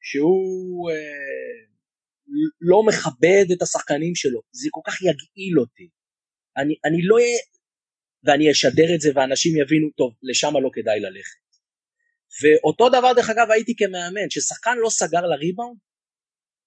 שהוא 0.00 0.90
אה, 0.90 1.60
לא 2.60 2.82
מכבד 2.86 3.46
את 3.52 3.62
השחקנים 3.62 4.14
שלו, 4.14 4.40
זה 4.52 4.68
כל 4.70 4.80
כך 4.86 5.02
יגעיל 5.02 5.60
אותי. 5.60 5.88
אני, 6.56 6.74
אני 6.84 7.02
לא 7.02 7.16
אהיה 7.16 7.38
ואני 8.24 8.50
אשדר 8.50 8.94
את 8.94 9.00
זה 9.00 9.10
ואנשים 9.14 9.52
יבינו, 9.56 9.90
טוב, 9.96 10.14
לשם 10.22 10.52
לא 10.62 10.70
כדאי 10.72 11.00
ללכת. 11.00 11.40
ואותו 12.42 12.88
דבר 12.88 13.12
דרך 13.12 13.30
אגב 13.30 13.50
הייתי 13.50 13.74
כמאמן, 13.76 14.30
ששחקן 14.30 14.76
לא 14.78 14.90
סגר 14.90 15.20
לריבאונד, 15.20 15.78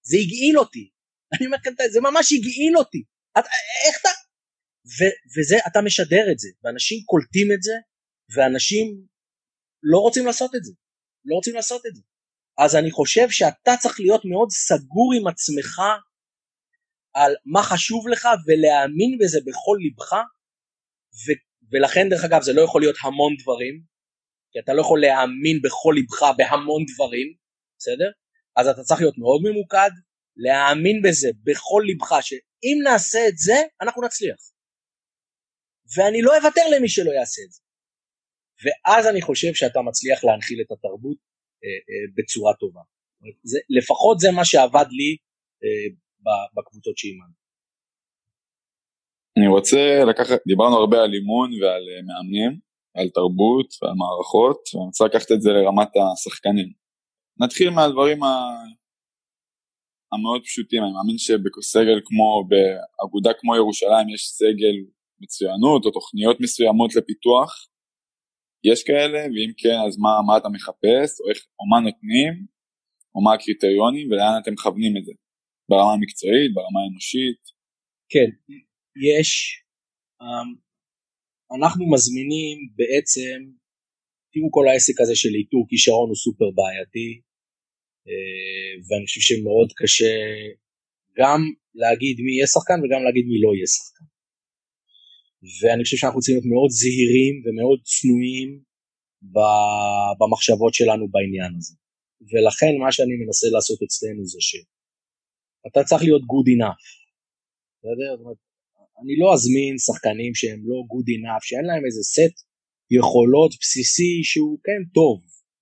זה 0.01 0.17
הגעיל 0.17 0.59
אותי. 0.59 0.89
אני 1.33 1.45
אומר 1.45 1.57
כאן, 1.63 1.73
זה 1.91 2.01
ממש 2.01 2.33
הגעיל 2.33 2.77
אותי. 2.77 3.03
את, 3.39 3.43
איך 3.87 4.01
אתה... 4.01 4.09
ו, 4.85 4.99
וזה, 5.35 5.55
אתה 5.67 5.81
משדר 5.81 6.31
את 6.31 6.39
זה, 6.39 6.49
ואנשים 6.63 7.03
קולטים 7.05 7.51
את 7.51 7.63
זה, 7.63 7.73
ואנשים 8.35 8.87
לא 9.83 9.97
רוצים 9.97 10.25
לעשות 10.25 10.55
את 10.55 10.63
זה. 10.63 10.73
לא 11.25 11.35
רוצים 11.35 11.55
לעשות 11.55 11.85
את 11.85 11.95
זה. 11.95 12.01
אז 12.57 12.75
אני 12.75 12.91
חושב 12.91 13.29
שאתה 13.29 13.71
צריך 13.81 13.99
להיות 13.99 14.25
מאוד 14.25 14.49
סגור 14.51 15.13
עם 15.17 15.27
עצמך 15.27 15.81
על 17.13 17.35
מה 17.45 17.63
חשוב 17.63 18.07
לך 18.07 18.27
ולהאמין 18.47 19.17
בזה 19.19 19.39
בכל 19.45 19.77
ליבך 19.79 20.13
ו, 21.13 21.25
ולכן 21.71 22.09
דרך 22.09 22.23
אגב 22.23 22.41
זה 22.41 22.53
לא 22.53 22.61
יכול 22.61 22.81
להיות 22.81 22.95
המון 23.03 23.33
דברים, 23.41 23.75
כי 24.51 24.59
אתה 24.59 24.73
לא 24.73 24.81
יכול 24.81 25.01
להאמין 25.01 25.61
בכל 25.63 25.93
ליבך 25.95 26.21
בהמון 26.37 26.81
דברים, 26.93 27.27
בסדר? 27.79 28.09
אז 28.57 28.67
אתה 28.67 28.83
צריך 28.83 29.01
להיות 29.01 29.17
מאוד 29.17 29.41
ממוקד, 29.47 29.91
להאמין 30.37 31.01
בזה 31.05 31.29
בכל 31.43 31.83
ליבך, 31.85 32.11
שאם 32.21 32.77
נעשה 32.83 33.19
את 33.27 33.37
זה, 33.37 33.57
אנחנו 33.81 34.01
נצליח. 34.05 34.37
ואני 35.95 36.21
לא 36.21 36.37
אוותר 36.37 36.61
למי 36.75 36.89
שלא 36.89 37.11
יעשה 37.11 37.41
את 37.45 37.51
זה. 37.51 37.61
ואז 38.63 39.07
אני 39.07 39.21
חושב 39.21 39.53
שאתה 39.53 39.79
מצליח 39.81 40.23
להנחיל 40.23 40.61
את 40.61 40.71
התרבות 40.71 41.17
אה, 41.63 41.79
אה, 41.89 42.05
בצורה 42.17 42.53
טובה. 42.59 42.81
זה, 43.43 43.59
לפחות 43.69 44.19
זה 44.19 44.27
מה 44.31 44.45
שעבד 44.45 44.89
לי 44.99 45.11
אה, 45.63 45.87
בקבוצות 46.55 46.97
שאימנו. 46.97 47.42
אני 49.37 49.47
רוצה 49.47 50.03
לקחת, 50.09 50.39
דיברנו 50.47 50.75
הרבה 50.77 51.03
על 51.03 51.13
אימון 51.13 51.49
ועל 51.61 51.83
אה, 51.89 52.01
מאמנים, 52.07 52.59
על 52.97 53.09
תרבות 53.09 53.69
ועל 53.81 53.93
מערכות, 53.93 54.59
ואני 54.73 54.85
רוצה 54.85 55.05
לקחת 55.05 55.31
את 55.31 55.41
זה 55.41 55.49
לרמת 55.49 55.91
השחקנים. 56.13 56.69
נתחיל 57.41 57.69
מהדברים 57.69 58.23
ה... 58.23 58.27
המאוד 60.13 60.41
פשוטים, 60.43 60.83
אני 60.83 60.91
מאמין 60.91 61.17
שבסגל 61.17 61.99
כמו, 62.05 62.47
באגודה 62.49 63.31
כמו 63.39 63.55
ירושלים 63.55 64.09
יש 64.09 64.21
סגל 64.29 64.75
מצוינות 65.21 65.85
או 65.85 65.91
תוכניות 65.91 66.37
מסוימות 66.39 66.95
לפיתוח, 66.95 67.51
יש 68.63 68.83
כאלה, 68.83 69.19
ואם 69.33 69.51
כן 69.57 69.77
אז 69.87 69.97
מה, 69.97 70.09
מה 70.27 70.37
אתה 70.37 70.49
מחפש, 70.49 71.09
או, 71.19 71.29
איך, 71.29 71.39
או 71.59 71.63
מה 71.71 71.79
נותנים, 71.79 72.33
או 73.15 73.23
מה 73.23 73.33
הקריטריונים 73.33 74.11
ולאן 74.11 74.33
אתם 74.41 74.53
מכוונים 74.53 74.97
את 74.97 75.05
זה, 75.05 75.13
ברמה 75.69 75.93
המקצועית, 75.93 76.53
ברמה 76.53 76.79
האנושית. 76.83 77.41
כן, 78.13 78.29
יש, 78.95 79.29
אמ, 80.21 80.49
אנחנו 81.57 81.83
מזמינים 81.93 82.57
בעצם 82.75 83.37
תראו 84.33 84.51
כל 84.51 84.65
העסק 84.67 85.01
הזה 85.01 85.15
של 85.15 85.33
איתור 85.39 85.63
כישרון 85.69 86.07
הוא 86.09 86.21
סופר 86.25 86.49
בעייתי, 86.57 87.09
אה, 88.07 88.71
ואני 88.85 89.05
חושב 89.07 89.21
שמאוד 89.27 89.69
קשה 89.79 90.15
גם 91.19 91.41
להגיד 91.81 92.15
מי 92.25 92.31
יהיה 92.35 92.47
שחקן 92.47 92.79
וגם 92.79 93.01
להגיד 93.05 93.25
מי 93.29 93.37
לא 93.43 93.51
יהיה 93.55 93.67
שחקן. 93.75 94.05
ואני 95.59 95.83
חושב 95.83 95.97
שאנחנו 95.97 96.19
צריכים 96.19 96.35
להיות 96.35 96.51
מאוד 96.53 96.71
זהירים 96.81 97.33
ומאוד 97.43 97.79
צנועים 97.93 98.49
במחשבות 100.19 100.73
שלנו 100.73 101.05
בעניין 101.13 101.51
הזה. 101.57 101.75
ולכן 102.29 102.73
מה 102.83 102.89
שאני 102.95 103.15
מנסה 103.21 103.47
לעשות 103.55 103.79
אצלנו 103.85 104.21
זה 104.33 104.41
שאתה 104.47 105.81
צריך 105.89 106.01
להיות 106.07 106.23
good 106.31 106.47
enough. 106.55 106.85
בסדר? 107.77 108.11
אני 109.03 109.15
לא 109.21 109.27
אזמין 109.33 109.73
שחקנים 109.87 110.31
שהם 110.39 110.59
לא 110.69 110.77
good 110.91 111.09
enough, 111.17 111.43
שאין 111.47 111.65
להם 111.69 111.83
איזה 111.87 112.03
סט 112.15 112.35
יכולות 112.97 113.51
בסיסי 113.61 114.13
שהוא 114.29 114.59
כן 114.65 114.81
טוב 114.97 115.15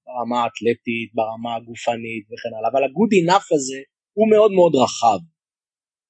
ברמה 0.05 0.37
האתלטית, 0.43 1.09
ברמה 1.17 1.51
הגופנית 1.55 2.23
וכן 2.29 2.51
הלאה, 2.55 2.69
אבל 2.71 2.83
ה-good 2.83 3.13
enough 3.21 3.47
הזה 3.55 3.79
הוא 4.17 4.27
מאוד 4.33 4.51
מאוד 4.57 4.73
רחב, 4.83 5.21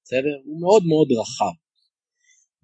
בסדר? 0.04 0.36
הוא 0.48 0.58
מאוד 0.66 0.84
מאוד 0.92 1.10
רחב. 1.20 1.56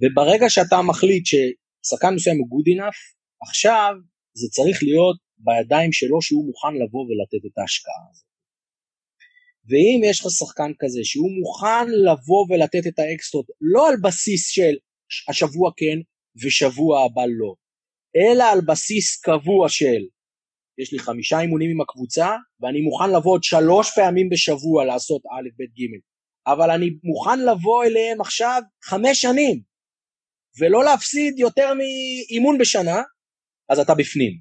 וברגע 0.01 0.47
שאתה 0.49 0.78
מחליט 0.89 1.26
ששחקן 1.32 2.11
מסוים 2.15 2.38
הוא 2.39 2.47
good 2.53 2.68
enough, 2.76 2.99
עכשיו 3.45 3.91
זה 4.39 4.47
צריך 4.55 4.78
להיות 4.88 5.18
בידיים 5.45 5.91
שלו 5.99 6.22
שהוא 6.22 6.45
מוכן 6.47 6.74
לבוא 6.82 7.03
ולתת 7.07 7.43
את 7.47 7.57
ההשקעה 7.57 8.03
הזאת. 8.11 8.26
ואם 9.70 10.01
יש 10.09 10.20
לך 10.20 10.26
שחקן 10.32 10.72
כזה 10.80 10.99
שהוא 11.03 11.32
מוכן 11.39 11.88
לבוא 11.89 12.45
ולתת 12.49 12.88
את 12.88 12.99
האקסטרות 12.99 13.45
לא 13.61 13.89
על 13.89 13.95
בסיס 14.03 14.49
של 14.49 14.76
השבוע 15.30 15.72
כן 15.78 15.97
ושבוע 16.43 17.05
הבא 17.05 17.22
לא, 17.28 17.53
אלא 18.15 18.43
על 18.43 18.61
בסיס 18.68 19.20
קבוע 19.20 19.70
של 19.70 20.01
יש 20.82 20.93
לי 20.93 20.99
חמישה 20.99 21.39
אימונים 21.39 21.72
עם 21.72 21.82
הקבוצה 21.82 22.36
ואני 22.59 22.82
מוכן 22.82 23.09
לבוא 23.09 23.32
עוד 23.32 23.43
שלוש 23.43 23.88
פעמים 23.95 24.30
בשבוע 24.30 24.86
לעשות 24.86 25.22
א', 25.26 25.49
ב', 25.57 25.63
ג', 25.63 25.84
אבל 26.47 26.72
אני 26.72 26.89
מוכן 27.03 27.39
לבוא 27.39 27.84
אליהם 27.84 28.22
עכשיו 28.22 28.61
חמש 28.84 29.22
שנים 29.22 29.61
ולא 30.59 30.84
להפסיד 30.84 31.39
יותר 31.39 31.74
מאימון 31.74 32.57
בשנה, 32.57 33.01
אז 33.70 33.80
אתה 33.80 33.95
בפנים. 33.95 34.39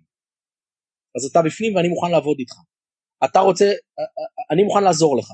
אז 1.16 1.24
אתה 1.30 1.42
בפנים 1.42 1.74
ואני 1.74 1.88
מוכן 1.88 2.10
לעבוד 2.10 2.36
איתך. 2.38 2.54
אתה 3.24 3.40
רוצה, 3.40 3.72
אני 4.50 4.62
מוכן 4.62 4.84
לעזור 4.84 5.16
לך. 5.16 5.26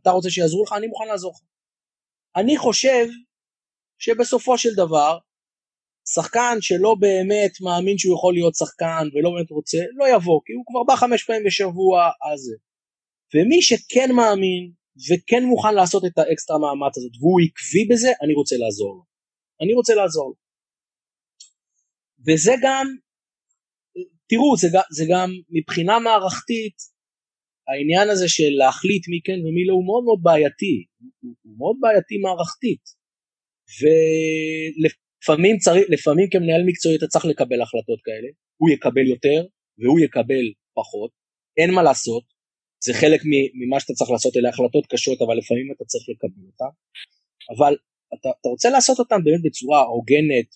אתה 0.00 0.10
רוצה 0.10 0.30
שיעזרו 0.30 0.64
לך, 0.64 0.72
אני 0.72 0.86
מוכן 0.86 1.08
לעזור 1.08 1.32
לך. 1.32 1.40
אני 2.36 2.56
חושב 2.56 3.06
שבסופו 3.98 4.58
של 4.58 4.74
דבר, 4.76 5.18
שחקן 6.14 6.56
שלא 6.60 6.94
באמת 7.00 7.52
מאמין 7.60 7.98
שהוא 7.98 8.14
יכול 8.14 8.34
להיות 8.34 8.54
שחקן 8.54 9.04
ולא 9.14 9.30
באמת 9.30 9.50
רוצה, 9.50 9.78
לא 9.96 10.04
יבוא, 10.16 10.40
כי 10.44 10.52
הוא 10.52 10.64
כבר 10.66 10.82
בא 10.84 10.96
חמש 10.96 11.24
פעמים 11.24 11.44
בשבוע, 11.46 12.10
אז 12.32 12.40
זה. 12.40 12.56
ומי 13.34 13.62
שכן 13.62 14.08
מאמין 14.16 14.72
וכן 15.08 15.42
מוכן 15.44 15.74
לעשות 15.74 16.02
את 16.04 16.18
האקסטרה 16.18 16.58
מאמץ 16.58 16.98
הזאת, 16.98 17.12
והוא 17.20 17.40
עקבי 17.44 17.84
בזה, 17.90 18.10
אני 18.22 18.34
רוצה 18.34 18.56
לעזור 18.56 18.94
לו. 18.96 19.04
אני 19.62 19.74
רוצה 19.74 19.94
לעזור 19.94 20.28
לו. 20.28 20.36
וזה 22.26 22.52
גם, 22.62 22.86
תראו, 24.28 24.56
זה, 24.56 24.68
זה 24.90 25.04
גם 25.12 25.30
מבחינה 25.50 25.98
מערכתית, 25.98 26.76
העניין 27.68 28.08
הזה 28.10 28.28
של 28.28 28.50
להחליט 28.58 29.08
מי 29.08 29.20
כן 29.24 29.38
ומי 29.44 29.64
לא 29.66 29.74
הוא 29.74 29.84
מאוד 29.84 30.04
מאוד 30.04 30.20
בעייתי, 30.22 30.84
הוא, 31.22 31.34
מאוד 31.58 31.76
בעייתי 31.80 32.18
מערכתית. 32.18 32.84
ולפעמים 33.80 35.58
צריך, 35.58 35.86
לפעמים 35.88 36.26
כמנהל 36.30 36.62
מקצועי 36.66 36.96
אתה 36.96 37.06
צריך 37.06 37.24
לקבל 37.24 37.62
החלטות 37.62 38.00
כאלה, 38.04 38.28
הוא 38.56 38.70
יקבל 38.70 39.06
יותר 39.06 39.46
והוא 39.78 40.00
יקבל 40.00 40.44
פחות, 40.74 41.10
אין 41.56 41.70
מה 41.74 41.82
לעשות, 41.82 42.24
זה 42.84 42.94
חלק 42.94 43.20
ממה 43.54 43.80
שאתה 43.80 43.92
צריך 43.92 44.10
לעשות, 44.10 44.36
אלה 44.36 44.48
החלטות 44.48 44.86
קשות, 44.86 45.22
אבל 45.22 45.36
לפעמים 45.38 45.72
אתה 45.72 45.84
צריך 45.84 46.04
לקבל 46.08 46.42
אותן, 46.46 46.72
אבל 47.56 47.76
אתה, 48.14 48.28
אתה 48.40 48.48
רוצה 48.48 48.70
לעשות 48.70 48.98
אותן 48.98 49.24
באמת 49.24 49.42
בצורה 49.44 49.82
הוגנת 49.82 50.48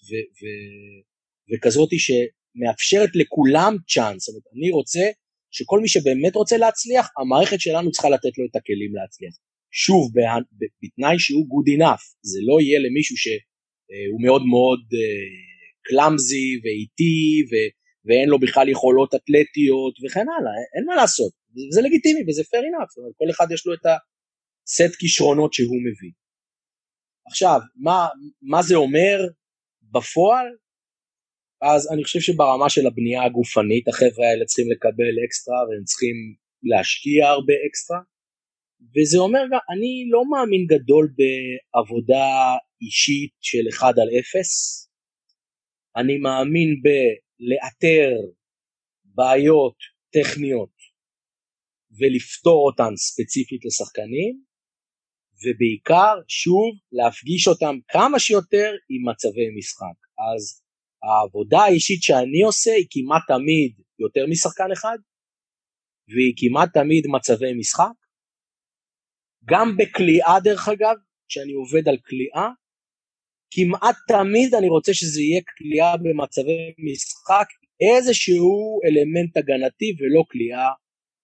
וכזאת 1.51 1.89
שמאפשרת 2.05 3.11
לכולם 3.15 3.77
צ'אנס, 3.89 4.27
זאת 4.27 4.35
אומרת, 4.35 4.47
אני 4.57 4.71
רוצה 4.71 5.01
שכל 5.51 5.81
מי 5.81 5.89
שבאמת 5.89 6.35
רוצה 6.35 6.57
להצליח, 6.57 7.09
המערכת 7.19 7.61
שלנו 7.61 7.91
צריכה 7.91 8.09
לתת 8.09 8.39
לו 8.39 8.45
את 8.51 8.57
הכלים 8.57 8.95
להצליח. 8.95 9.35
שוב, 9.73 10.13
בתנאי 10.83 11.19
שהוא 11.19 11.47
good 11.53 11.69
enough, 11.79 12.05
זה 12.23 12.39
לא 12.49 12.61
יהיה 12.61 12.79
למישהו 12.79 13.17
שהוא 13.17 14.21
מאוד 14.25 14.43
מאוד 14.47 14.81
קלאמזי 15.87 16.49
uh, 16.57 16.61
ואיטי 16.63 17.43
ו- 17.51 17.71
ואין 18.07 18.29
לו 18.29 18.39
בכלל 18.39 18.69
יכולות 18.69 19.15
אתלטיות 19.15 19.95
וכן 20.03 20.27
הלאה, 20.35 20.57
אין 20.77 20.85
מה 20.87 20.95
לעשות, 20.97 21.33
זה 21.75 21.81
לגיטימי 21.83 22.21
וזה 22.29 22.43
fair 22.43 22.65
enough, 22.71 22.93
אומרת, 22.97 23.15
כל 23.17 23.31
אחד 23.31 23.47
יש 23.55 23.67
לו 23.67 23.75
את 23.75 23.87
הסט 23.87 24.95
כישרונות 24.99 25.53
שהוא 25.53 25.81
מביא. 25.87 26.13
עכשיו, 27.27 27.61
מה, 27.77 28.09
מה 28.43 28.63
זה 28.63 28.75
אומר 28.75 29.19
בפועל? 29.93 30.47
אז 31.63 31.93
אני 31.93 32.05
חושב 32.05 32.21
שברמה 32.21 32.71
של 32.71 32.87
הבנייה 32.87 33.25
הגופנית 33.25 33.89
החבר'ה 33.89 34.27
האלה 34.29 34.45
צריכים 34.45 34.71
לקבל 34.73 35.15
אקסטרה 35.25 35.61
והם 35.69 35.85
צריכים 35.85 36.17
להשקיע 36.63 37.27
הרבה 37.27 37.55
אקסטרה. 37.67 38.01
וזה 38.95 39.19
אומר 39.19 39.45
גם, 39.53 39.63
אני 39.73 39.93
לא 40.11 40.23
מאמין 40.31 40.67
גדול 40.67 41.07
בעבודה 41.19 42.29
אישית 42.83 43.33
של 43.41 43.65
1 43.73 43.99
על 43.99 44.09
0, 44.21 44.91
אני 45.97 46.19
מאמין 46.19 46.71
בלאתר 46.85 48.11
בעיות 49.05 49.77
טכניות 50.13 50.77
ולפתור 51.99 52.67
אותן 52.67 52.97
ספציפית 52.97 53.65
לשחקנים, 53.65 54.35
ובעיקר, 55.43 56.15
שוב, 56.29 56.71
להפגיש 56.93 57.49
אותם 57.49 57.75
כמה 57.89 58.19
שיותר 58.19 58.71
עם 58.91 59.09
מצבי 59.09 59.49
משחק. 59.59 59.99
אז 60.29 60.63
העבודה 61.03 61.59
האישית 61.59 62.03
שאני 62.03 62.43
עושה 62.43 62.71
היא 62.71 62.87
כמעט 62.91 63.23
תמיד 63.29 63.73
יותר 63.99 64.25
משחקן 64.31 64.73
אחד, 64.73 64.99
והיא 66.09 66.35
כמעט 66.37 66.69
תמיד 66.75 67.05
מצבי 67.07 67.53
משחק. 67.59 67.97
גם 69.45 69.77
בכליאה 69.77 70.41
דרך 70.45 70.69
אגב, 70.69 70.97
כשאני 71.29 71.53
עובד 71.53 71.89
על 71.89 71.99
כליאה, 72.09 72.49
כמעט 73.55 73.97
תמיד 74.09 74.55
אני 74.55 74.69
רוצה 74.69 74.95
שזה 74.95 75.21
יהיה 75.23 75.41
כליאה 75.57 75.97
במצבי 75.97 76.75
משחק, 76.79 77.49
איזשהו 77.81 78.81
אלמנט 78.85 79.37
הגנתי 79.37 79.89
ולא 79.99 80.23
כליאה 80.31 80.69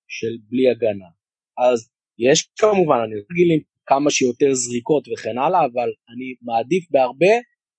של 0.09 0.33
בלי 0.49 0.70
הגנה. 0.70 1.11
אז 1.59 1.91
יש 2.18 2.49
כמובן, 2.59 2.99
אני 3.05 3.14
רגיל 3.14 3.51
עם 3.55 3.61
כמה 3.87 4.11
שיותר 4.11 4.55
זריקות 4.55 5.09
וכן 5.09 5.39
הלאה, 5.39 5.64
אבל 5.64 5.89
אני 6.11 6.29
מעדיף 6.43 6.85
בהרבה 6.91 7.35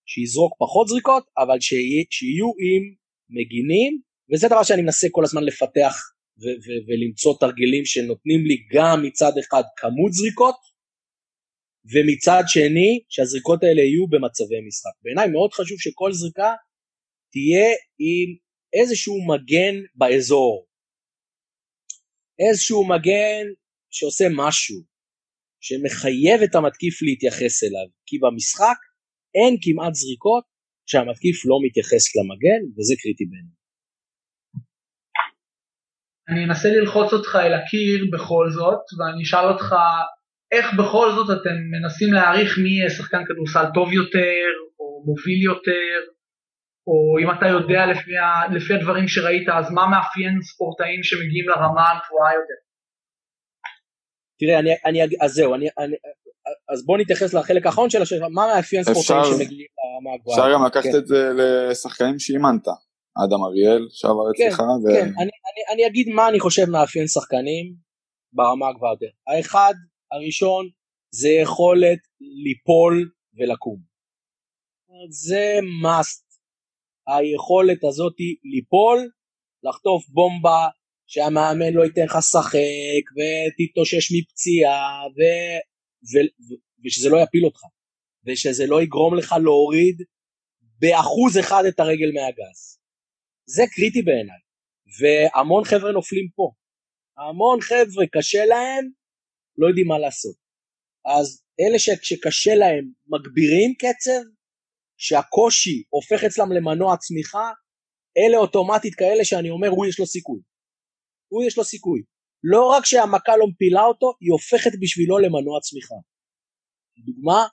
שיזרוק 0.07 0.53
פחות 0.59 0.87
זריקות, 0.87 1.23
אבל 1.37 1.59
שיה, 1.59 2.03
שיהיו 2.09 2.49
עם 2.65 2.83
מגינים, 3.29 4.01
וזה 4.29 4.47
דבר 4.47 4.63
שאני 4.63 4.81
מנסה 4.81 5.07
כל 5.11 5.23
הזמן 5.23 5.43
לפתח 5.43 5.93
ו- 6.41 6.57
ו- 6.63 6.81
ולמצוא 6.87 7.33
תרגילים 7.39 7.85
שנותנים 7.85 8.41
לי 8.49 8.57
גם 8.73 8.97
מצד 9.03 9.31
אחד 9.39 9.63
כמות 9.77 10.11
זריקות, 10.13 10.59
ומצד 11.91 12.43
שני 12.47 12.91
שהזריקות 13.09 13.63
האלה 13.63 13.81
יהיו 13.81 14.07
במצבי 14.07 14.59
משחק. 14.67 14.95
בעיניי 15.03 15.27
מאוד 15.27 15.51
חשוב 15.53 15.77
שכל 15.79 16.11
זריקה 16.13 16.51
תהיה 17.31 17.69
עם 17.99 18.29
איזשהו 18.73 19.15
מגן 19.31 19.75
באזור. 19.95 20.67
איזשהו 22.39 22.87
מגן 22.87 23.43
שעושה 23.89 24.25
משהו, 24.35 24.77
שמחייב 25.59 26.41
את 26.43 26.55
המתקיף 26.55 27.01
להתייחס 27.01 27.63
אליו, 27.63 27.87
כי 28.05 28.15
במשחק 28.19 28.77
אין 29.37 29.53
כמעט 29.63 29.93
זריקות 29.93 30.43
שהמתקיף 30.89 31.37
לא 31.49 31.57
מתייחס 31.65 32.05
למגן, 32.15 32.61
וזה 32.75 32.93
קריטי 33.01 33.25
בעיניי. 33.31 33.57
אני 36.29 36.45
אנסה 36.45 36.69
ללחוץ 36.69 37.13
אותך 37.13 37.35
אל 37.35 37.53
הקיר 37.53 38.05
בכל 38.13 38.45
זאת, 38.57 38.83
ואני 38.97 39.23
אשאל 39.23 39.47
אותך 39.51 39.75
איך 40.51 40.65
בכל 40.79 41.07
זאת 41.15 41.29
אתם 41.37 41.55
מנסים 41.73 42.13
להעריך 42.13 42.57
מי 42.63 42.69
יהיה 42.69 42.89
שחקן 42.89 43.21
כדורסל 43.27 43.65
טוב 43.73 43.93
יותר, 43.93 44.45
או 44.79 45.03
מוביל 45.05 45.41
יותר, 45.43 45.97
או 46.87 46.95
אם 47.21 47.29
אתה 47.37 47.47
יודע 47.55 47.81
לפי, 47.91 48.17
ה, 48.17 48.27
לפי 48.55 48.73
הדברים 48.73 49.07
שראית, 49.07 49.47
אז 49.49 49.65
מה 49.71 49.83
מאפיין 49.91 50.41
ספורטאים 50.41 51.03
שמגיעים 51.03 51.49
לרמה 51.49 51.85
הגבוהה 51.91 52.33
יותר? 52.39 52.59
תראה, 54.39 54.59
אני, 54.59 54.71
אני, 54.85 55.15
אז 55.25 55.31
זהו, 55.31 55.55
אני, 55.55 55.67
אני, 55.77 55.95
אז 56.69 56.85
בוא 56.85 56.97
נתייחס 56.97 57.33
לחלק 57.33 57.65
האחרון 57.65 57.89
של 57.89 58.01
השאלה, 58.01 58.29
מה 58.29 58.47
מאפיין 58.55 58.83
ספורטאים 58.83 59.23
שמגיעים 59.23 59.67
לרמה 59.77 60.15
הגבוהה? 60.15 60.37
אפשר 60.37 60.53
גם 60.53 60.65
לקחת 60.65 60.83
כן. 60.83 60.97
את 60.97 61.07
זה 61.07 61.31
לשחקנים 61.37 62.19
שאימנת, 62.19 62.67
אדם 63.25 63.43
אריאל 63.43 63.87
שעבר 63.89 64.23
כן, 64.37 64.47
אצלך. 64.47 64.59
ו... 64.59 64.93
כן, 64.93 65.05
אני, 65.05 65.13
אני, 65.17 65.73
אני 65.73 65.87
אגיד 65.87 66.09
מה 66.09 66.29
אני 66.29 66.39
חושב 66.39 66.65
מאפיין 66.69 67.07
שחקנים 67.07 67.73
ברמה 68.33 68.67
הגבוהה 68.69 68.93
יותר. 68.93 69.13
האחד, 69.27 69.73
הראשון, 70.11 70.69
זה 71.11 71.29
יכולת 71.29 71.99
ליפול 72.43 73.09
ולקום. 73.37 73.79
זה 75.09 75.59
must. 75.83 76.27
היכולת 77.07 77.83
הזאת 77.83 78.15
ליפול 78.43 79.09
לחטוף 79.63 80.09
בומבה 80.09 80.67
שהמאמן 81.07 81.73
לא 81.73 81.83
ייתן 81.83 82.03
לך 82.03 82.15
לשחק 82.15 83.05
ותתאושש 83.15 84.11
מפציעה 84.15 85.03
ו... 85.15 85.19
ו... 86.03 86.13
ו... 86.45 86.55
ושזה 86.85 87.09
לא 87.09 87.17
יפיל 87.23 87.45
אותך 87.45 87.61
ושזה 88.25 88.65
לא 88.67 88.81
יגרום 88.81 89.17
לך 89.17 89.35
להוריד 89.43 89.97
באחוז 90.79 91.39
אחד 91.39 91.63
את 91.67 91.79
הרגל 91.79 92.11
מהגז. 92.13 92.79
זה 93.45 93.63
קריטי 93.71 94.01
בעיניי 94.01 94.41
והמון 94.99 95.63
חבר'ה 95.63 95.91
נופלים 95.91 96.27
פה. 96.35 96.51
המון 97.17 97.61
חבר'ה 97.61 98.05
קשה 98.11 98.45
להם 98.45 98.89
לא 99.57 99.67
יודעים 99.67 99.87
מה 99.87 99.99
לעשות. 99.99 100.35
אז 101.05 101.43
אלה 101.59 101.79
שקשה 101.79 102.55
להם 102.55 102.91
מגבירים 103.07 103.73
קצב, 103.81 104.23
שהקושי 104.97 105.83
הופך 105.89 106.23
אצלם 106.23 106.51
למנוע 106.51 106.97
צמיחה, 106.97 107.51
אלה 108.17 108.37
אוטומטית 108.37 108.95
כאלה 108.95 109.25
שאני 109.25 109.49
אומר 109.49 109.67
הוא 109.67 109.85
יש 109.85 109.99
לו 109.99 110.05
סיכוי. 110.05 110.41
הוא 111.27 111.43
יש 111.43 111.57
לו 111.57 111.63
סיכוי. 111.63 112.01
לא 112.43 112.69
רק 112.71 112.85
שהמכה 112.85 113.37
לא 113.37 113.45
מפילה 113.47 113.83
אותו, 113.83 114.13
היא 114.21 114.31
הופכת 114.31 114.71
בשבילו 114.81 115.17
למנוע 115.17 115.59
צמיחה. 115.61 115.95
דוגמה, 117.05 117.47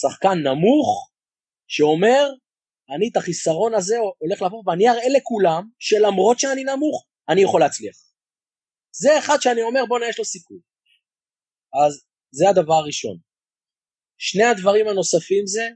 שחקן 0.00 0.38
נמוך 0.48 1.10
שאומר, 1.68 2.22
אני 2.94 3.08
את 3.12 3.16
החיסרון 3.16 3.74
הזה 3.74 3.96
הולך 4.18 4.42
לבוא 4.42 4.62
ואני 4.66 4.88
אראה 4.88 5.08
לכולם 5.16 5.62
שלמרות 5.78 6.38
שאני 6.38 6.64
נמוך, 6.64 7.06
אני 7.28 7.42
יכול 7.42 7.60
להצליח. 7.60 7.96
זה 9.00 9.18
אחד 9.18 9.36
שאני 9.40 9.62
אומר 9.62 9.80
בואנה 9.88 10.08
יש 10.08 10.18
לו 10.18 10.24
סיכוי. 10.24 10.60
אז 11.84 11.92
זה 12.30 12.48
הדבר 12.48 12.74
הראשון. 12.74 13.16
שני 14.18 14.44
הדברים 14.44 14.88
הנוספים 14.88 15.46
זה, 15.46 15.66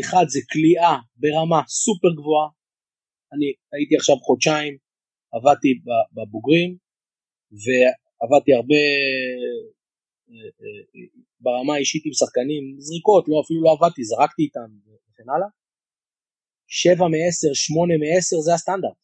אחד 0.00 0.24
זה 0.28 0.40
כליאה 0.52 0.96
ברמה 1.16 1.60
סופר 1.68 2.12
גבוהה, 2.18 2.48
אני 3.32 3.48
הייתי 3.72 3.96
עכשיו 3.96 4.16
חודשיים, 4.16 4.74
עבדתי 5.34 5.70
בבוגרים 6.14 6.83
ועבדתי 7.62 8.52
הרבה 8.58 8.82
אה, 10.30 10.48
אה, 10.60 11.06
ברמה 11.44 11.74
האישית 11.74 12.02
עם 12.06 12.12
שחקנים, 12.20 12.62
זריקות, 12.86 13.24
לא 13.28 13.36
אפילו 13.44 13.60
לא 13.62 13.70
עבדתי, 13.76 14.04
זרקתי 14.04 14.42
איתם 14.42 14.70
וכן 14.84 15.28
הלאה. 15.34 15.50
שבע 16.66 17.06
מעשר, 17.14 17.52
שמונה 17.64 17.94
מעשר 18.02 18.38
זה 18.46 18.54
הסטנדרט. 18.54 18.98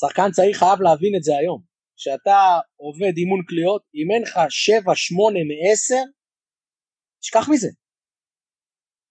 שחקן 0.00 0.30
צעיר 0.36 0.54
חייב 0.60 0.78
להבין 0.86 1.12
את 1.16 1.22
זה 1.22 1.32
היום. 1.40 1.60
כשאתה 1.96 2.38
עובד 2.76 3.14
אימון 3.16 3.42
קליעות, 3.48 3.82
אם 3.98 4.06
אין 4.12 4.22
לך 4.22 4.34
שבע, 4.48 4.92
שמונה 4.94 5.40
מעשר, 5.50 6.04
תשכח 7.20 7.46
מזה. 7.52 7.70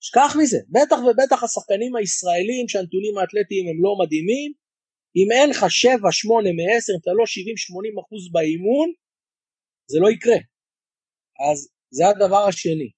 שכח 0.05 0.31
מזה, 0.39 0.59
בטח 0.75 0.99
ובטח 1.05 1.43
השחקנים 1.43 1.95
הישראלים 1.95 2.65
שהנתונים 2.67 3.17
האתלטיים 3.17 3.65
הם 3.69 3.77
לא 3.85 3.91
מדהימים, 4.01 4.49
אם 5.15 5.27
אין 5.31 5.49
לך 5.49 5.65
7, 5.69 6.11
8 6.11 6.49
מ-10, 6.49 6.93
אם 6.93 6.99
אתה 7.01 7.11
לא 7.13 7.23
70-80 7.23 8.01
אחוז 8.01 8.31
באימון, 8.31 8.89
זה 9.91 9.99
לא 9.99 10.09
יקרה. 10.09 10.39
אז 11.49 11.69
זה 11.91 12.03
הדבר 12.07 12.43
השני. 12.47 12.91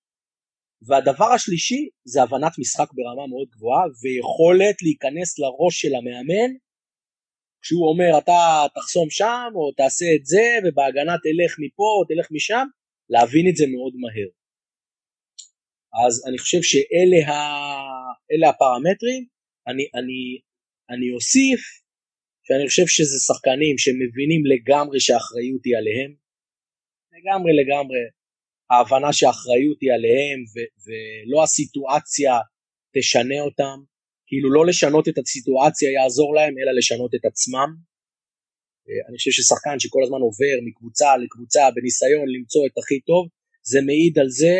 והדבר 0.88 1.30
השלישי 1.36 1.89
זה 2.05 2.24
הבנת 2.24 2.53
משחק 2.59 2.89
ברמה 2.93 3.28
מאוד 3.28 3.47
גבוהה 3.49 3.84
ויכולת 4.01 4.78
להיכנס 4.82 5.39
לראש 5.39 5.82
של 5.82 5.95
המאמן 5.95 6.51
כשהוא 7.62 7.89
אומר 7.89 8.18
אתה 8.18 8.41
תחסום 8.76 9.09
שם 9.09 9.51
או 9.55 9.72
תעשה 9.72 10.05
את 10.16 10.26
זה 10.26 10.45
ובהגנה 10.64 11.16
תלך 11.24 11.51
מפה 11.59 11.89
או 11.97 12.05
תלך 12.09 12.28
משם, 12.32 12.66
להבין 13.09 13.45
את 13.49 13.55
זה 13.55 13.66
מאוד 13.74 13.93
מהר. 13.95 14.30
אז 16.05 16.14
אני 16.28 16.38
חושב 16.38 16.62
שאלה 16.62 18.49
הפרמטרים, 18.49 19.26
אני, 19.68 19.84
אני, 19.95 20.20
אני 20.89 21.12
אוסיף 21.16 21.80
שאני 22.51 22.67
חושב 22.67 22.87
שזה 22.87 23.17
שחקנים 23.27 23.75
שמבינים 23.83 24.41
לגמרי 24.53 24.99
שהאחריות 24.99 25.63
היא 25.65 25.77
עליהם, 25.79 26.11
לגמרי 27.15 27.51
לגמרי, 27.61 28.01
ההבנה 28.71 29.13
שהאחריות 29.13 29.77
היא 29.81 29.93
עליהם 29.97 30.39
ו- 30.51 30.71
ולא 30.83 31.43
הסיטואציה 31.43 32.33
תשנה 32.95 33.39
אותם, 33.47 33.77
כאילו 34.27 34.47
לא 34.53 34.65
לשנות 34.65 35.05
את 35.09 35.17
הסיטואציה 35.17 35.89
יעזור 35.91 36.35
להם, 36.35 36.53
אלא 36.59 36.71
לשנות 36.77 37.11
את 37.15 37.25
עצמם. 37.25 37.69
אני 39.07 39.17
חושב 39.17 39.31
ששחקן 39.31 39.79
שכל 39.79 40.03
הזמן 40.03 40.21
עובר 40.27 40.55
מקבוצה 40.67 41.17
לקבוצה 41.23 41.63
בניסיון 41.75 42.25
למצוא 42.35 42.63
את 42.67 42.75
הכי 42.77 42.99
טוב, 43.09 43.23
זה 43.71 43.79
מעיד 43.87 44.19
על 44.19 44.29
זה 44.29 44.55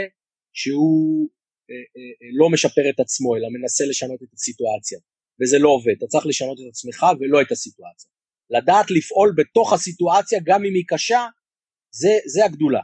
שהוא 0.54 1.30
אה, 1.70 1.76
אה, 1.96 2.12
אה, 2.22 2.30
לא 2.40 2.50
משפר 2.50 2.86
את 2.90 3.00
עצמו 3.00 3.36
אלא 3.36 3.48
מנסה 3.56 3.84
לשנות 3.86 4.24
את 4.24 4.34
הסיטואציה 4.34 5.00
וזה 5.40 5.58
לא 5.60 5.70
עובד, 5.70 5.94
אתה 5.98 6.08
צריך 6.08 6.26
לשנות 6.26 6.58
את 6.60 6.68
עצמך 6.70 7.06
ולא 7.20 7.42
את 7.42 7.52
הסיטואציה. 7.52 8.10
לדעת 8.50 8.92
לפעול 8.92 9.34
בתוך 9.38 9.74
הסיטואציה 9.74 10.40
גם 10.44 10.66
אם 10.66 10.74
היא 10.74 10.84
קשה 10.88 11.26
זה, 11.92 12.14
זה 12.34 12.46
הגדולה. 12.46 12.82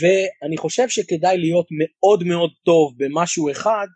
ואני 0.00 0.56
חושב 0.56 0.88
שכדאי 0.88 1.38
להיות 1.38 1.68
מאוד 1.80 2.22
מאוד 2.24 2.50
טוב 2.64 2.94
במשהו 2.96 3.50
אחד 3.50 3.86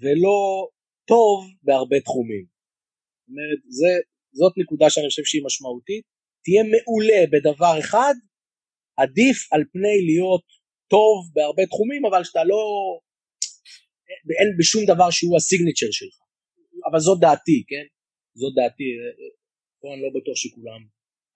ולא 0.00 0.68
טוב 1.04 1.46
בהרבה 1.62 2.00
תחומים. 2.00 2.44
זאת 2.46 3.28
אומרת, 3.28 3.60
זה, 3.68 3.92
זאת 4.32 4.52
נקודה 4.56 4.90
שאני 4.90 5.08
חושב 5.08 5.24
שהיא 5.24 5.42
משמעותית. 5.44 6.04
תהיה 6.44 6.62
מעולה 6.62 7.20
בדבר 7.32 7.80
אחד, 7.80 8.14
עדיף 8.96 9.52
על 9.52 9.62
פני 9.72 9.96
להיות 10.06 10.44
טוב 10.90 11.30
בהרבה 11.34 11.66
תחומים, 11.66 12.06
אבל 12.06 12.24
שאתה 12.24 12.44
לא... 12.44 12.60
אין 14.40 14.48
בשום 14.58 14.84
דבר 14.84 15.10
שהוא 15.10 15.36
הסיגניצ'ר 15.36 15.86
שלך. 15.90 16.23
אבל 16.86 17.00
זאת 17.06 17.20
דעתי, 17.20 17.58
כן? 17.68 17.86
זאת 18.40 18.52
דעתי. 18.58 18.88
פה 19.80 19.88
אני 19.94 20.02
לא 20.02 20.10
בטוח 20.20 20.36
שכולם... 20.42 20.80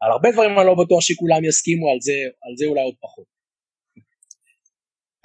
על 0.02 0.10
הרבה 0.12 0.28
דברים 0.32 0.50
אני 0.58 0.66
לא 0.66 0.76
בטוח 0.84 1.00
שכולם 1.00 1.44
יסכימו, 1.44 1.86
על 1.92 2.00
זה, 2.00 2.18
על 2.44 2.52
זה 2.58 2.64
אולי 2.66 2.82
עוד 2.82 2.94
פחות. 3.04 3.28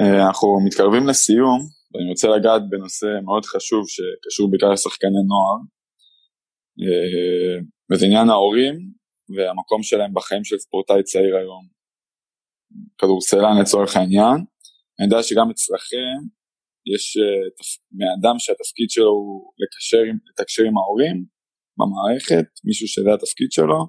אה, 0.01 0.27
אנחנו 0.27 0.47
מתקרבים 0.65 1.07
לסיום, 1.09 1.59
ואני 1.91 2.09
רוצה 2.09 2.27
לגעת 2.27 2.61
בנושא 2.69 3.05
מאוד 3.25 3.45
חשוב 3.45 3.83
שקשור 3.93 4.51
בעיקר 4.51 4.69
לשחקני 4.73 5.21
נוער, 5.31 5.57
אה, 6.83 7.57
וזה 7.89 8.05
עניין 8.05 8.29
ההורים 8.29 8.75
והמקום 9.35 9.83
שלהם 9.83 10.13
בחיים 10.13 10.43
של 10.43 10.57
ספורטאי 10.57 11.03
צעיר 11.03 11.35
היום. 11.37 11.63
כדורסלן 12.97 13.61
לצורך 13.61 13.95
העניין, 13.95 14.37
אני 14.99 15.07
יודע 15.07 15.23
שגם 15.23 15.49
אצלכם 15.51 16.17
יש 16.93 17.03
אה, 17.21 18.13
אדם 18.19 18.35
שהתפקיד 18.43 18.89
שלו 18.89 19.11
הוא 19.19 19.53
לקשר, 19.61 20.03
לתקשר 20.27 20.63
עם 20.69 20.77
ההורים 20.77 21.17
במערכת, 21.77 22.47
מישהו 22.67 22.87
שזה 22.93 23.09
התפקיד 23.17 23.51
שלו, 23.57 23.79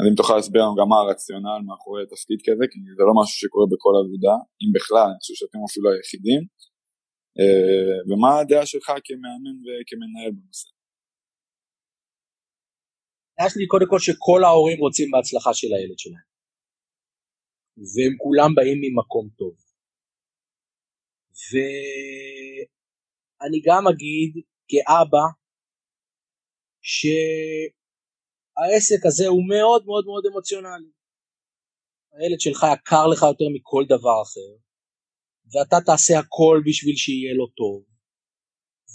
אז 0.00 0.04
אם 0.08 0.14
תוכל 0.20 0.36
להסביר 0.36 0.62
לנו 0.62 0.74
גם 0.80 0.88
מה 0.92 0.98
הרציונל 1.00 1.60
מאחורי 1.66 2.02
תפקיד 2.14 2.38
כזה, 2.46 2.64
כי 2.70 2.78
זה 2.96 3.02
לא 3.08 3.12
משהו 3.18 3.36
שקורה 3.42 3.66
בכל 3.72 3.94
עבודה, 4.02 4.34
אם 4.62 4.70
בכלל, 4.76 5.06
אני 5.10 5.20
חושב 5.22 5.36
שאתם 5.40 5.60
אפילו 5.68 5.86
היחידים, 5.92 6.42
אה, 7.38 7.96
ומה 8.08 8.30
הדעה 8.38 8.64
שלך 8.72 8.88
כמאמן 9.06 9.56
וכמנהל 9.64 10.32
בנושא? 10.36 10.68
הדעה 13.32 13.50
שלי 13.52 13.66
קודם 13.72 13.88
כל 13.92 14.00
שכל 14.06 14.40
ההורים 14.44 14.78
רוצים 14.84 15.08
בהצלחה 15.12 15.50
של 15.60 15.70
הילד 15.74 15.98
שלהם. 16.04 16.28
והם 17.92 18.14
כולם 18.24 18.50
באים 18.56 18.78
ממקום 18.84 19.26
טוב. 19.40 19.54
ואני 23.40 23.60
גם 23.66 23.82
אגיד 23.88 24.32
כאבא 24.68 25.26
שהעסק 28.60 29.02
הזה 29.06 29.26
הוא 29.26 29.48
מאוד 29.48 29.86
מאוד 29.86 30.04
מאוד 30.04 30.26
אמוציונלי. 30.26 30.90
הילד 32.12 32.40
שלך 32.40 32.66
יקר 32.74 33.06
לך 33.06 33.22
יותר 33.22 33.44
מכל 33.54 33.84
דבר 33.88 34.22
אחר, 34.22 34.50
ואתה 35.50 35.76
תעשה 35.86 36.18
הכל 36.18 36.56
בשביל 36.66 36.96
שיהיה 36.96 37.34
לו 37.34 37.46
טוב. 37.46 37.84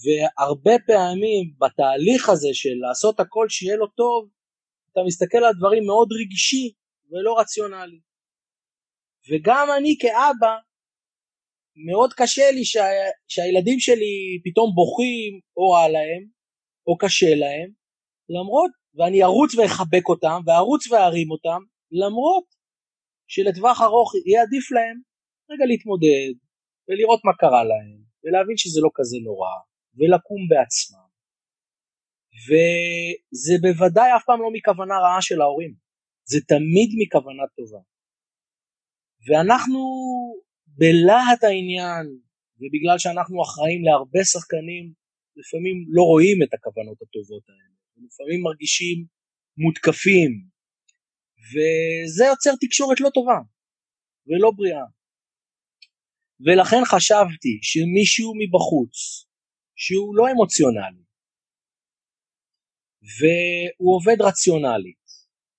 והרבה 0.01 0.75
פעמים 0.87 1.43
בתהליך 1.61 2.29
הזה 2.29 2.51
של 2.53 2.75
לעשות 2.87 3.19
הכל 3.19 3.45
שיהיה 3.49 3.75
לו 3.75 3.87
טוב, 3.87 4.29
אתה 4.91 4.99
מסתכל 5.07 5.37
על 5.37 5.53
דברים 5.59 5.83
מאוד 5.85 6.09
רגשי 6.21 6.73
ולא 7.09 7.39
רציונלי. 7.39 7.99
וגם 9.29 9.67
אני 9.77 9.97
כאבא, 10.01 10.53
מאוד 11.75 12.13
קשה 12.13 12.51
לי 12.51 12.65
שה, 12.65 12.85
שהילדים 13.27 13.79
שלי 13.79 14.15
פתאום 14.45 14.69
בוכים 14.75 15.39
או 15.57 15.71
רע 15.71 15.87
להם, 15.89 16.23
או 16.87 16.97
קשה 16.97 17.35
להם, 17.35 17.69
למרות, 18.29 18.71
ואני 18.95 19.23
ארוץ 19.23 19.55
ואחבק 19.55 20.05
אותם, 20.09 20.39
וארוץ 20.45 20.91
וארים 20.91 21.31
אותם, 21.31 21.61
למרות 21.91 22.45
שלטווח 23.27 23.81
ארוך 23.81 24.09
יהיה 24.15 24.41
עדיף 24.41 24.71
להם 24.71 24.97
רגע 25.51 25.65
להתמודד, 25.65 26.33
ולראות 26.87 27.21
מה 27.27 27.33
קרה 27.41 27.63
להם, 27.71 27.99
ולהבין 28.23 28.57
שזה 28.57 28.79
לא 28.85 28.89
כזה 28.97 29.17
נורא, 29.23 29.55
ולקום 29.97 30.41
בעצמם. 30.49 31.07
וזה 32.45 33.53
בוודאי 33.61 34.09
אף 34.15 34.23
פעם 34.27 34.41
לא 34.41 34.49
מכוונה 34.53 34.95
רעה 35.03 35.21
של 35.21 35.41
ההורים, 35.41 35.73
זה 36.31 36.39
תמיד 36.51 36.89
מכוונה 36.99 37.43
טובה. 37.57 37.81
ואנחנו 39.25 39.81
בלהט 40.77 41.43
העניין, 41.43 42.05
ובגלל 42.59 42.97
שאנחנו 42.97 43.43
אחראים 43.43 43.81
להרבה 43.85 44.23
שחקנים, 44.23 44.85
לפעמים 45.39 45.77
לא 45.95 46.03
רואים 46.11 46.37
את 46.43 46.53
הכוונות 46.53 47.01
הטובות 47.01 47.43
האלה, 47.49 47.75
לפעמים 48.05 48.41
מרגישים 48.47 49.05
מותקפים, 49.57 50.31
וזה 51.49 52.23
יוצר 52.25 52.53
תקשורת 52.61 52.99
לא 53.01 53.09
טובה 53.13 53.39
ולא 54.27 54.51
בריאה. 54.57 54.87
ולכן 56.45 56.81
חשבתי 56.91 57.53
שמישהו 57.61 58.33
מבחוץ, 58.39 58.95
שהוא 59.75 60.15
לא 60.17 60.23
אמוציונלי, 60.31 61.05
והוא 63.17 63.95
עובד 63.95 64.21
רציונלית, 64.21 65.05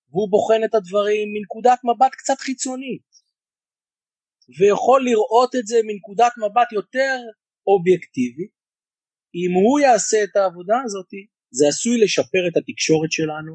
והוא 0.09 0.29
בוחן 0.31 0.61
את 0.65 0.73
הדברים 0.75 1.27
מנקודת 1.33 1.79
מבט 1.83 2.11
קצת 2.11 2.39
חיצונית, 2.39 3.07
ויכול 4.55 5.05
לראות 5.05 5.55
את 5.55 5.67
זה 5.67 5.77
מנקודת 5.87 6.33
מבט 6.43 6.71
יותר 6.71 7.15
אובייקטיבית, 7.67 8.51
אם 9.35 9.51
הוא 9.53 9.79
יעשה 9.79 10.23
את 10.23 10.35
העבודה 10.35 10.77
הזאת, 10.85 11.11
זה 11.57 11.67
עשוי 11.67 11.97
לשפר 12.03 12.43
את 12.49 12.57
התקשורת 12.57 13.11
שלנו 13.11 13.53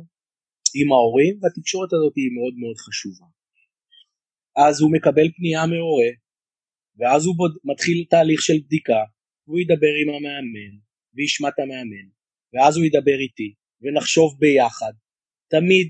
עם 0.78 0.92
ההורים, 0.92 1.34
והתקשורת 1.40 1.92
הזאת 1.92 2.14
היא 2.16 2.30
מאוד 2.36 2.54
מאוד 2.62 2.76
חשובה. 2.84 3.26
אז 4.66 4.80
הוא 4.80 4.92
מקבל 4.92 5.28
פנייה 5.36 5.66
מהורה, 5.66 6.12
ואז 6.98 7.26
הוא 7.26 7.36
בוד... 7.36 7.52
מתחיל 7.64 8.04
תהליך 8.10 8.42
של 8.42 8.58
בדיקה, 8.64 9.02
והוא 9.46 9.60
ידבר 9.60 9.94
עם 10.00 10.08
המאמן, 10.14 10.72
וישמע 11.14 11.48
את 11.48 11.58
המאמן, 11.58 12.06
ואז 12.52 12.76
הוא 12.76 12.84
ידבר 12.84 13.18
איתי, 13.26 13.54
ונחשוב 13.82 14.28
ביחד. 14.38 14.92
תמיד 15.48 15.88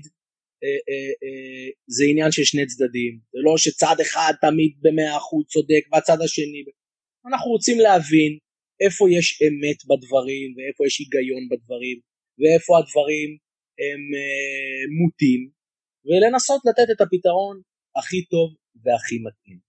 זה 1.87 2.03
עניין 2.09 2.31
של 2.31 2.43
שני 2.43 2.65
צדדים, 2.65 3.19
זה 3.31 3.39
לא 3.45 3.57
שצד 3.57 3.95
אחד 4.01 4.33
תמיד 4.41 4.71
במאה 4.81 5.17
אחוז 5.17 5.45
צודק 5.45 5.83
והצד 5.91 6.17
השני, 6.25 6.63
אנחנו 7.27 7.51
רוצים 7.51 7.79
להבין 7.79 8.37
איפה 8.83 9.03
יש 9.17 9.27
אמת 9.45 9.79
בדברים 9.89 10.47
ואיפה 10.55 10.81
יש 10.87 10.99
היגיון 10.99 11.43
בדברים 11.51 11.97
ואיפה 12.39 12.71
הדברים 12.79 13.29
הם 13.83 14.01
אה, 14.17 14.81
מוטים 14.99 15.41
ולנסות 16.05 16.61
לתת 16.67 16.87
את 16.91 17.01
הפתרון 17.01 17.55
הכי 17.97 18.25
טוב 18.33 18.47
והכי 18.83 19.17
מתאים. 19.25 19.59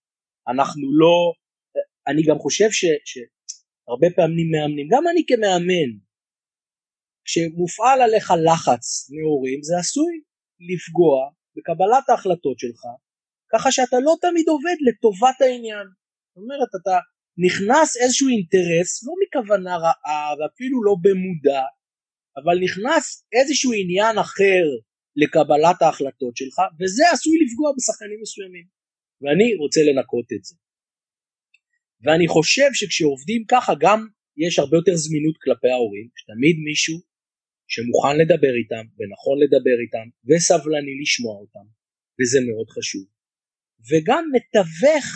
אנחנו 0.52 0.84
לא, 1.00 1.16
אני 2.08 2.22
גם 2.28 2.38
חושב 2.38 2.70
ש, 2.70 2.84
שהרבה 3.10 4.08
פעמים 4.16 4.48
מאמנים, 4.52 4.86
גם 4.92 5.04
אני 5.10 5.22
כמאמן, 5.28 5.90
כשמופעל 7.26 7.98
עליך 8.02 8.26
לחץ 8.46 9.10
נאורים 9.14 9.60
זה 9.62 9.74
עשוי 9.78 10.14
לפגוע 10.60 11.30
בקבלת 11.56 12.08
ההחלטות 12.08 12.58
שלך 12.58 12.82
ככה 13.52 13.72
שאתה 13.72 13.96
לא 14.06 14.14
תמיד 14.20 14.48
עובד 14.48 14.76
לטובת 14.86 15.40
העניין. 15.40 15.86
זאת 16.28 16.42
אומרת 16.42 16.70
אתה 16.80 16.96
נכנס 17.46 17.96
איזשהו 18.02 18.28
אינטרס 18.28 18.90
לא 19.06 19.12
מכוונה 19.22 19.76
רעה 19.76 20.34
ואפילו 20.38 20.84
לא 20.84 20.94
במודע 21.04 21.62
אבל 22.38 22.56
נכנס 22.66 23.26
איזשהו 23.32 23.72
עניין 23.80 24.18
אחר 24.18 24.64
לקבלת 25.16 25.82
ההחלטות 25.82 26.36
שלך 26.36 26.56
וזה 26.80 27.04
עשוי 27.12 27.36
לפגוע 27.44 27.68
בשחקנים 27.76 28.18
מסוימים 28.22 28.66
ואני 29.20 29.54
רוצה 29.62 29.80
לנקות 29.88 30.28
את 30.36 30.44
זה. 30.44 30.56
ואני 32.04 32.28
חושב 32.28 32.70
שכשעובדים 32.78 33.42
ככה 33.48 33.72
גם 33.80 34.00
יש 34.36 34.58
הרבה 34.58 34.76
יותר 34.76 34.96
זמינות 35.04 35.36
כלפי 35.42 35.70
ההורים, 35.74 36.08
שתמיד 36.16 36.56
מישהו 36.68 36.96
שמוכן 37.72 38.16
לדבר 38.20 38.54
איתם 38.60 38.84
ונכון 38.98 39.36
לדבר 39.42 39.76
איתם 39.84 40.06
וסבלני 40.28 40.94
לשמוע 41.02 41.36
אותם 41.42 41.66
וזה 42.16 42.38
מאוד 42.48 42.68
חשוב 42.76 43.06
וגם 43.88 44.24
מתווך 44.34 45.06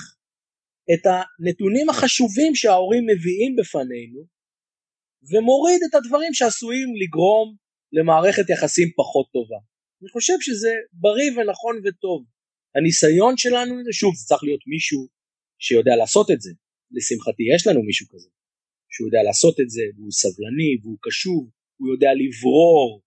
את 0.93 1.03
הנתונים 1.13 1.91
החשובים 1.91 2.55
שההורים 2.55 3.05
מביאים 3.11 3.57
בפנינו 3.57 4.21
ומוריד 5.31 5.81
את 5.89 5.95
הדברים 5.95 6.35
שעשויים 6.35 6.89
לגרום 7.01 7.57
למערכת 7.93 8.51
יחסים 8.51 8.89
פחות 8.97 9.27
טובה. 9.33 9.61
אני 10.01 10.09
חושב 10.09 10.39
שזה 10.41 10.73
בריא 10.93 11.31
ונכון 11.31 11.77
וטוב. 11.85 12.21
הניסיון 12.77 13.35
שלנו, 13.37 13.75
שוב, 13.93 14.15
זה 14.17 14.25
צריך 14.27 14.43
להיות 14.45 14.65
מישהו 14.67 15.01
שיודע 15.59 15.97
לעשות 15.97 16.31
את 16.31 16.41
זה. 16.41 16.53
לשמחתי 16.97 17.43
יש 17.55 17.67
לנו 17.67 17.83
מישהו 17.83 18.07
כזה, 18.13 18.31
שהוא 18.93 19.09
יודע 19.09 19.23
לעשות 19.29 19.57
את 19.63 19.71
זה, 19.71 19.85
והוא 19.95 20.13
סבלני, 20.23 20.71
והוא 20.83 20.99
קשוב, 21.07 21.51
הוא 21.79 21.89
יודע 21.93 22.11
לברור 22.21 23.03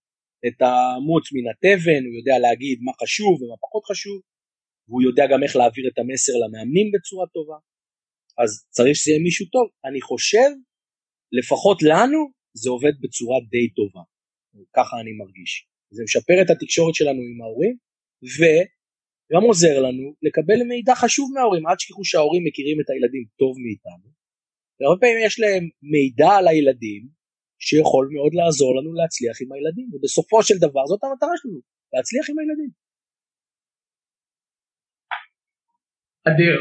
את 0.48 0.58
המוץ 0.68 1.26
מן 1.34 1.46
התבן, 1.52 2.02
הוא 2.08 2.16
יודע 2.20 2.36
להגיד 2.46 2.78
מה 2.86 2.94
חשוב 3.02 3.34
ומה 3.42 3.58
פחות 3.66 3.84
חשוב, 3.92 4.18
והוא 4.88 5.04
יודע 5.08 5.26
גם 5.32 5.44
איך 5.44 5.54
להעביר 5.56 5.86
את 5.90 5.98
המסר 6.00 6.34
למאמנים 6.42 6.88
בצורה 6.94 7.26
טובה. 7.36 7.58
אז 8.42 8.50
צריך 8.76 8.96
שזה 8.96 9.12
יהיה 9.12 9.24
מישהו 9.28 9.46
טוב. 9.56 9.66
אני 9.88 10.02
חושב, 10.02 10.50
לפחות 11.40 11.78
לנו, 11.92 12.20
זה 12.62 12.70
עובד 12.70 12.96
בצורה 13.02 13.38
די 13.54 13.68
טובה. 13.78 14.04
ככה 14.78 14.96
אני 15.02 15.12
מרגיש. 15.22 15.52
זה 15.96 16.04
משפר 16.04 16.38
את 16.42 16.50
התקשורת 16.50 16.96
שלנו 16.96 17.22
עם 17.30 17.42
ההורים, 17.42 17.76
וגם 18.38 19.44
עוזר 19.50 19.76
לנו 19.86 20.06
לקבל 20.26 20.60
מידע 20.72 20.96
חשוב 20.96 21.32
מההורים. 21.34 21.68
אל 21.68 21.76
תשכחו 21.76 22.04
שההורים 22.06 22.44
מכירים 22.48 22.78
את 22.82 22.90
הילדים 22.90 23.26
טוב 23.40 23.54
מאיתנו. 23.64 24.08
והרבה 24.78 25.00
פעמים 25.02 25.20
יש 25.28 25.40
להם 25.40 25.64
מידע 25.94 26.32
על 26.38 26.48
הילדים 26.48 27.04
שיכול 27.68 28.06
מאוד 28.16 28.34
לעזור 28.40 28.72
לנו 28.78 28.92
להצליח 29.00 29.36
עם 29.42 29.50
הילדים, 29.54 29.88
ובסופו 29.92 30.44
של 30.48 30.58
דבר 30.66 30.84
זאת 30.92 31.02
המטרה 31.04 31.36
שלנו, 31.40 31.60
להצליח 31.94 32.26
עם 32.30 32.38
הילדים. 32.40 32.72
אדיר. 36.30 36.58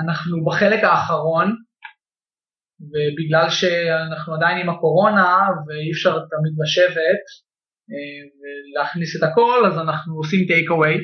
אנחנו 0.00 0.44
בחלק 0.46 0.80
האחרון, 0.84 1.48
ובגלל 2.90 3.48
שאנחנו 3.58 4.34
עדיין 4.34 4.58
עם 4.62 4.68
הקורונה 4.70 5.28
ואי 5.64 5.90
אפשר 5.94 6.14
תמיד 6.32 6.54
לשבת 6.62 7.22
אה, 7.90 8.20
ולהכניס 8.38 9.16
את 9.16 9.22
הכל, 9.28 9.58
אז 9.66 9.74
אנחנו 9.84 10.16
עושים 10.20 10.46
טייק 10.46 10.70
אווי. 10.70 10.94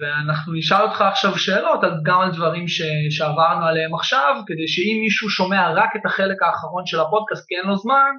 ואנחנו 0.00 0.52
נשאל 0.52 0.82
אותך 0.82 1.00
עכשיו 1.00 1.38
שאלות 1.38 1.80
גם 2.04 2.20
על 2.20 2.30
דברים 2.32 2.68
ש, 2.68 2.82
שעברנו 3.10 3.66
עליהם 3.66 3.94
עכשיו, 3.94 4.34
כדי 4.46 4.68
שאם 4.68 5.00
מישהו 5.00 5.30
שומע 5.30 5.72
רק 5.74 5.90
את 5.96 6.06
החלק 6.06 6.42
האחרון 6.42 6.86
של 6.86 7.00
הפודקאסט 7.00 7.48
כי 7.48 7.54
אין 7.54 7.66
לו 7.66 7.76
זמן, 7.76 8.12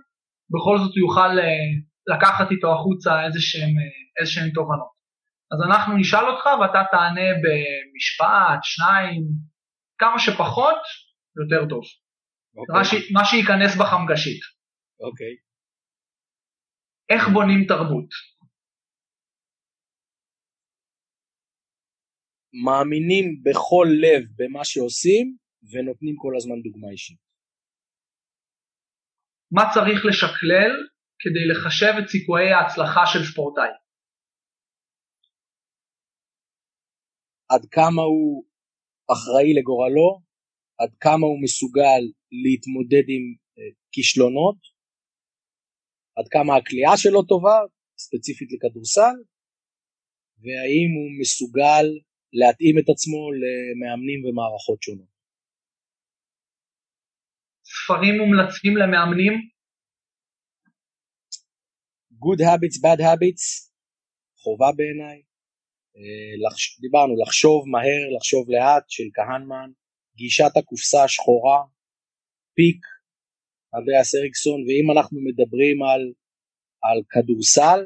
בכל 0.54 0.78
זאת 0.78 0.92
הוא 0.96 1.08
יוכל 1.08 1.40
אה, 1.40 1.68
לקחת 2.16 2.52
איתו 2.52 2.74
החוצה 2.74 3.26
איזה 3.26 3.40
אה, 3.60 3.68
איזה 4.20 4.32
שהם 4.32 4.50
תובנות. 4.50 4.94
אז 5.52 5.60
אנחנו 5.68 5.98
נשאל 5.98 6.26
אותך 6.30 6.46
ואתה 6.46 6.84
תענה 6.92 7.30
במשפט, 7.44 8.60
שניים, 8.64 9.22
כמה 9.98 10.20
שפחות, 10.20 10.82
יותר 11.42 11.70
טוב. 11.70 11.84
Okay. 11.84 12.60
אוקיי. 12.60 12.76
מה, 12.76 12.86
ש, 12.86 13.12
מה 13.12 13.26
שייכנס 13.26 13.76
בחמגשית. 13.76 14.42
אוקיי. 15.00 15.34
Okay. 15.34 15.44
איך 17.10 17.28
בונים 17.28 17.66
תרבות? 17.68 18.33
מאמינים 22.66 23.44
בכל 23.44 23.88
לב 24.04 24.22
במה 24.38 24.66
שעושים 24.66 25.38
ונותנים 25.72 26.16
כל 26.18 26.34
הזמן 26.38 26.62
דוגמה 26.62 26.90
אישית. 26.92 27.18
מה 29.52 29.64
צריך 29.74 30.00
לשקלל 30.06 30.74
כדי 31.22 31.46
לחשב 31.52 31.94
את 32.00 32.08
סיכויי 32.10 32.50
ההצלחה 32.54 33.04
של 33.12 33.24
ספורטאי? 33.32 33.74
עד 37.54 37.66
כמה 37.72 38.02
הוא 38.02 38.46
אחראי 39.14 39.54
לגורלו, 39.58 40.10
עד 40.82 40.92
כמה 41.00 41.26
הוא 41.30 41.44
מסוגל 41.44 42.02
להתמודד 42.44 43.06
עם 43.14 43.24
אה, 43.58 43.72
כישלונות, 43.92 44.60
עד 46.18 46.28
כמה 46.32 46.52
הכלייה 46.58 46.98
שלו 46.98 47.24
טובה, 47.24 47.58
ספציפית 47.98 48.50
לכדורסל, 48.54 49.18
והאם 50.44 50.90
הוא 50.98 51.10
מסוגל 51.22 51.86
להתאים 52.34 52.76
את 52.80 52.90
עצמו 52.90 53.22
למאמנים 53.42 54.20
ומערכות 54.26 54.82
שונות. 54.84 55.14
ספרים 57.64 58.16
מומלצים 58.22 58.78
למאמנים? 58.78 59.34
Good 62.24 62.42
Habits, 62.48 62.78
Bad 62.84 63.00
Habits, 63.08 63.44
חובה 64.44 64.70
בעיניי. 64.78 65.22
אה. 65.98 66.82
דיברנו 66.82 67.14
לחשוב 67.22 67.60
מהר, 67.74 68.04
לחשוב 68.18 68.50
לאט 68.50 68.86
של 68.90 69.08
כהנמן, 69.16 69.70
גישת 70.16 70.54
הקופסה 70.58 71.04
השחורה, 71.04 71.60
פיק, 72.56 72.82
אנדריאס 73.76 74.16
אריקסון, 74.16 74.60
ואם 74.68 74.88
אנחנו 74.94 75.18
מדברים 75.28 75.78
על, 75.84 76.04
על 76.88 77.00
כדורסל, 77.12 77.80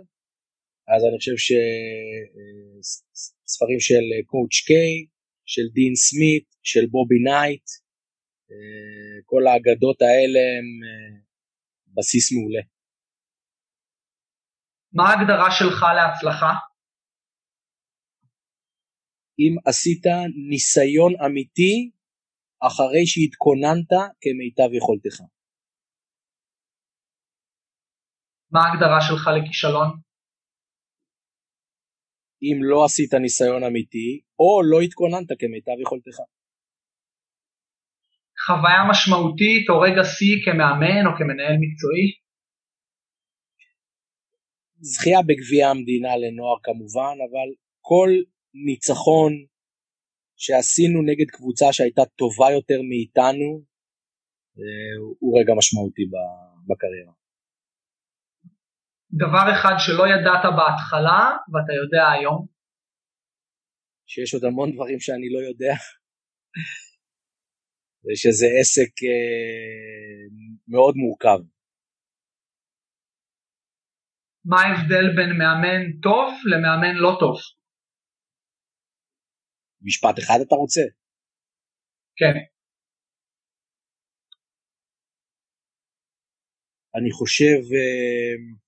אז 0.92 1.02
אני 1.08 1.18
חושב 1.18 1.38
שספרים 3.48 3.80
של 3.80 4.04
קואוצ' 4.26 4.66
קיי, 4.68 5.06
של 5.46 5.68
דין 5.74 5.96
סמית, 5.96 6.56
של 6.64 6.86
בובי 6.92 7.20
נייט, 7.24 7.68
כל 9.26 9.42
האגדות 9.48 10.02
האלה 10.02 10.40
הם 10.58 10.68
בסיס 11.96 12.32
מעולה. 12.32 12.62
מה 14.94 15.04
ההגדרה 15.10 15.50
שלך 15.60 15.80
להצלחה? 15.98 16.52
אם 19.40 19.54
עשית 19.66 20.06
ניסיון 20.50 21.14
אמיתי 21.26 21.92
אחרי 22.68 23.04
שהתכוננת 23.06 23.92
כמיטב 24.22 24.70
יכולתך. 24.74 25.22
מה 28.52 28.60
ההגדרה 28.60 29.00
שלך 29.08 29.24
לכישלון? 29.38 30.07
אם 32.42 32.58
לא 32.64 32.86
עשית 32.86 33.14
ניסיון 33.14 33.64
אמיתי, 33.64 34.22
או 34.40 34.62
לא 34.72 34.82
התכוננת 34.82 35.30
כמיטב 35.40 35.78
יכולתך. 35.82 36.18
חוויה 38.46 38.82
משמעותית 38.90 39.70
או 39.70 39.80
רגע 39.80 40.04
שיא 40.04 40.38
כמאמן 40.46 41.04
או 41.08 41.12
כמנהל 41.18 41.56
מקצועי? 41.64 42.08
זכייה 44.80 45.22
בגביע 45.28 45.70
המדינה 45.70 46.18
לנוער 46.18 46.58
כמובן, 46.64 47.16
אבל 47.28 47.50
כל 47.82 48.10
ניצחון 48.66 49.34
שעשינו 50.44 51.02
נגד 51.02 51.30
קבוצה 51.36 51.74
שהייתה 51.74 52.06
טובה 52.06 52.48
יותר 52.58 52.80
מאיתנו, 52.90 53.50
אה, 54.58 54.96
הוא 55.20 55.40
רגע 55.40 55.54
משמעותי 55.58 56.06
בקריירה. 56.68 57.17
דבר 59.12 59.46
אחד 59.54 59.76
שלא 59.80 60.04
ידעת 60.14 60.44
בהתחלה 60.58 61.22
ואתה 61.52 61.74
יודע 61.82 62.04
היום? 62.12 62.48
שיש 64.08 64.34
עוד 64.34 64.44
המון 64.44 64.72
דברים 64.72 65.00
שאני 65.00 65.30
לא 65.30 65.40
יודע. 65.50 65.74
ושזה 68.04 68.46
עסק 68.60 68.92
אה, 69.04 70.24
מאוד 70.68 70.96
מורכב. 70.96 71.40
מה 74.46 74.58
ההבדל 74.62 75.06
בין 75.16 75.32
מאמן 75.40 76.00
טוב 76.02 76.34
למאמן 76.52 76.96
לא 76.96 77.18
טוב? 77.20 77.38
משפט 79.82 80.20
אחד 80.20 80.40
אתה 80.48 80.56
רוצה? 80.56 80.82
כן. 82.20 82.36
אני 86.96 87.12
חושב 87.12 87.60
אה, 87.76 88.67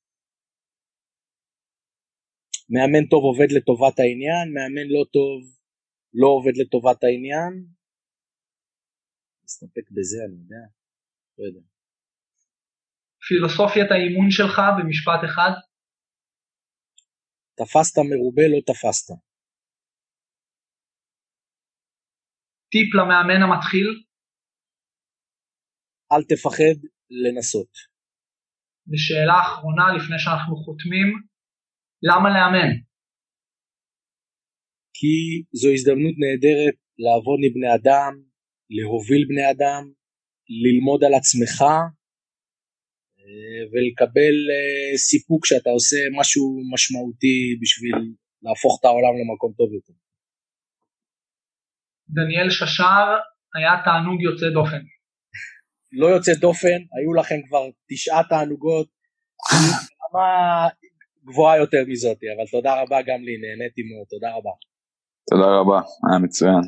מאמן 2.73 3.05
טוב 3.11 3.23
עובד 3.23 3.49
לטובת 3.57 3.99
העניין, 3.99 4.45
מאמן 4.55 4.87
לא 4.95 5.03
טוב 5.15 5.59
לא 6.13 6.27
עובד 6.27 6.55
לטובת 6.61 7.03
העניין. 7.03 7.53
נסתפק 9.43 9.91
בזה, 9.95 10.17
אני 10.25 10.35
יודע. 10.41 10.63
לא 11.37 11.43
יודע. 11.47 11.65
פילוסופיית 13.27 13.89
האימון 13.91 14.27
שלך 14.31 14.55
במשפט 14.77 15.21
אחד? 15.29 15.53
תפסת 17.59 17.97
מרובה, 18.11 18.45
לא 18.53 18.59
תפסת. 18.69 19.09
טיפ 22.71 22.89
למאמן 22.95 23.41
המתחיל? 23.43 23.87
אל 26.11 26.23
תפחד 26.29 26.77
לנסות. 27.09 27.73
ושאלה 28.89 29.37
אחרונה 29.45 29.85
לפני 29.97 30.19
שאנחנו 30.19 30.55
חותמים, 30.55 31.07
למה 32.03 32.29
לאמן? 32.29 32.71
כי 34.97 35.13
זו 35.59 35.69
הזדמנות 35.73 36.15
נהדרת 36.23 36.77
לעבוד 37.03 37.39
עם 37.45 37.53
בני 37.53 37.71
אדם, 37.75 38.13
להוביל 38.69 39.25
בני 39.29 39.51
אדם, 39.51 39.83
ללמוד 40.63 41.03
על 41.03 41.13
עצמך 41.19 41.61
אה, 43.19 43.61
ולקבל 43.71 44.35
אה, 44.53 44.97
סיפוק 44.97 45.45
שאתה 45.45 45.69
עושה 45.69 45.97
משהו 46.19 46.43
משמעותי 46.73 47.39
בשביל 47.61 47.97
להפוך 48.43 48.73
את 48.79 48.85
העולם 48.85 49.13
למקום 49.19 49.51
טוב 49.57 49.69
יותר. 49.73 49.93
דניאל 52.09 52.49
ששר 52.49 53.05
היה 53.55 53.73
תענוג 53.85 54.21
יוצא 54.21 54.49
דופן. 54.49 54.83
לא 55.91 56.07
יוצא 56.07 56.31
דופן, 56.33 56.79
היו 56.95 57.13
לכם 57.19 57.39
כבר 57.47 57.63
תשעה 57.89 58.21
תענוגות, 58.29 58.87
גבוהה 61.25 61.57
יותר 61.57 61.83
מזאתי, 61.87 62.25
אבל 62.37 62.45
תודה 62.51 62.81
רבה 62.81 63.01
גם 63.01 63.21
לי, 63.23 63.37
נהניתי 63.37 63.81
מאוד, 63.83 64.07
תודה 64.09 64.27
רבה. 64.35 64.51
תודה 65.29 65.59
רבה, 65.59 65.81
היה 66.09 66.19
מצוין. 66.19 66.61